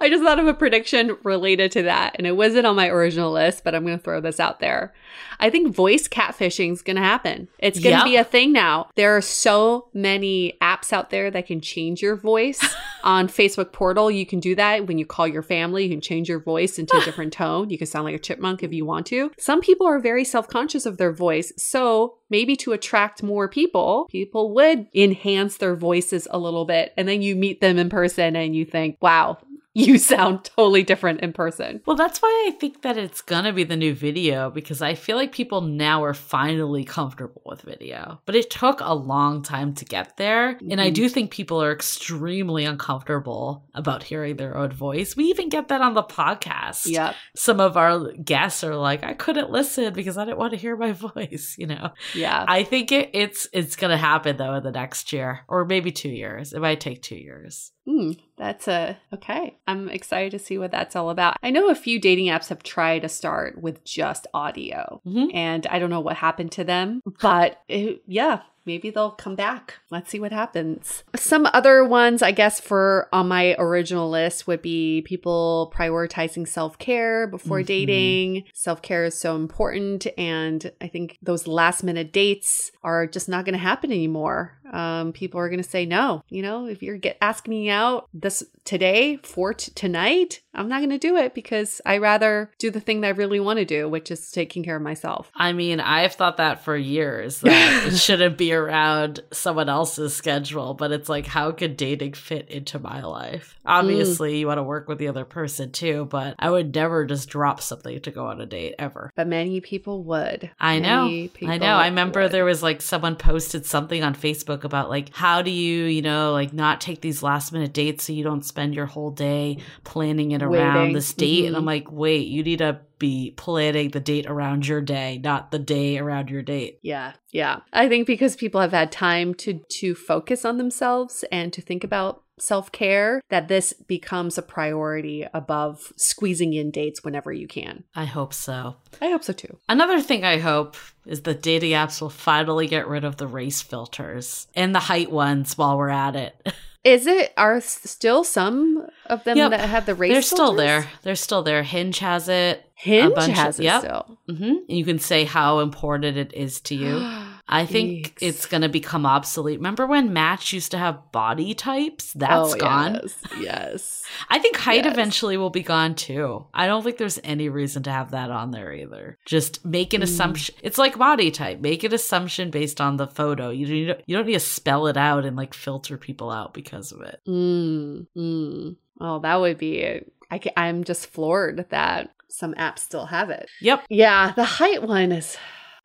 I 0.00 0.08
just 0.08 0.22
thought 0.22 0.38
of 0.40 0.46
a 0.46 0.54
prediction 0.54 1.16
related 1.22 1.72
to 1.72 1.82
that, 1.82 2.16
and 2.18 2.26
it 2.26 2.36
wasn't 2.36 2.66
on 2.66 2.76
my 2.76 2.88
original 2.88 3.32
list, 3.32 3.64
but 3.64 3.74
I'm 3.74 3.84
going 3.84 3.96
to 3.96 4.02
throw 4.02 4.20
this 4.20 4.40
out 4.40 4.60
there. 4.60 4.92
I 5.38 5.48
think 5.50 5.74
voice 5.74 6.08
catfishing 6.08 6.72
is 6.72 6.82
going 6.82 6.96
to 6.96 7.02
happen. 7.02 7.48
It's 7.58 7.78
going 7.78 7.94
to 7.94 7.98
Yep. 8.00 8.04
be 8.04 8.16
a 8.16 8.24
thing 8.24 8.52
now. 8.52 8.88
There 8.96 9.16
are 9.16 9.20
so 9.20 9.88
many 9.94 10.56
apps 10.60 10.92
out 10.92 11.10
there 11.10 11.30
that 11.30 11.46
can 11.46 11.60
change 11.60 12.02
your 12.02 12.16
voice. 12.16 12.60
on 13.04 13.28
Facebook 13.28 13.70
Portal, 13.70 14.10
you 14.10 14.24
can 14.24 14.40
do 14.40 14.54
that 14.54 14.86
when 14.86 14.96
you 14.96 15.04
call 15.04 15.28
your 15.28 15.42
family. 15.42 15.84
You 15.84 15.90
can 15.90 16.00
change 16.00 16.26
your 16.28 16.40
voice 16.40 16.78
into 16.78 16.96
a 16.96 17.00
different 17.04 17.34
tone. 17.34 17.68
You 17.70 17.76
can 17.78 17.86
sound 17.86 18.06
like 18.06 18.14
a 18.14 18.18
chipmunk 18.18 18.62
if 18.62 18.72
you 18.72 18.86
want 18.86 19.06
to. 19.08 19.30
Some 19.38 19.60
people 19.60 19.86
are 19.86 19.98
very 19.98 20.24
self 20.24 20.48
conscious 20.48 20.86
of 20.86 20.96
their 20.96 21.12
voice, 21.12 21.52
so 21.56 22.16
maybe 22.34 22.56
to 22.56 22.72
attract 22.72 23.22
more 23.22 23.46
people, 23.48 24.08
people 24.10 24.52
would 24.54 24.88
enhance 24.92 25.56
their 25.58 25.76
voices 25.76 26.26
a 26.32 26.38
little 26.38 26.64
bit, 26.64 26.92
and 26.96 27.06
then 27.06 27.22
you 27.22 27.36
meet 27.36 27.60
them 27.60 27.78
in 27.78 27.88
person 27.88 28.34
and 28.34 28.56
you 28.56 28.64
think, 28.64 28.96
"Wow." 29.00 29.38
You 29.74 29.98
sound 30.12 30.44
totally 30.44 30.82
different 30.84 31.20
in 31.20 31.32
person. 31.32 31.82
Well, 31.84 31.96
that's 31.96 32.22
why 32.22 32.46
I 32.48 32.52
think 32.52 32.82
that 32.82 32.96
it's 32.96 33.20
gonna 33.20 33.52
be 33.52 33.64
the 33.64 33.76
new 33.76 33.94
video 33.94 34.50
because 34.50 34.80
I 34.80 34.94
feel 34.94 35.16
like 35.16 35.32
people 35.32 35.60
now 35.60 36.04
are 36.04 36.14
finally 36.14 36.84
comfortable 36.84 37.42
with 37.44 37.62
video. 37.62 38.20
But 38.24 38.36
it 38.36 38.50
took 38.50 38.80
a 38.80 38.94
long 38.94 39.42
time 39.42 39.74
to 39.74 39.84
get 39.84 40.16
there. 40.16 40.58
And 40.70 40.80
I 40.80 40.90
Mhm. 40.90 40.94
do 40.94 41.08
think 41.08 41.30
people 41.32 41.60
are 41.62 41.72
extremely 41.72 42.64
uncomfortable 42.64 43.64
about 43.74 44.04
hearing 44.04 44.36
their 44.36 44.56
own 44.56 44.70
voice. 44.70 45.16
We 45.16 45.24
even 45.24 45.48
get 45.48 45.68
that 45.68 45.80
on 45.80 45.94
the 45.94 46.02
podcast. 46.02 46.86
Yep. 46.86 47.14
Some 47.34 47.60
of 47.60 47.76
our 47.76 48.12
guests 48.12 48.62
are 48.62 48.76
like, 48.76 49.02
I 49.04 49.14
couldn't 49.14 49.50
listen 49.50 49.92
because 49.92 50.16
I 50.16 50.24
didn't 50.24 50.38
want 50.38 50.52
to 50.52 50.58
hear 50.58 50.76
my 50.76 50.92
voice, 51.08 51.56
you 51.58 51.66
know. 51.66 51.90
Yeah. 52.14 52.44
I 52.46 52.62
think 52.62 52.92
it, 52.92 53.10
it's 53.12 53.48
it's 53.52 53.76
gonna 53.76 53.96
happen 53.96 54.36
though 54.36 54.54
in 54.54 54.62
the 54.62 54.70
next 54.70 55.12
year. 55.12 55.40
Or 55.48 55.64
maybe 55.64 55.90
two 55.90 56.08
years. 56.10 56.52
It 56.52 56.60
might 56.60 56.80
take 56.80 57.02
two 57.02 57.16
years. 57.16 57.72
Hmm, 57.86 58.12
that's 58.38 58.66
a 58.66 58.96
okay. 59.12 59.56
I'm 59.68 59.88
excited 59.90 60.30
to 60.32 60.38
see 60.38 60.56
what 60.56 60.70
that's 60.70 60.96
all 60.96 61.10
about. 61.10 61.36
I 61.42 61.50
know 61.50 61.68
a 61.68 61.74
few 61.74 62.00
dating 62.00 62.26
apps 62.26 62.48
have 62.48 62.62
tried 62.62 63.00
to 63.02 63.08
start 63.10 63.60
with 63.60 63.84
just 63.84 64.26
audio, 64.32 65.02
Mhm. 65.06 65.34
and 65.34 65.66
I 65.66 65.78
don't 65.78 65.90
know 65.90 66.00
what 66.00 66.16
happened 66.16 66.52
to 66.52 66.64
them, 66.64 67.02
but 67.20 67.60
it, 67.68 68.02
yeah, 68.06 68.40
maybe 68.66 68.90
they'll 68.90 69.10
come 69.10 69.34
back. 69.36 69.74
Let's 69.90 70.10
see 70.10 70.20
what 70.20 70.32
happens. 70.32 71.04
Some 71.16 71.46
other 71.52 71.84
ones, 71.84 72.22
I 72.22 72.32
guess, 72.32 72.60
for 72.60 73.08
on 73.12 73.28
my 73.28 73.54
original 73.58 74.08
list 74.10 74.46
would 74.46 74.62
be 74.62 75.02
people 75.06 75.72
prioritizing 75.76 76.46
self 76.48 76.78
care 76.78 77.26
before 77.26 77.60
Mhm. 77.60 77.66
dating. 77.66 78.44
Self 78.52 78.82
care 78.82 79.04
is 79.04 79.16
so 79.18 79.36
important, 79.36 80.06
and 80.18 80.70
I 80.80 80.88
think 80.88 81.18
those 81.22 81.46
last 81.46 81.82
minute 81.84 82.12
dates 82.12 82.72
are 82.82 83.06
just 83.06 83.28
not 83.28 83.44
going 83.44 83.52
to 83.54 83.58
happen 83.58 83.90
anymore. 83.92 84.58
Um, 84.72 85.12
people 85.12 85.38
are 85.40 85.48
going 85.48 85.62
to 85.62 85.68
say 85.68 85.86
no. 85.86 86.22
You 86.30 86.42
know, 86.42 86.66
if 86.66 86.82
you're 86.82 86.96
get 86.96 87.16
asking 87.20 87.50
me 87.50 87.70
out 87.70 88.08
this 88.14 88.42
today 88.64 89.18
for 89.22 89.52
t- 89.54 89.70
tonight, 89.74 90.40
I'm 90.54 90.68
not 90.68 90.78
going 90.78 90.90
to 90.90 90.98
do 90.98 91.16
it 91.16 91.34
because 91.34 91.80
I 91.84 91.98
rather 91.98 92.50
do 92.58 92.70
the 92.70 92.80
thing 92.80 93.02
that 93.02 93.08
I 93.08 93.10
really 93.10 93.40
want 93.40 93.58
to 93.58 93.64
do, 93.64 93.88
which 93.88 94.10
is 94.10 94.30
taking 94.30 94.64
care 94.64 94.76
of 94.76 94.82
myself. 94.82 95.30
I 95.36 95.52
mean, 95.52 95.80
I've 95.80 96.14
thought 96.14 96.38
that 96.38 96.64
for 96.64 96.76
years 96.76 97.40
that 97.40 97.86
it 97.86 97.96
shouldn't 97.98 98.38
be 98.38 98.53
around 98.54 99.20
someone 99.32 99.68
else's 99.68 100.14
schedule, 100.14 100.74
but 100.74 100.92
it's 100.92 101.08
like, 101.08 101.26
how 101.26 101.52
could 101.52 101.76
dating 101.76 102.14
fit 102.14 102.48
into 102.48 102.78
my 102.78 103.02
life? 103.02 103.58
Obviously, 103.66 104.38
you 104.38 104.46
want 104.46 104.58
to 104.58 104.62
work 104.62 104.88
with 104.88 104.98
the 104.98 105.08
other 105.08 105.24
person 105.24 105.72
too, 105.72 106.06
but 106.10 106.34
I 106.38 106.50
would 106.50 106.74
never 106.74 107.04
just 107.04 107.28
drop 107.28 107.60
something 107.60 108.00
to 108.00 108.10
go 108.10 108.26
on 108.26 108.40
a 108.40 108.46
date 108.46 108.74
ever. 108.78 109.10
But 109.16 109.26
many 109.26 109.60
people 109.60 110.04
would. 110.04 110.50
I 110.60 110.78
know. 110.78 111.06
I 111.46 111.58
know. 111.58 111.66
I 111.66 111.86
remember 111.88 112.22
would. 112.22 112.30
there 112.32 112.44
was 112.44 112.62
like 112.62 112.80
someone 112.82 113.16
posted 113.16 113.66
something 113.66 114.02
on 114.02 114.14
Facebook 114.14 114.64
about 114.64 114.88
like 114.90 115.14
how 115.14 115.42
do 115.42 115.50
you, 115.50 115.84
you 115.84 116.02
know, 116.02 116.32
like 116.32 116.52
not 116.52 116.80
take 116.80 117.00
these 117.00 117.22
last 117.22 117.52
minute 117.52 117.72
dates 117.72 118.04
so 118.04 118.12
you 118.12 118.24
don't 118.24 118.44
spend 118.44 118.74
your 118.74 118.86
whole 118.86 119.10
day 119.10 119.58
planning 119.84 120.30
it 120.32 120.42
around 120.42 120.76
Waiting. 120.76 120.94
this 120.94 121.12
date. 121.12 121.46
And 121.46 121.54
Mhm. 121.54 121.58
I'm 121.58 121.64
like, 121.64 121.90
wait, 121.90 122.26
you 122.28 122.42
need 122.42 122.58
to 122.58 122.80
be 123.04 123.32
planning 123.36 123.90
the 123.90 124.00
date 124.00 124.26
around 124.26 124.66
your 124.66 124.80
day, 124.80 125.20
not 125.22 125.50
the 125.50 125.58
day 125.58 125.98
around 125.98 126.30
your 126.30 126.42
date. 126.42 126.78
Yeah, 126.82 127.12
yeah. 127.32 127.60
I 127.72 127.88
think 127.88 128.06
because 128.06 128.34
people 128.36 128.60
have 128.60 128.72
had 128.72 128.90
time 128.90 129.34
to 129.44 129.60
to 129.80 129.94
focus 129.94 130.44
on 130.44 130.56
themselves 130.58 131.24
and 131.30 131.52
to 131.52 131.60
think 131.60 131.84
about 131.84 132.22
self-care 132.38 133.20
that 133.30 133.46
this 133.48 133.72
becomes 133.86 134.36
a 134.38 134.42
priority 134.42 135.24
above 135.34 135.92
squeezing 135.96 136.52
in 136.54 136.70
dates 136.70 137.04
whenever 137.04 137.32
you 137.32 137.46
can. 137.46 137.84
I 137.94 138.06
hope 138.06 138.32
so. 138.34 138.76
I 139.00 139.10
hope 139.10 139.22
so 139.22 139.32
too. 139.32 139.56
Another 139.68 140.00
thing 140.00 140.24
I 140.24 140.38
hope 140.38 140.76
is 141.06 141.20
that 141.22 141.42
dating 141.42 141.72
apps 141.72 142.00
will 142.00 142.10
finally 142.10 142.66
get 142.66 142.88
rid 142.88 143.04
of 143.04 143.18
the 143.18 143.26
race 143.28 143.60
filters 143.62 144.48
and 144.54 144.74
the 144.74 144.80
height 144.80 145.10
ones 145.12 145.56
while 145.58 145.76
we're 145.76 145.90
at 145.90 146.16
it. 146.16 146.34
Is 146.84 147.06
it 147.06 147.32
are 147.38 147.62
still 147.62 148.24
some 148.24 148.86
of 149.06 149.24
them 149.24 149.38
Yep. 149.38 149.50
that 149.52 149.68
have 149.70 149.86
the 149.86 149.94
race 149.94 150.12
They're 150.12 150.20
still 150.20 150.48
filters? 150.54 150.58
there. 150.66 150.86
They're 151.02 151.14
still 151.16 151.42
there. 151.42 151.62
Hinge 151.62 151.98
has 152.00 152.28
it. 152.28 152.62
Hinge 152.84 153.14
bunch 153.14 153.30
of- 153.32 153.34
has 153.38 153.58
it 153.60 153.64
yep. 153.64 153.80
still. 153.80 154.18
hmm 154.28 154.54
You 154.68 154.84
can 154.84 154.98
say 154.98 155.24
how 155.24 155.60
important 155.60 156.16
it 156.16 156.32
is 156.34 156.60
to 156.62 156.74
you. 156.74 157.00
I 157.46 157.66
think 157.66 158.14
Yikes. 158.14 158.18
it's 158.22 158.46
going 158.46 158.62
to 158.62 158.70
become 158.70 159.04
obsolete. 159.04 159.58
Remember 159.58 159.86
when 159.86 160.14
Match 160.14 160.54
used 160.54 160.70
to 160.70 160.78
have 160.78 161.12
body 161.12 161.52
types? 161.52 162.14
That's 162.14 162.54
Oh, 162.54 162.56
gone. 162.56 162.94
Yes. 163.02 163.14
yes. 163.38 164.02
I 164.30 164.38
think 164.38 164.56
height 164.56 164.84
Yes. 164.86 164.94
eventually 164.94 165.36
will 165.36 165.50
be 165.50 165.62
gone 165.62 165.94
too. 165.94 166.46
I 166.54 166.66
don't 166.66 166.82
think 166.82 166.96
there's 166.96 167.20
any 167.22 167.50
reason 167.50 167.82
to 167.82 167.90
have 167.92 168.12
that 168.12 168.30
on 168.30 168.50
there 168.50 168.72
either. 168.72 169.18
Just 169.26 169.62
make 169.62 169.92
an 169.92 170.00
Mm. 170.00 170.04
assumption. 170.04 170.54
It's 170.62 170.78
like 170.78 170.96
body 170.96 171.30
type. 171.30 171.60
Make 171.60 171.84
an 171.84 171.92
assumption 171.92 172.50
based 172.50 172.80
on 172.80 172.96
the 172.96 173.06
photo. 173.06 173.50
You 173.50 173.66
you 173.66 173.86
don't, 173.88 174.00
you 174.06 174.16
don't 174.16 174.26
need 174.26 174.32
to 174.32 174.40
spell 174.40 174.86
it 174.86 174.96
out 174.96 175.26
and 175.26 175.36
like 175.36 175.52
filter 175.52 175.98
people 175.98 176.30
out 176.30 176.54
because 176.54 176.92
of 176.92 177.02
it. 177.02 177.20
Mm, 177.28 178.06
mm. 178.16 178.76
Oh, 179.02 179.18
that 179.18 179.36
would 179.40 179.58
be. 179.58 180.00
I 180.30 180.38
ca- 180.38 180.52
I'm 180.56 180.82
just 180.84 181.08
floored 181.08 181.66
that 181.68 182.08
some 182.34 182.54
apps 182.54 182.80
still 182.80 183.06
have 183.06 183.30
it. 183.30 183.48
Yep. 183.60 183.84
Yeah, 183.88 184.32
the 184.34 184.44
height 184.44 184.82
one 184.82 185.12
is. 185.12 185.36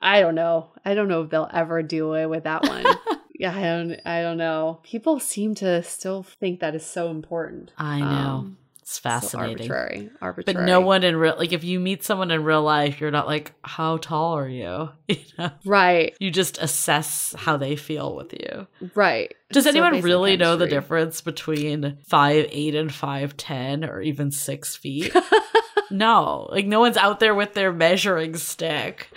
I 0.01 0.21
don't 0.21 0.35
know. 0.35 0.71
I 0.85 0.93
don't 0.95 1.07
know 1.07 1.21
if 1.23 1.29
they'll 1.29 1.49
ever 1.53 1.83
do 1.83 2.13
it 2.13 2.27
with 2.27 2.45
that 2.45 2.63
one. 2.63 2.85
yeah, 3.35 3.53
I 3.55 3.61
don't. 3.61 3.99
I 4.05 4.21
don't 4.21 4.37
know. 4.37 4.79
People 4.83 5.19
seem 5.19 5.55
to 5.55 5.83
still 5.83 6.23
think 6.23 6.61
that 6.61 6.73
is 6.75 6.85
so 6.85 7.09
important. 7.11 7.71
I 7.77 7.99
know. 7.99 8.05
Um, 8.05 8.57
it's 8.81 8.93
so 8.93 9.01
fascinating. 9.01 9.69
arbitrary. 9.69 10.09
Arbitrary. 10.21 10.55
but 10.55 10.65
no 10.65 10.81
one 10.81 11.03
in 11.03 11.15
real 11.17 11.35
like 11.37 11.51
if 11.53 11.63
you 11.63 11.79
meet 11.79 12.03
someone 12.03 12.31
in 12.31 12.43
real 12.43 12.63
life, 12.63 12.99
you're 12.99 13.11
not 13.11 13.27
like, 13.27 13.53
how 13.63 13.97
tall 13.97 14.35
are 14.37 14.49
you? 14.49 14.89
You 15.07 15.17
know? 15.37 15.51
Right. 15.65 16.15
You 16.19 16.31
just 16.31 16.57
assess 16.57 17.35
how 17.37 17.57
they 17.57 17.75
feel 17.75 18.15
with 18.15 18.33
you. 18.33 18.65
Right. 18.95 19.35
Does 19.51 19.65
So 19.65 19.69
anyone 19.69 20.01
really 20.01 20.37
know 20.37 20.55
the 20.55 20.65
difference 20.67 21.21
between 21.21 21.97
five 22.07 22.47
eight 22.49 22.73
and 22.73 22.91
five 22.91 23.37
ten 23.37 23.83
or 23.85 24.01
even 24.01 24.31
six 24.31 24.75
feet? 24.75 25.13
no, 25.91 26.47
like 26.51 26.65
no 26.65 26.79
one's 26.79 26.97
out 26.97 27.19
there 27.19 27.35
with 27.35 27.53
their 27.53 27.71
measuring 27.71 28.35
stick. 28.35 29.09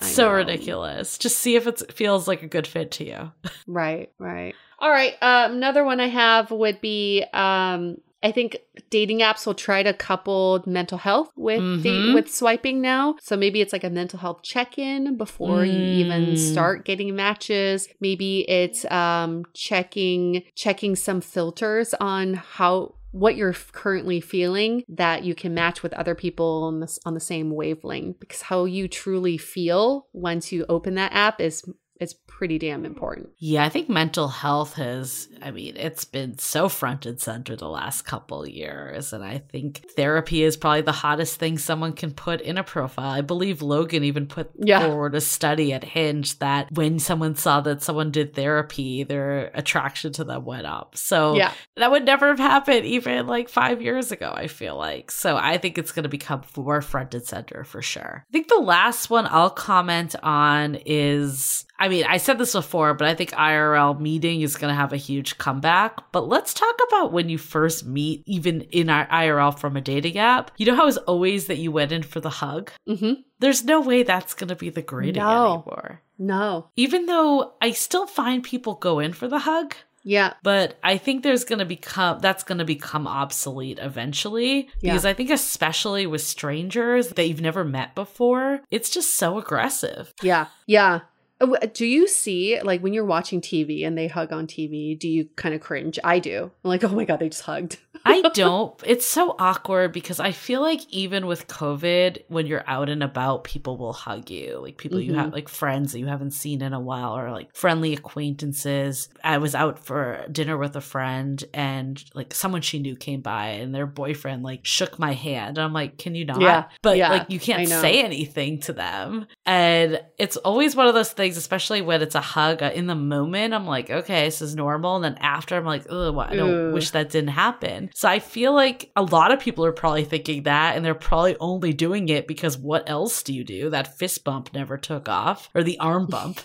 I 0.00 0.06
So 0.06 0.26
know. 0.28 0.32
ridiculous. 0.34 1.16
Just 1.18 1.38
see 1.38 1.56
if 1.56 1.66
it 1.66 1.90
feels 1.92 2.28
like 2.28 2.42
a 2.42 2.46
good 2.48 2.66
fit 2.66 2.90
to 2.92 3.04
you. 3.04 3.32
Right, 3.68 4.12
right. 4.18 4.54
All 4.78 4.90
right. 4.90 5.14
Um, 5.20 5.52
another 5.54 5.82
one 5.84 5.98
I 6.00 6.06
have 6.08 6.50
would 6.52 6.80
be 6.80 7.24
um, 7.32 7.96
I 8.22 8.30
think 8.32 8.56
dating 8.90 9.20
apps 9.20 9.44
will 9.46 9.54
try 9.54 9.82
to 9.82 9.92
couple 9.92 10.62
mental 10.66 10.98
health 10.98 11.30
with 11.36 11.62
Mhm. 11.62 12.14
with 12.14 12.32
swiping 12.32 12.80
now. 12.80 13.16
So 13.20 13.36
maybe 13.36 13.60
it's 13.60 13.72
like 13.72 13.84
a 13.84 13.90
mental 13.90 14.18
health 14.18 14.42
check 14.42 14.78
in 14.78 15.16
before 15.16 15.64
you 15.64 15.82
even 15.84 16.34
Mm. 16.34 16.38
start 16.38 16.84
getting 16.84 17.14
matches. 17.16 17.88
Maybe 18.00 18.40
it's 18.48 18.84
um, 18.90 19.44
checking 19.54 20.42
checking 20.54 20.94
some 20.96 21.20
filters 21.20 21.94
on 22.00 22.34
how 22.34 22.94
what 23.12 23.36
you're 23.36 23.52
currently 23.52 24.20
feeling 24.20 24.82
that 24.88 25.24
you 25.24 25.34
can 25.34 25.54
match 25.54 25.82
with 25.82 25.92
other 25.94 26.14
people 26.14 26.64
on 26.64 26.80
the, 26.80 26.98
on 27.06 27.14
the 27.14 27.20
same 27.20 27.50
wavelength 27.50 28.20
because 28.20 28.42
how 28.42 28.64
you 28.64 28.88
truly 28.88 29.38
feel 29.38 30.06
once 30.12 30.52
you 30.52 30.66
open 30.68 30.94
that 30.94 31.12
app 31.12 31.40
is 31.40 31.64
it's 31.98 32.14
pretty 32.26 32.58
damn 32.58 32.84
important. 32.84 33.30
Yeah, 33.38 33.64
I 33.64 33.68
think 33.70 33.88
mental 33.88 34.28
health 34.28 34.74
has, 34.74 35.28
I 35.42 35.50
mean, 35.50 35.76
it's 35.76 36.04
been 36.04 36.36
so 36.38 36.68
front 36.68 37.06
and 37.06 37.18
center 37.20 37.56
the 37.56 37.68
last 37.68 38.02
couple 38.02 38.46
years. 38.46 39.12
And 39.12 39.24
I 39.24 39.38
think 39.38 39.82
therapy 39.96 40.42
is 40.42 40.56
probably 40.56 40.82
the 40.82 40.92
hottest 40.92 41.38
thing 41.38 41.56
someone 41.56 41.94
can 41.94 42.12
put 42.12 42.40
in 42.42 42.58
a 42.58 42.64
profile. 42.64 43.10
I 43.10 43.22
believe 43.22 43.62
Logan 43.62 44.04
even 44.04 44.26
put 44.26 44.50
Yeah. 44.58 44.86
forward 44.86 45.14
a 45.14 45.20
study 45.20 45.72
at 45.72 45.84
Hinge 45.84 46.38
that 46.40 46.70
when 46.72 46.98
someone 46.98 47.34
saw 47.34 47.60
that 47.62 47.82
someone 47.82 48.10
did 48.10 48.34
therapy, 48.34 49.02
their 49.02 49.50
attraction 49.54 50.12
to 50.14 50.24
them 50.24 50.44
went 50.44 50.66
up. 50.66 50.96
So 50.96 51.34
Yeah. 51.36 51.52
that 51.76 51.90
would 51.90 52.04
never 52.04 52.26
have 52.28 52.38
happened 52.38 52.84
even 52.84 53.26
like 53.26 53.48
five 53.48 53.80
years 53.80 54.12
ago, 54.12 54.32
I 54.36 54.48
feel 54.48 54.76
like. 54.76 55.10
So 55.10 55.36
I 55.36 55.56
think 55.58 55.78
it's 55.78 55.92
going 55.92 56.02
to 56.02 56.08
become 56.08 56.42
more 56.56 56.82
front 56.82 57.14
and 57.14 57.24
center 57.24 57.64
for 57.64 57.80
sure. 57.80 58.24
I 58.28 58.32
think 58.32 58.48
the 58.48 58.60
last 58.60 59.08
one 59.08 59.26
I'll 59.30 59.48
comment 59.50 60.14
on 60.22 60.76
is 60.84 61.64
I 61.78 61.88
mean, 61.88 62.04
I 62.08 62.16
said 62.16 62.38
this 62.38 62.52
before, 62.52 62.94
but 62.94 63.06
I 63.06 63.14
think 63.14 63.30
IRL 63.32 64.00
meeting 64.00 64.40
is 64.40 64.56
going 64.56 64.70
to 64.70 64.74
have 64.74 64.92
a 64.92 64.96
huge 64.96 65.38
comeback. 65.38 66.10
But 66.12 66.28
let's 66.28 66.54
talk 66.54 66.74
about 66.88 67.12
when 67.12 67.28
you 67.28 67.38
first 67.38 67.84
meet, 67.86 68.22
even 68.26 68.62
in 68.62 68.88
our 68.90 69.06
IRL 69.08 69.58
from 69.58 69.76
a 69.76 69.80
dating 69.80 70.18
app. 70.18 70.50
You 70.56 70.66
know 70.66 70.74
how 70.76 70.86
it's 70.88 70.96
always 70.98 71.46
that 71.46 71.58
you 71.58 71.70
went 71.72 71.92
in 71.92 72.02
for 72.02 72.20
the 72.20 72.30
hug? 72.30 72.70
Mm-hmm. 72.88 73.20
There's 73.40 73.64
no 73.64 73.80
way 73.80 74.02
that's 74.02 74.34
going 74.34 74.48
to 74.48 74.56
be 74.56 74.70
the 74.70 74.82
greeting 74.82 75.22
No. 75.22 75.44
anymore. 75.54 76.02
No. 76.18 76.70
Even 76.76 77.06
though 77.06 77.54
I 77.60 77.72
still 77.72 78.06
find 78.06 78.42
people 78.42 78.74
go 78.74 78.98
in 79.00 79.12
for 79.12 79.28
the 79.28 79.40
hug, 79.40 79.74
Yeah. 80.02 80.32
but 80.42 80.78
I 80.82 80.96
think 80.96 81.22
there's 81.22 81.44
going 81.44 81.58
to 81.58 81.66
become 81.66 82.20
that's 82.20 82.42
going 82.44 82.56
to 82.58 82.64
become 82.64 83.06
obsolete 83.06 83.78
eventually 83.82 84.70
Yeah. 84.80 84.92
because 84.92 85.04
I 85.04 85.12
think 85.12 85.28
especially 85.30 86.06
with 86.06 86.22
strangers 86.22 87.08
that 87.10 87.28
you've 87.28 87.40
never 87.42 87.64
met 87.64 87.94
before, 87.94 88.60
it's 88.70 88.88
just 88.88 89.14
so 89.16 89.36
aggressive. 89.38 90.14
Yeah. 90.22 90.46
Yeah. 90.66 91.00
Uh, 91.40 91.56
Do 91.72 91.84
you 91.84 92.08
see, 92.08 92.60
like, 92.62 92.80
when 92.82 92.92
you're 92.92 93.04
watching 93.04 93.40
TV 93.40 93.86
and 93.86 93.96
they 93.96 94.08
hug 94.08 94.32
on 94.32 94.46
TV, 94.46 94.98
do 94.98 95.08
you 95.08 95.28
kind 95.36 95.54
of 95.54 95.60
cringe? 95.60 95.98
I 96.02 96.18
do. 96.18 96.50
I'm 96.64 96.68
like, 96.68 96.84
oh 96.84 96.88
my 96.88 97.04
God, 97.04 97.20
they 97.20 97.28
just 97.28 97.42
hugged. 97.42 97.78
I 98.04 98.22
don't. 98.34 98.74
It's 98.84 99.06
so 99.06 99.34
awkward 99.38 99.92
because 99.92 100.20
I 100.20 100.32
feel 100.32 100.60
like 100.60 100.80
even 100.90 101.26
with 101.26 101.48
COVID, 101.48 102.22
when 102.28 102.46
you're 102.46 102.64
out 102.66 102.88
and 102.88 103.02
about, 103.02 103.44
people 103.44 103.76
will 103.76 103.92
hug 103.92 104.30
you. 104.30 104.58
Like 104.62 104.76
people 104.78 105.00
you 105.00 105.12
Mhm. 105.12 105.16
have, 105.16 105.32
like 105.32 105.48
friends 105.48 105.92
that 105.92 105.98
you 106.00 106.06
haven't 106.06 106.32
seen 106.32 106.62
in 106.62 106.72
a 106.72 106.80
while, 106.80 107.16
or 107.16 107.30
like 107.30 107.54
friendly 107.54 107.92
acquaintances. 107.94 109.08
I 109.24 109.38
was 109.38 109.54
out 109.54 109.78
for 109.78 110.24
dinner 110.30 110.56
with 110.56 110.76
a 110.76 110.80
friend, 110.80 111.42
and 111.54 112.02
like 112.14 112.34
someone 112.34 112.62
she 112.62 112.78
knew 112.78 112.96
came 112.96 113.20
by, 113.20 113.46
and 113.48 113.74
their 113.74 113.86
boyfriend 113.86 114.42
like 114.42 114.60
shook 114.64 114.98
my 114.98 115.12
hand. 115.12 115.58
And 115.58 115.64
I'm 115.64 115.72
like, 115.72 115.98
can 115.98 116.14
you 116.14 116.24
not? 116.24 116.40
Yeah, 116.40 116.64
But 116.82 116.96
yeah, 116.98 117.10
like 117.10 117.30
you 117.30 117.38
can't 117.40 117.68
say 117.68 118.02
anything 118.02 118.60
to 118.60 118.72
them. 118.72 119.26
And 119.44 120.00
it's 120.18 120.36
always 120.38 120.74
one 120.76 120.86
of 120.86 120.94
those 120.94 121.12
things, 121.12 121.36
especially 121.36 121.82
when 121.82 122.02
it's 122.02 122.14
a 122.14 122.20
hug. 122.20 122.62
uh, 122.62 122.70
In 122.74 122.86
the 122.86 122.94
moment, 122.94 123.54
I'm 123.54 123.66
like, 123.66 123.90
okay, 123.90 124.24
this 124.24 124.42
is 124.42 124.54
normal. 124.54 124.96
And 124.96 125.04
then 125.04 125.16
after, 125.20 125.56
I'm 125.56 125.64
like, 125.64 125.84
oh, 125.88 126.18
I 126.18 126.34
don't 126.36 126.68
Ugh. 126.68 126.74
wish 126.74 126.90
that 126.90 127.10
didn't 127.10 127.30
happen. 127.30 127.85
So 127.94 128.08
I 128.08 128.18
feel 128.18 128.52
like 128.52 128.90
a 128.96 129.02
lot 129.02 129.32
of 129.32 129.40
people 129.40 129.64
are 129.64 129.72
probably 129.72 130.04
thinking 130.04 130.44
that, 130.44 130.76
and 130.76 130.84
they're 130.84 130.94
probably 130.94 131.36
only 131.40 131.72
doing 131.72 132.08
it 132.08 132.26
because 132.26 132.56
what 132.58 132.88
else 132.88 133.22
do 133.22 133.32
you 133.34 133.44
do? 133.44 133.70
That 133.70 133.98
fist 133.98 134.24
bump 134.24 134.52
never 134.54 134.76
took 134.76 135.08
off, 135.08 135.48
or 135.54 135.62
the 135.62 135.78
arm 135.78 136.06
bump. 136.10 136.40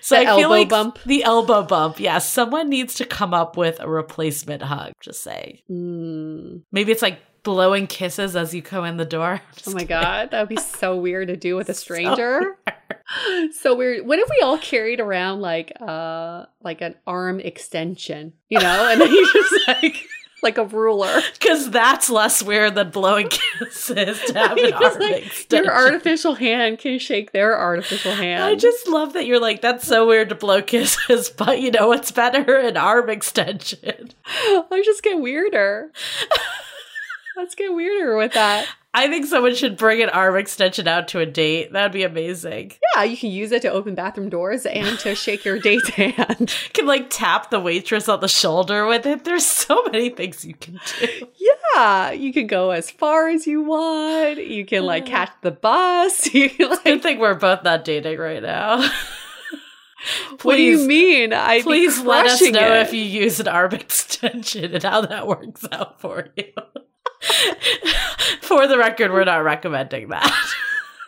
So 0.00 0.14
The 0.16 0.22
I 0.22 0.24
feel 0.24 0.34
elbow 0.44 0.48
like 0.48 0.68
bump. 0.68 0.98
the 1.04 1.24
elbow 1.24 1.62
bump. 1.62 2.00
Yeah, 2.00 2.18
someone 2.18 2.68
needs 2.68 2.94
to 2.96 3.04
come 3.04 3.32
up 3.34 3.56
with 3.56 3.80
a 3.80 3.88
replacement 3.88 4.62
hug. 4.62 4.92
Just 5.00 5.22
say 5.22 5.62
Mm. 5.70 6.62
maybe 6.72 6.92
it's 6.92 7.02
like 7.02 7.18
blowing 7.42 7.86
kisses 7.86 8.34
as 8.34 8.52
you 8.52 8.60
go 8.60 8.82
in 8.84 8.96
the 8.96 9.04
door. 9.04 9.40
Oh 9.68 9.70
my 9.72 9.80
kidding. 9.80 9.88
God. 9.88 10.30
That 10.30 10.40
would 10.40 10.48
be 10.48 10.60
so 10.62 10.96
weird 10.96 11.28
to 11.28 11.36
do 11.36 11.56
with 11.56 11.68
a 11.68 11.74
stranger. 11.84 12.58
So 13.52 13.76
weird. 13.76 14.04
What 14.04 14.18
if 14.18 14.28
we 14.28 14.40
all 14.42 14.58
carried 14.58 14.98
around 14.98 15.40
like 15.40 15.72
uh 15.80 16.46
like 16.62 16.80
an 16.80 16.96
arm 17.06 17.38
extension, 17.38 18.32
you 18.48 18.58
know, 18.58 18.88
and 18.90 19.00
then 19.00 19.10
you 19.12 19.32
just 19.32 19.68
like 19.68 20.04
like 20.46 20.58
a 20.58 20.64
ruler. 20.64 21.20
Because 21.46 21.70
that's 21.70 22.08
less 22.10 22.42
weird 22.42 22.74
than 22.74 22.90
blowing 22.90 23.28
kisses 23.30 24.20
to 24.26 24.38
have 24.38 24.56
an 24.56 24.72
arm 24.72 24.98
like, 24.98 25.26
extension. 25.26 25.64
Your 25.64 25.74
artificial 25.74 26.34
hand 26.34 26.78
can 26.78 26.98
shake 26.98 27.32
their 27.32 27.58
artificial 27.58 28.12
hand. 28.12 28.42
I 28.42 28.54
just 28.54 28.88
love 28.88 29.12
that 29.12 29.26
you're 29.26 29.40
like, 29.40 29.60
that's 29.60 29.86
so 29.86 30.06
weird 30.06 30.30
to 30.30 30.34
blow 30.34 30.62
kisses, 30.62 31.30
but 31.30 31.60
you 31.60 31.70
know 31.70 31.88
what's 31.88 32.10
better? 32.10 32.58
An 32.58 32.76
arm 32.76 33.10
extension. 33.10 34.10
I 34.26 34.82
just 34.84 35.02
get 35.02 35.20
weirder. 35.20 35.92
Let's 37.36 37.54
get 37.54 37.74
weirder 37.74 38.16
with 38.16 38.32
that. 38.32 38.66
I 38.94 39.08
think 39.08 39.26
someone 39.26 39.54
should 39.54 39.76
bring 39.76 40.02
an 40.02 40.08
arm 40.08 40.36
extension 40.36 40.88
out 40.88 41.08
to 41.08 41.20
a 41.20 41.26
date. 41.26 41.70
That'd 41.70 41.92
be 41.92 42.02
amazing. 42.02 42.72
Yeah, 42.94 43.02
you 43.02 43.14
can 43.14 43.30
use 43.30 43.52
it 43.52 43.60
to 43.62 43.70
open 43.70 43.94
bathroom 43.94 44.30
doors 44.30 44.64
and 44.64 44.98
to 45.00 45.14
shake 45.14 45.44
your 45.44 45.58
date's 45.58 45.90
hand. 45.90 46.54
can 46.72 46.86
like 46.86 47.08
tap 47.10 47.50
the 47.50 47.60
waitress 47.60 48.08
on 48.08 48.20
the 48.20 48.28
shoulder 48.28 48.86
with 48.86 49.04
it. 49.04 49.24
There's 49.24 49.44
so 49.44 49.82
many 49.92 50.08
things 50.08 50.46
you 50.46 50.54
can 50.54 50.80
do. 50.98 51.28
Yeah, 51.74 52.12
you 52.12 52.32
can 52.32 52.46
go 52.46 52.70
as 52.70 52.90
far 52.90 53.28
as 53.28 53.46
you 53.46 53.64
want. 53.64 54.38
You 54.38 54.64
can 54.64 54.84
like 54.84 55.04
catch 55.04 55.30
the 55.42 55.50
bus. 55.50 56.26
You 56.36 56.48
can 56.48 56.78
Good 56.84 57.02
thing 57.02 57.18
we're 57.18 57.34
both 57.34 57.64
not 57.64 57.84
dating 57.84 58.18
right 58.18 58.42
now. 58.42 58.78
What 60.42 60.56
do 60.56 60.62
you 60.62 60.86
mean? 60.86 61.32
I 61.32 61.62
Please 61.62 62.00
let 62.00 62.26
us 62.26 62.40
know 62.40 62.74
if 62.74 62.92
you 62.92 63.02
use 63.02 63.40
an 63.40 63.48
arm 63.48 63.72
extension 63.72 64.74
and 64.74 64.82
how 64.82 65.02
that 65.02 65.26
works 65.26 65.66
out 65.70 66.00
for 66.00 66.28
you. 66.36 66.52
For 68.56 68.66
the 68.66 68.78
record, 68.78 69.12
we're 69.12 69.24
not 69.24 69.44
recommending 69.44 70.08
that. 70.08 70.24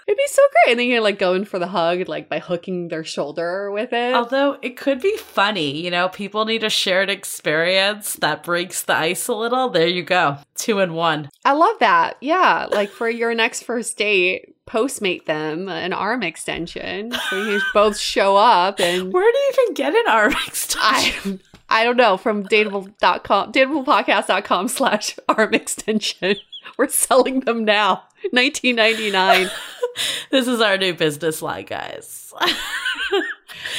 It'd 0.07 0.17
be 0.17 0.27
so 0.27 0.43
great, 0.65 0.73
and 0.73 0.81
then 0.81 0.89
you're 0.89 1.03
like 1.03 1.19
going 1.19 1.45
for 1.45 1.59
the 1.59 1.67
hug, 1.67 2.09
like 2.09 2.31
by 2.31 2.39
hooking 2.39 2.89
their 2.89 3.05
shoulder 3.05 3.71
with 3.71 3.93
it. 3.93 4.15
Although 4.15 4.57
it 4.63 4.79
could 4.79 5.03
be 5.03 5.15
funny, 5.19 5.83
you 5.83 5.91
know, 5.91 6.09
people 6.09 6.47
need 6.47 6.65
a 6.65 6.71
shared 6.71 7.11
experience 7.11 8.15
that 8.15 8.43
breaks 8.43 8.83
the 8.85 8.97
ice 8.97 9.29
a 9.29 9.35
little. 9.35 9.69
There 9.69 9.87
you 9.87 10.03
go. 10.03 10.39
Two 10.55 10.79
in 10.79 10.95
one. 10.95 11.29
I 11.45 11.53
love 11.53 11.79
that. 11.81 12.17
Yeah, 12.23 12.69
like 12.71 12.89
for 12.89 13.11
your 13.11 13.35
next 13.35 13.65
first 13.65 13.99
date, 13.99 14.55
postmate 14.67 15.27
them 15.27 15.69
an 15.69 15.93
arm 15.93 16.23
extension 16.23 17.13
so 17.29 17.43
you 17.43 17.61
both 17.75 17.99
show 17.99 18.37
up 18.37 18.81
and 18.81 19.13
Where 19.13 19.31
do 19.31 19.39
you 19.39 19.53
even 19.53 19.75
get 19.75 19.95
an 19.95 20.09
arm 20.09 20.33
extension? 20.47 21.41
I 21.69 21.81
I 21.81 21.85
don't 21.85 21.99
know 21.99 22.17
from 22.17 22.45
dateable.com 22.45 23.53
dateablepodcast.com 23.53 24.69
slash 24.69 25.19
arm 25.29 25.53
extension. 25.53 26.37
We're 26.79 26.89
selling 26.89 27.41
them 27.41 27.65
now. 27.65 28.05
1999. 28.31 29.51
this 30.31 30.47
is 30.47 30.61
our 30.61 30.77
new 30.77 30.95
business 30.95 31.43
line, 31.43 31.65
guys. 31.65 32.33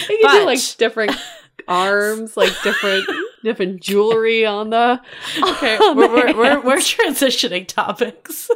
You 0.09 0.19
can 0.21 0.41
do 0.41 0.45
like 0.45 0.59
different 0.77 1.11
arms, 1.67 2.35
like 2.35 2.51
different 2.63 3.05
different 3.43 3.81
jewelry 3.81 4.45
on 4.45 4.71
the 4.71 5.01
Okay, 5.41 5.77
on 5.77 5.95
we're, 5.95 6.07
the 6.07 6.13
we're, 6.13 6.37
we're, 6.37 6.61
we're 6.61 6.77
transitioning 6.77 7.67
topics. 7.67 8.49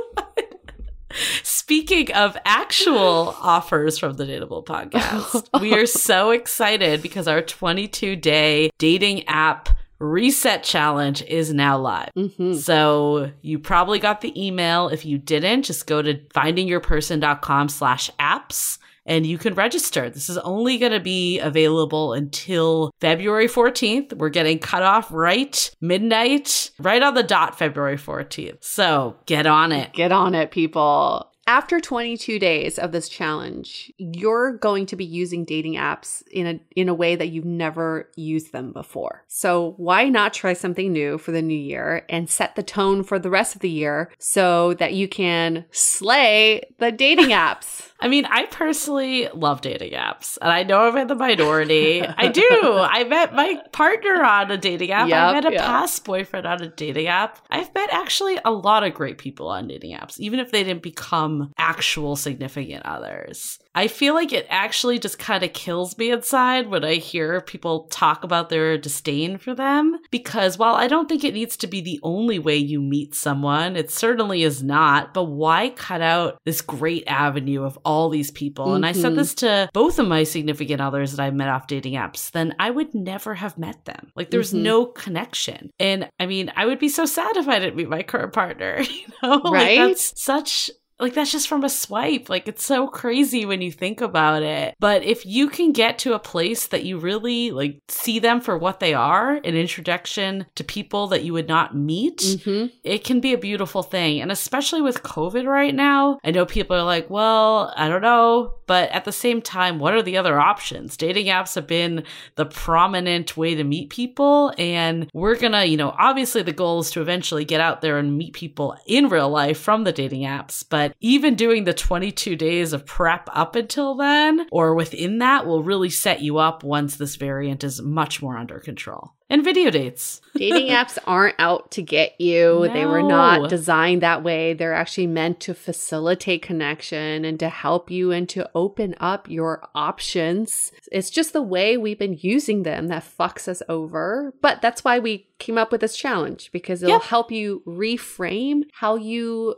Speaking 1.43 2.11
of 2.13 2.37
actual 2.45 3.35
offers 3.39 3.99
from 3.99 4.13
the 4.13 4.25
Dateable 4.25 4.65
podcast, 4.65 5.61
we 5.61 5.73
are 5.73 5.85
so 5.85 6.31
excited 6.31 7.01
because 7.01 7.27
our 7.27 7.41
22 7.41 8.15
day 8.15 8.69
dating 8.79 9.27
app 9.27 9.69
reset 10.03 10.63
challenge 10.63 11.21
is 11.23 11.53
now 11.53 11.77
live. 11.77 12.09
Mhm. 12.17 12.55
So 12.57 13.31
you 13.41 13.57
probably 13.59 13.99
got 13.99 14.21
the 14.21 14.33
email. 14.39 14.89
If 14.89 15.05
you 15.05 15.17
didn't, 15.17 15.63
just 15.63 15.87
go 15.87 16.01
to 16.01 16.15
findingyourperson.com 16.35 17.69
slash 17.69 18.09
apps 18.19 18.77
and 19.05 19.25
you 19.27 19.37
can 19.37 19.53
register. 19.53 20.09
This 20.09 20.29
is 20.29 20.37
only 20.39 20.77
going 20.77 20.91
to 20.93 20.99
be 20.99 21.39
available 21.39 22.13
until 22.13 22.91
February 23.01 23.47
14th. 23.47 24.13
We're 24.13 24.29
getting 24.29 24.59
cut 24.59 24.81
off 24.83 25.11
right 25.11 25.69
midnight, 25.81 26.71
right 26.79 27.03
on 27.03 27.13
the 27.13 27.23
dot 27.23 27.57
February 27.57 27.97
14th. 27.97 28.63
So 28.63 29.15
get 29.25 29.45
on 29.45 29.71
it. 29.71 29.91
Get 29.93 30.11
on 30.11 30.35
it, 30.35 30.51
people. 30.51 31.29
After 31.45 31.81
22 31.81 32.39
days 32.39 32.79
of 32.79 32.93
this 32.93 33.09
challenge, 33.09 33.91
you're 33.97 34.53
going 34.53 34.85
to 34.85 34.95
be 34.95 35.03
using 35.03 35.43
dating 35.43 35.73
apps 35.73 36.23
in 36.31 36.47
a 36.47 36.59
in 36.77 36.87
a 36.87 36.93
way 36.93 37.17
that 37.17 37.29
you've 37.29 37.43
never 37.43 38.09
used 38.15 38.53
them 38.53 38.71
before. 38.71 39.25
So, 39.27 39.73
why 39.75 40.07
not 40.07 40.33
try 40.33 40.53
something 40.53 40.93
new 40.93 41.17
for 41.17 41.31
the 41.31 41.41
new 41.41 41.57
year 41.57 42.05
and 42.07 42.29
set 42.29 42.55
the 42.55 42.63
tone 42.63 43.03
for 43.03 43.19
the 43.19 43.29
rest 43.29 43.55
of 43.55 43.61
the 43.61 43.69
year 43.69 44.09
so 44.19 44.73
that 44.75 44.93
you 44.93 45.09
can 45.09 45.65
slay 45.71 46.61
the 46.79 46.93
dating 46.93 47.29
apps? 47.29 47.89
I 47.99 48.07
mean, 48.07 48.25
I 48.25 48.45
personally 48.47 49.29
love 49.33 49.61
dating 49.61 49.93
apps, 49.93 50.37
and 50.41 50.51
I 50.51 50.63
know 50.63 50.89
I'm 50.89 50.97
in 50.97 51.07
the 51.07 51.15
minority. 51.15 52.01
I 52.01 52.27
do. 52.27 52.49
I 52.51 53.05
met 53.05 53.33
my 53.33 53.61
partner 53.71 54.23
on 54.23 54.51
a 54.51 54.57
dating 54.57 54.91
app. 54.91 55.05
I 55.05 55.33
met 55.33 55.45
a 55.45 55.53
yep. 55.53 55.61
past 55.61 56.03
boyfriend 56.03 56.45
on 56.45 56.61
a 56.61 56.67
dating 56.67 57.07
app. 57.07 57.39
I've 57.49 57.73
met 57.73 57.89
actually 57.93 58.39
a 58.43 58.51
lot 58.51 58.83
of 58.83 58.93
great 58.93 59.17
people 59.17 59.47
on 59.47 59.69
dating 59.69 59.95
apps, 59.95 60.19
even 60.19 60.39
if 60.39 60.51
they 60.51 60.65
didn't 60.65 60.83
become 60.83 61.32
become 61.33 61.53
actual 61.57 62.15
significant 62.15 62.85
others. 62.85 63.59
I 63.75 63.87
feel 63.87 64.13
like 64.13 64.31
it 64.31 64.45
actually 64.49 64.99
just 64.99 65.17
kind 65.17 65.43
of 65.43 65.53
kills 65.53 65.97
me 65.97 66.11
inside 66.11 66.69
when 66.69 66.83
I 66.83 66.95
hear 66.95 67.41
people 67.41 67.87
talk 67.87 68.23
about 68.23 68.49
their 68.49 68.77
disdain 68.77 69.39
for 69.39 69.55
them. 69.55 69.97
Because 70.11 70.59
while 70.59 70.75
I 70.75 70.87
don't 70.87 71.09
think 71.09 71.23
it 71.23 71.33
needs 71.33 71.57
to 71.57 71.67
be 71.67 71.81
the 71.81 71.99
only 72.03 72.37
way 72.37 72.55
you 72.55 72.79
meet 72.79 73.15
someone, 73.15 73.75
it 73.75 73.89
certainly 73.89 74.43
is 74.43 74.61
not. 74.61 75.13
But 75.13 75.25
why 75.25 75.69
cut 75.69 76.01
out 76.01 76.37
this 76.45 76.61
great 76.61 77.03
avenue 77.07 77.63
of 77.63 77.79
all 77.83 78.09
these 78.09 78.29
people? 78.29 78.67
Mm-hmm. 78.67 78.75
And 78.75 78.85
I 78.85 78.91
said 78.91 79.07
mm-hmm. 79.07 79.15
this 79.15 79.33
to 79.35 79.69
both 79.73 79.97
of 79.97 80.07
my 80.07 80.23
significant 80.23 80.81
others 80.81 81.13
that 81.13 81.23
I 81.23 81.31
met 81.31 81.49
off 81.49 81.65
dating 81.65 81.93
apps, 81.93 82.29
then 82.31 82.53
I 82.59 82.69
would 82.69 82.93
never 82.93 83.33
have 83.33 83.57
met 83.57 83.85
them. 83.85 84.11
Like 84.15 84.29
there's 84.29 84.53
mm-hmm. 84.53 84.63
no 84.63 84.85
connection. 84.85 85.71
And 85.79 86.09
I 86.19 86.27
mean, 86.27 86.51
I 86.55 86.67
would 86.67 86.79
be 86.79 86.89
so 86.89 87.05
sad 87.05 87.37
if 87.37 87.47
I 87.47 87.57
didn't 87.57 87.75
meet 87.75 87.89
my 87.89 88.03
current 88.03 88.33
partner, 88.33 88.81
you 88.81 89.07
know? 89.23 89.41
Right. 89.41 89.79
Like 89.79 89.89
that's 89.89 90.21
such 90.21 90.69
like 91.03 91.13
that's 91.13 91.31
just 91.31 91.47
from 91.47 91.63
a 91.63 91.69
swipe. 91.69 92.29
Like 92.29 92.47
it's 92.47 92.63
so 92.63 92.87
crazy 92.87 93.45
when 93.45 93.61
you 93.61 93.71
think 93.71 94.01
about 94.01 94.41
it. 94.41 94.75
But 94.79 95.03
if 95.03 95.25
you 95.25 95.49
can 95.49 95.71
get 95.71 95.99
to 95.99 96.13
a 96.13 96.19
place 96.19 96.67
that 96.67 96.85
you 96.85 96.97
really 96.97 97.51
like 97.51 97.79
see 97.89 98.19
them 98.19 98.41
for 98.41 98.57
what 98.57 98.79
they 98.79 98.93
are, 98.93 99.33
an 99.33 99.55
introduction 99.55 100.45
to 100.55 100.63
people 100.63 101.07
that 101.07 101.23
you 101.23 101.33
would 101.33 101.47
not 101.47 101.75
meet, 101.75 102.19
mm-hmm. 102.19 102.67
it 102.83 103.03
can 103.03 103.19
be 103.19 103.33
a 103.33 103.37
beautiful 103.37 103.83
thing. 103.83 104.21
And 104.21 104.31
especially 104.31 104.81
with 104.81 105.03
COVID 105.03 105.45
right 105.45 105.75
now, 105.75 106.19
I 106.23 106.31
know 106.31 106.45
people 106.45 106.75
are 106.77 106.83
like, 106.83 107.09
well, 107.09 107.73
I 107.75 107.89
don't 107.89 108.01
know. 108.01 108.53
But 108.73 108.89
at 108.89 109.05
the 109.05 109.11
same 109.11 109.39
time, 109.39 109.77
what 109.77 109.93
are 109.93 110.01
the 110.01 110.17
other 110.17 110.39
options? 110.39 110.97
Dating 110.97 111.27
apps 111.27 111.53
have 111.53 111.67
been 111.67 112.05
the 112.37 112.47
prominent 112.47 113.37
way 113.37 113.53
to 113.53 113.63
meet 113.63 113.91
people. 113.91 114.51
And 114.57 115.11
we're 115.13 115.35
gonna, 115.35 115.65
you 115.65 115.77
know, 115.77 115.93
obviously 115.99 116.41
the 116.41 116.53
goal 116.53 116.79
is 116.79 116.89
to 116.89 117.01
eventually 117.01 117.45
get 117.45 117.61
out 117.61 117.81
there 117.81 117.99
and 117.99 118.17
meet 118.17 118.33
people 118.33 118.75
in 118.87 119.09
real 119.09 119.29
life 119.29 119.59
from 119.59 119.83
the 119.83 119.91
dating 119.91 120.23
apps. 120.23 120.65
But 120.67 120.95
even 121.01 121.35
doing 121.35 121.65
the 121.65 121.73
22 121.75 122.35
days 122.35 122.73
of 122.73 122.83
prep 122.83 123.29
up 123.31 123.55
until 123.55 123.93
then 123.93 124.47
or 124.51 124.73
within 124.73 125.19
that 125.19 125.45
will 125.45 125.61
really 125.61 125.91
set 125.91 126.23
you 126.23 126.39
up 126.39 126.63
once 126.63 126.95
this 126.95 127.15
variant 127.15 127.63
is 127.63 127.79
much 127.79 128.23
more 128.23 128.37
under 128.37 128.59
control. 128.59 129.13
And 129.33 129.43
video 129.43 129.71
dates. 129.71 130.21
Dating 130.35 130.67
apps 130.69 130.99
aren't 131.07 131.33
out 131.39 131.71
to 131.71 131.81
get 131.81 132.21
you. 132.21 132.67
No. 132.67 132.67
They 132.71 132.85
were 132.85 133.01
not 133.01 133.49
designed 133.49 134.03
that 134.03 134.21
way. 134.21 134.53
They're 134.53 134.75
actually 134.75 135.07
meant 135.07 135.39
to 135.39 135.55
facilitate 135.55 136.43
connection 136.43 137.25
and 137.25 137.39
to 137.39 137.49
help 137.49 137.89
you 137.89 138.11
and 138.11 138.29
to 138.29 138.47
open 138.53 138.93
up 138.99 139.27
your 139.27 139.67
options. 139.73 140.71
It's 140.91 141.09
just 141.09 141.33
the 141.33 141.41
way 141.41 141.77
we've 141.77 141.97
been 141.97 142.19
using 142.21 142.61
them 142.61 142.89
that 142.89 143.03
fucks 143.03 143.47
us 143.47 143.63
over. 143.67 144.35
But 144.39 144.61
that's 144.61 144.83
why 144.83 144.99
we 144.99 145.27
came 145.39 145.57
up 145.57 145.71
with 145.71 145.81
this 145.81 145.97
challenge 145.97 146.51
because 146.51 146.83
it'll 146.83 146.97
yep. 146.97 147.01
help 147.01 147.31
you 147.31 147.63
reframe 147.65 148.65
how 148.71 148.97
you 148.97 149.55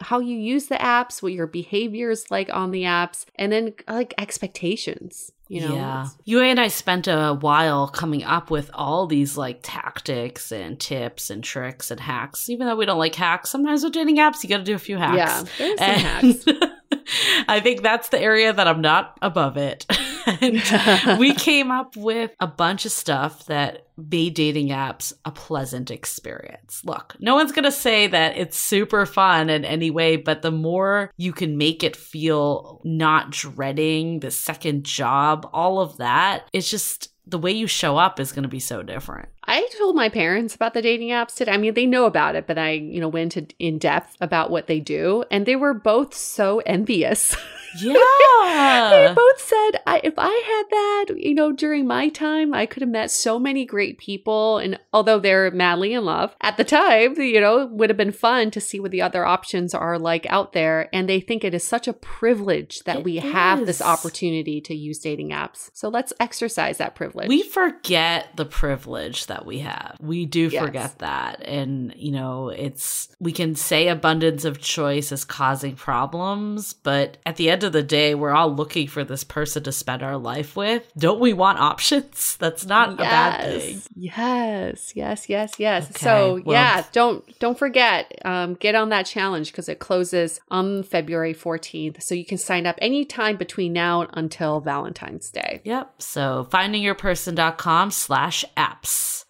how 0.00 0.20
you 0.20 0.36
use 0.36 0.66
the 0.66 0.76
apps, 0.76 1.20
what 1.20 1.32
your 1.32 1.48
behavior 1.48 2.10
is 2.10 2.30
like 2.30 2.48
on 2.52 2.70
the 2.70 2.82
apps, 2.82 3.24
and 3.34 3.50
then 3.50 3.74
like 3.88 4.14
expectations. 4.18 5.32
You 5.48 5.60
know, 5.60 5.74
yeah. 5.76 6.08
You 6.24 6.40
and 6.40 6.58
I 6.58 6.68
spent 6.68 7.06
a 7.06 7.34
while 7.34 7.86
coming 7.86 8.24
up 8.24 8.50
with 8.50 8.70
all 8.74 9.06
these 9.06 9.36
like 9.36 9.60
tactics 9.62 10.50
and 10.50 10.78
tips 10.78 11.30
and 11.30 11.42
tricks 11.44 11.90
and 11.90 12.00
hacks. 12.00 12.50
Even 12.50 12.66
though 12.66 12.74
we 12.74 12.84
don't 12.84 12.98
like 12.98 13.14
hacks, 13.14 13.50
sometimes 13.50 13.84
with 13.84 13.92
dating 13.92 14.16
apps, 14.16 14.42
you 14.42 14.48
got 14.48 14.58
to 14.58 14.64
do 14.64 14.74
a 14.74 14.78
few 14.78 14.96
hacks. 14.96 15.16
Yeah, 15.58 15.76
there's 15.76 15.78
some 15.78 15.88
hacks. 15.88 16.44
I 17.48 17.60
think 17.60 17.82
that's 17.82 18.08
the 18.08 18.20
area 18.20 18.52
that 18.52 18.66
I'm 18.66 18.80
not 18.80 19.16
above 19.22 19.56
it. 19.56 19.86
and 20.26 21.18
we 21.18 21.34
came 21.34 21.70
up 21.70 21.96
with 21.96 22.32
a 22.40 22.46
bunch 22.46 22.84
of 22.84 22.92
stuff 22.92 23.46
that 23.46 23.86
made 23.96 24.34
dating 24.34 24.68
apps 24.68 25.12
a 25.24 25.30
pleasant 25.30 25.90
experience. 25.90 26.82
Look, 26.84 27.16
no 27.18 27.34
one's 27.34 27.52
going 27.52 27.64
to 27.64 27.72
say 27.72 28.06
that 28.08 28.36
it's 28.36 28.58
super 28.58 29.06
fun 29.06 29.48
in 29.48 29.64
any 29.64 29.90
way, 29.90 30.16
but 30.16 30.42
the 30.42 30.50
more 30.50 31.10
you 31.16 31.32
can 31.32 31.56
make 31.56 31.82
it 31.82 31.96
feel 31.96 32.80
not 32.84 33.30
dreading 33.30 34.20
the 34.20 34.30
second 34.30 34.84
job, 34.84 35.48
all 35.52 35.80
of 35.80 35.96
that, 35.98 36.48
it's 36.52 36.70
just 36.70 37.10
the 37.26 37.38
way 37.38 37.50
you 37.50 37.66
show 37.66 37.96
up 37.96 38.20
is 38.20 38.32
going 38.32 38.44
to 38.44 38.48
be 38.48 38.60
so 38.60 38.82
different. 38.82 39.28
I 39.46 39.68
told 39.78 39.96
my 39.96 40.08
parents 40.08 40.54
about 40.54 40.74
the 40.74 40.82
dating 40.82 41.10
apps 41.10 41.34
today. 41.36 41.52
I 41.52 41.56
mean, 41.56 41.74
they 41.74 41.86
know 41.86 42.04
about 42.06 42.34
it, 42.36 42.46
but 42.46 42.58
I, 42.58 42.70
you 42.72 43.00
know, 43.00 43.08
went 43.08 43.36
in 43.58 43.78
depth 43.78 44.16
about 44.20 44.50
what 44.50 44.66
they 44.66 44.80
do, 44.80 45.24
and 45.30 45.46
they 45.46 45.56
were 45.56 45.74
both 45.74 46.14
so 46.14 46.60
envious. 46.66 47.36
Yeah. 47.78 48.90
they 48.90 49.14
both 49.14 49.40
said, 49.40 49.80
I, 49.86 50.00
if 50.02 50.14
I 50.16 50.28
had 50.28 50.64
that, 50.70 51.20
you 51.22 51.34
know, 51.34 51.52
during 51.52 51.86
my 51.86 52.08
time, 52.08 52.54
I 52.54 52.64
could 52.64 52.80
have 52.80 52.88
met 52.88 53.10
so 53.10 53.38
many 53.38 53.66
great 53.66 53.98
people. 53.98 54.56
And 54.58 54.78
although 54.94 55.18
they're 55.18 55.50
madly 55.50 55.92
in 55.92 56.04
love 56.04 56.34
at 56.40 56.56
the 56.56 56.64
time, 56.64 57.20
you 57.20 57.38
know, 57.40 57.62
it 57.62 57.70
would 57.72 57.90
have 57.90 57.96
been 57.96 58.12
fun 58.12 58.50
to 58.52 58.60
see 58.60 58.80
what 58.80 58.92
the 58.92 59.02
other 59.02 59.26
options 59.26 59.74
are 59.74 59.98
like 59.98 60.24
out 60.30 60.54
there. 60.54 60.88
And 60.94 61.06
they 61.06 61.20
think 61.20 61.44
it 61.44 61.52
is 61.52 61.64
such 61.64 61.86
a 61.86 61.92
privilege 61.92 62.80
that 62.84 62.98
it 62.98 63.04
we 63.04 63.18
is. 63.18 63.24
have 63.24 63.66
this 63.66 63.82
opportunity 63.82 64.60
to 64.62 64.74
use 64.74 64.98
dating 64.98 65.30
apps. 65.30 65.70
So 65.74 65.88
let's 65.90 66.14
exercise 66.18 66.78
that 66.78 66.94
privilege. 66.94 67.28
We 67.28 67.42
forget 67.42 68.28
the 68.36 68.46
privilege 68.46 69.26
that 69.26 69.35
we 69.44 69.58
have. 69.58 69.96
We 70.00 70.24
do 70.24 70.48
yes. 70.48 70.64
forget 70.64 70.98
that. 71.00 71.42
And, 71.44 71.92
you 71.96 72.12
know, 72.12 72.48
it's, 72.48 73.08
we 73.20 73.32
can 73.32 73.54
say 73.54 73.88
abundance 73.88 74.44
of 74.44 74.60
choice 74.60 75.12
is 75.12 75.24
causing 75.24 75.74
problems, 75.74 76.72
but 76.72 77.18
at 77.26 77.36
the 77.36 77.50
end 77.50 77.64
of 77.64 77.72
the 77.72 77.82
day, 77.82 78.14
we're 78.14 78.30
all 78.30 78.54
looking 78.54 78.86
for 78.86 79.04
this 79.04 79.24
person 79.24 79.62
to 79.64 79.72
spend 79.72 80.02
our 80.02 80.16
life 80.16 80.56
with. 80.56 80.90
Don't 80.96 81.20
we 81.20 81.32
want 81.32 81.58
options? 81.58 82.36
That's 82.40 82.64
not 82.64 82.90
yes. 82.90 82.98
a 82.98 83.02
bad 83.02 83.60
thing. 83.60 83.82
Yes, 83.94 84.92
yes, 84.94 85.28
yes, 85.28 85.54
yes. 85.58 85.90
Okay. 85.90 85.98
So 85.98 86.40
well, 86.44 86.54
yeah, 86.54 86.84
don't 86.92 87.38
don't 87.38 87.58
forget, 87.58 88.12
um, 88.24 88.54
get 88.54 88.74
on 88.74 88.90
that 88.90 89.06
challenge 89.06 89.50
because 89.52 89.68
it 89.68 89.78
closes 89.78 90.40
on 90.50 90.82
February 90.82 91.34
14th. 91.34 92.02
So 92.02 92.14
you 92.14 92.24
can 92.24 92.38
sign 92.38 92.66
up 92.66 92.76
anytime 92.80 93.36
between 93.36 93.72
now 93.72 94.06
until 94.12 94.60
Valentine's 94.60 95.30
Day. 95.30 95.60
Yep. 95.64 95.94
So 95.98 96.48
findingyourperson.com 96.50 97.90
slash 97.90 98.44
apps. 98.56 99.25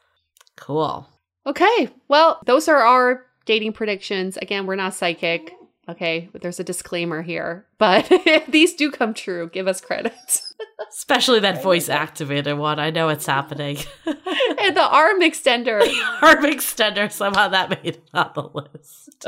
Cool. 0.56 1.08
Okay. 1.46 1.90
Well, 2.08 2.40
those 2.44 2.68
are 2.68 2.78
our 2.78 3.24
dating 3.44 3.72
predictions. 3.72 4.36
Again, 4.36 4.66
we're 4.66 4.76
not 4.76 4.94
psychic. 4.94 5.52
Okay, 5.88 6.28
there's 6.42 6.58
a 6.58 6.64
disclaimer 6.64 7.22
here, 7.22 7.66
but 7.78 8.08
if 8.10 8.46
these 8.46 8.74
do 8.74 8.90
come 8.90 9.14
true, 9.14 9.48
give 9.48 9.68
us 9.68 9.80
credit. 9.80 10.12
Especially 10.90 11.40
that 11.40 11.62
voice 11.62 11.88
activated 11.88 12.58
one. 12.58 12.78
I 12.80 12.90
know 12.90 13.08
it's 13.08 13.26
happening. 13.26 13.78
and 14.06 14.76
the 14.76 14.88
arm 14.88 15.20
extender. 15.20 15.80
The 15.80 16.26
arm 16.26 16.44
extender, 16.44 17.10
somehow 17.10 17.48
that 17.48 17.70
made 17.70 17.96
it 17.96 18.02
on 18.12 18.30
the 18.34 18.48
list. 18.52 19.26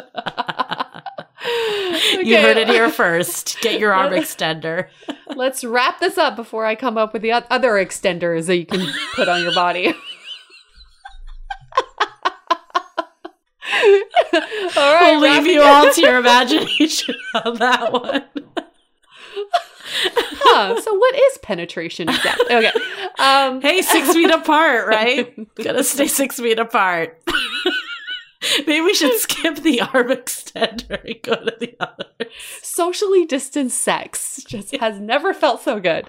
okay. 1.39 2.25
You 2.25 2.39
heard 2.39 2.57
it 2.57 2.69
here 2.69 2.91
first. 2.91 3.61
Get 3.61 3.79
your 3.79 3.93
arm 3.93 4.13
extender. 4.13 4.89
Let's 5.35 5.63
wrap 5.63 6.01
this 6.01 6.19
up 6.19 6.37
before 6.37 6.65
I 6.67 6.75
come 6.75 6.99
up 6.99 7.13
with 7.13 7.23
the 7.23 7.33
other 7.33 7.73
extenders 7.73 8.47
that 8.47 8.57
you 8.57 8.67
can 8.67 8.87
put 9.15 9.29
on 9.29 9.43
your 9.43 9.55
body. 9.55 9.95
All 14.77 14.95
right, 14.95 15.19
we'll 15.19 15.21
leave 15.21 15.47
you 15.47 15.63
all 15.63 15.93
to 15.93 16.01
your 16.01 16.17
imagination 16.17 17.15
on 17.45 17.57
that 17.59 17.93
one. 17.93 18.25
huh, 20.01 20.81
so 20.81 20.95
what 20.95 21.15
is 21.15 21.39
penetration 21.39 22.09
exactly? 22.09 22.55
Okay. 22.55 22.73
Um, 23.19 23.61
hey, 23.61 23.83
six 23.83 24.13
feet 24.13 24.31
apart, 24.31 24.89
right? 24.89 25.35
Gotta 25.57 25.85
stay 25.85 26.07
six 26.07 26.39
feet 26.39 26.59
apart. 26.59 27.23
Maybe 28.67 28.81
we 28.83 28.95
should 28.95 29.19
skip 29.19 29.57
the 29.57 29.81
arm 29.81 30.09
extender 30.09 31.05
and 31.05 31.21
go 31.23 31.35
to 31.35 31.57
the 31.59 31.77
other. 31.81 32.31
Socially 32.63 33.25
distanced 33.27 33.83
sex 33.83 34.43
just 34.47 34.77
has 34.77 35.01
never 35.01 35.35
felt 35.35 35.61
so 35.61 35.81
good. 35.81 36.09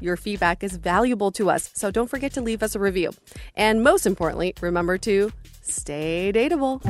Your 0.00 0.16
feedback 0.16 0.64
is 0.64 0.76
valuable 0.76 1.30
to 1.32 1.50
us, 1.50 1.70
so 1.74 1.90
don't 1.90 2.08
forget 2.08 2.32
to 2.32 2.40
leave 2.40 2.62
us 2.62 2.74
a 2.74 2.78
review. 2.78 3.12
And 3.54 3.82
most 3.82 4.06
importantly, 4.06 4.54
remember 4.60 4.98
to 4.98 5.30
stay 5.62 6.32
dateable. 6.34 6.80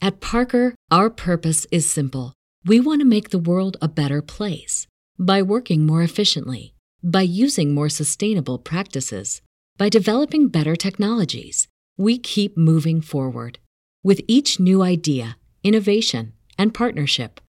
At 0.00 0.20
Parker, 0.20 0.74
our 0.90 1.10
purpose 1.10 1.66
is 1.72 1.90
simple. 1.90 2.34
We 2.64 2.78
want 2.78 3.00
to 3.00 3.06
make 3.06 3.30
the 3.30 3.38
world 3.38 3.76
a 3.80 3.88
better 3.88 4.22
place 4.22 4.86
by 5.18 5.42
working 5.42 5.86
more 5.86 6.02
efficiently, 6.02 6.74
by 7.02 7.22
using 7.22 7.74
more 7.74 7.88
sustainable 7.88 8.58
practices, 8.58 9.40
by 9.76 9.88
developing 9.88 10.48
better 10.48 10.76
technologies. 10.76 11.68
We 11.96 12.18
keep 12.18 12.56
moving 12.56 13.00
forward. 13.00 13.58
With 14.02 14.20
each 14.28 14.60
new 14.60 14.82
idea, 14.82 15.36
innovation, 15.62 16.34
and 16.58 16.74
partnership, 16.74 17.40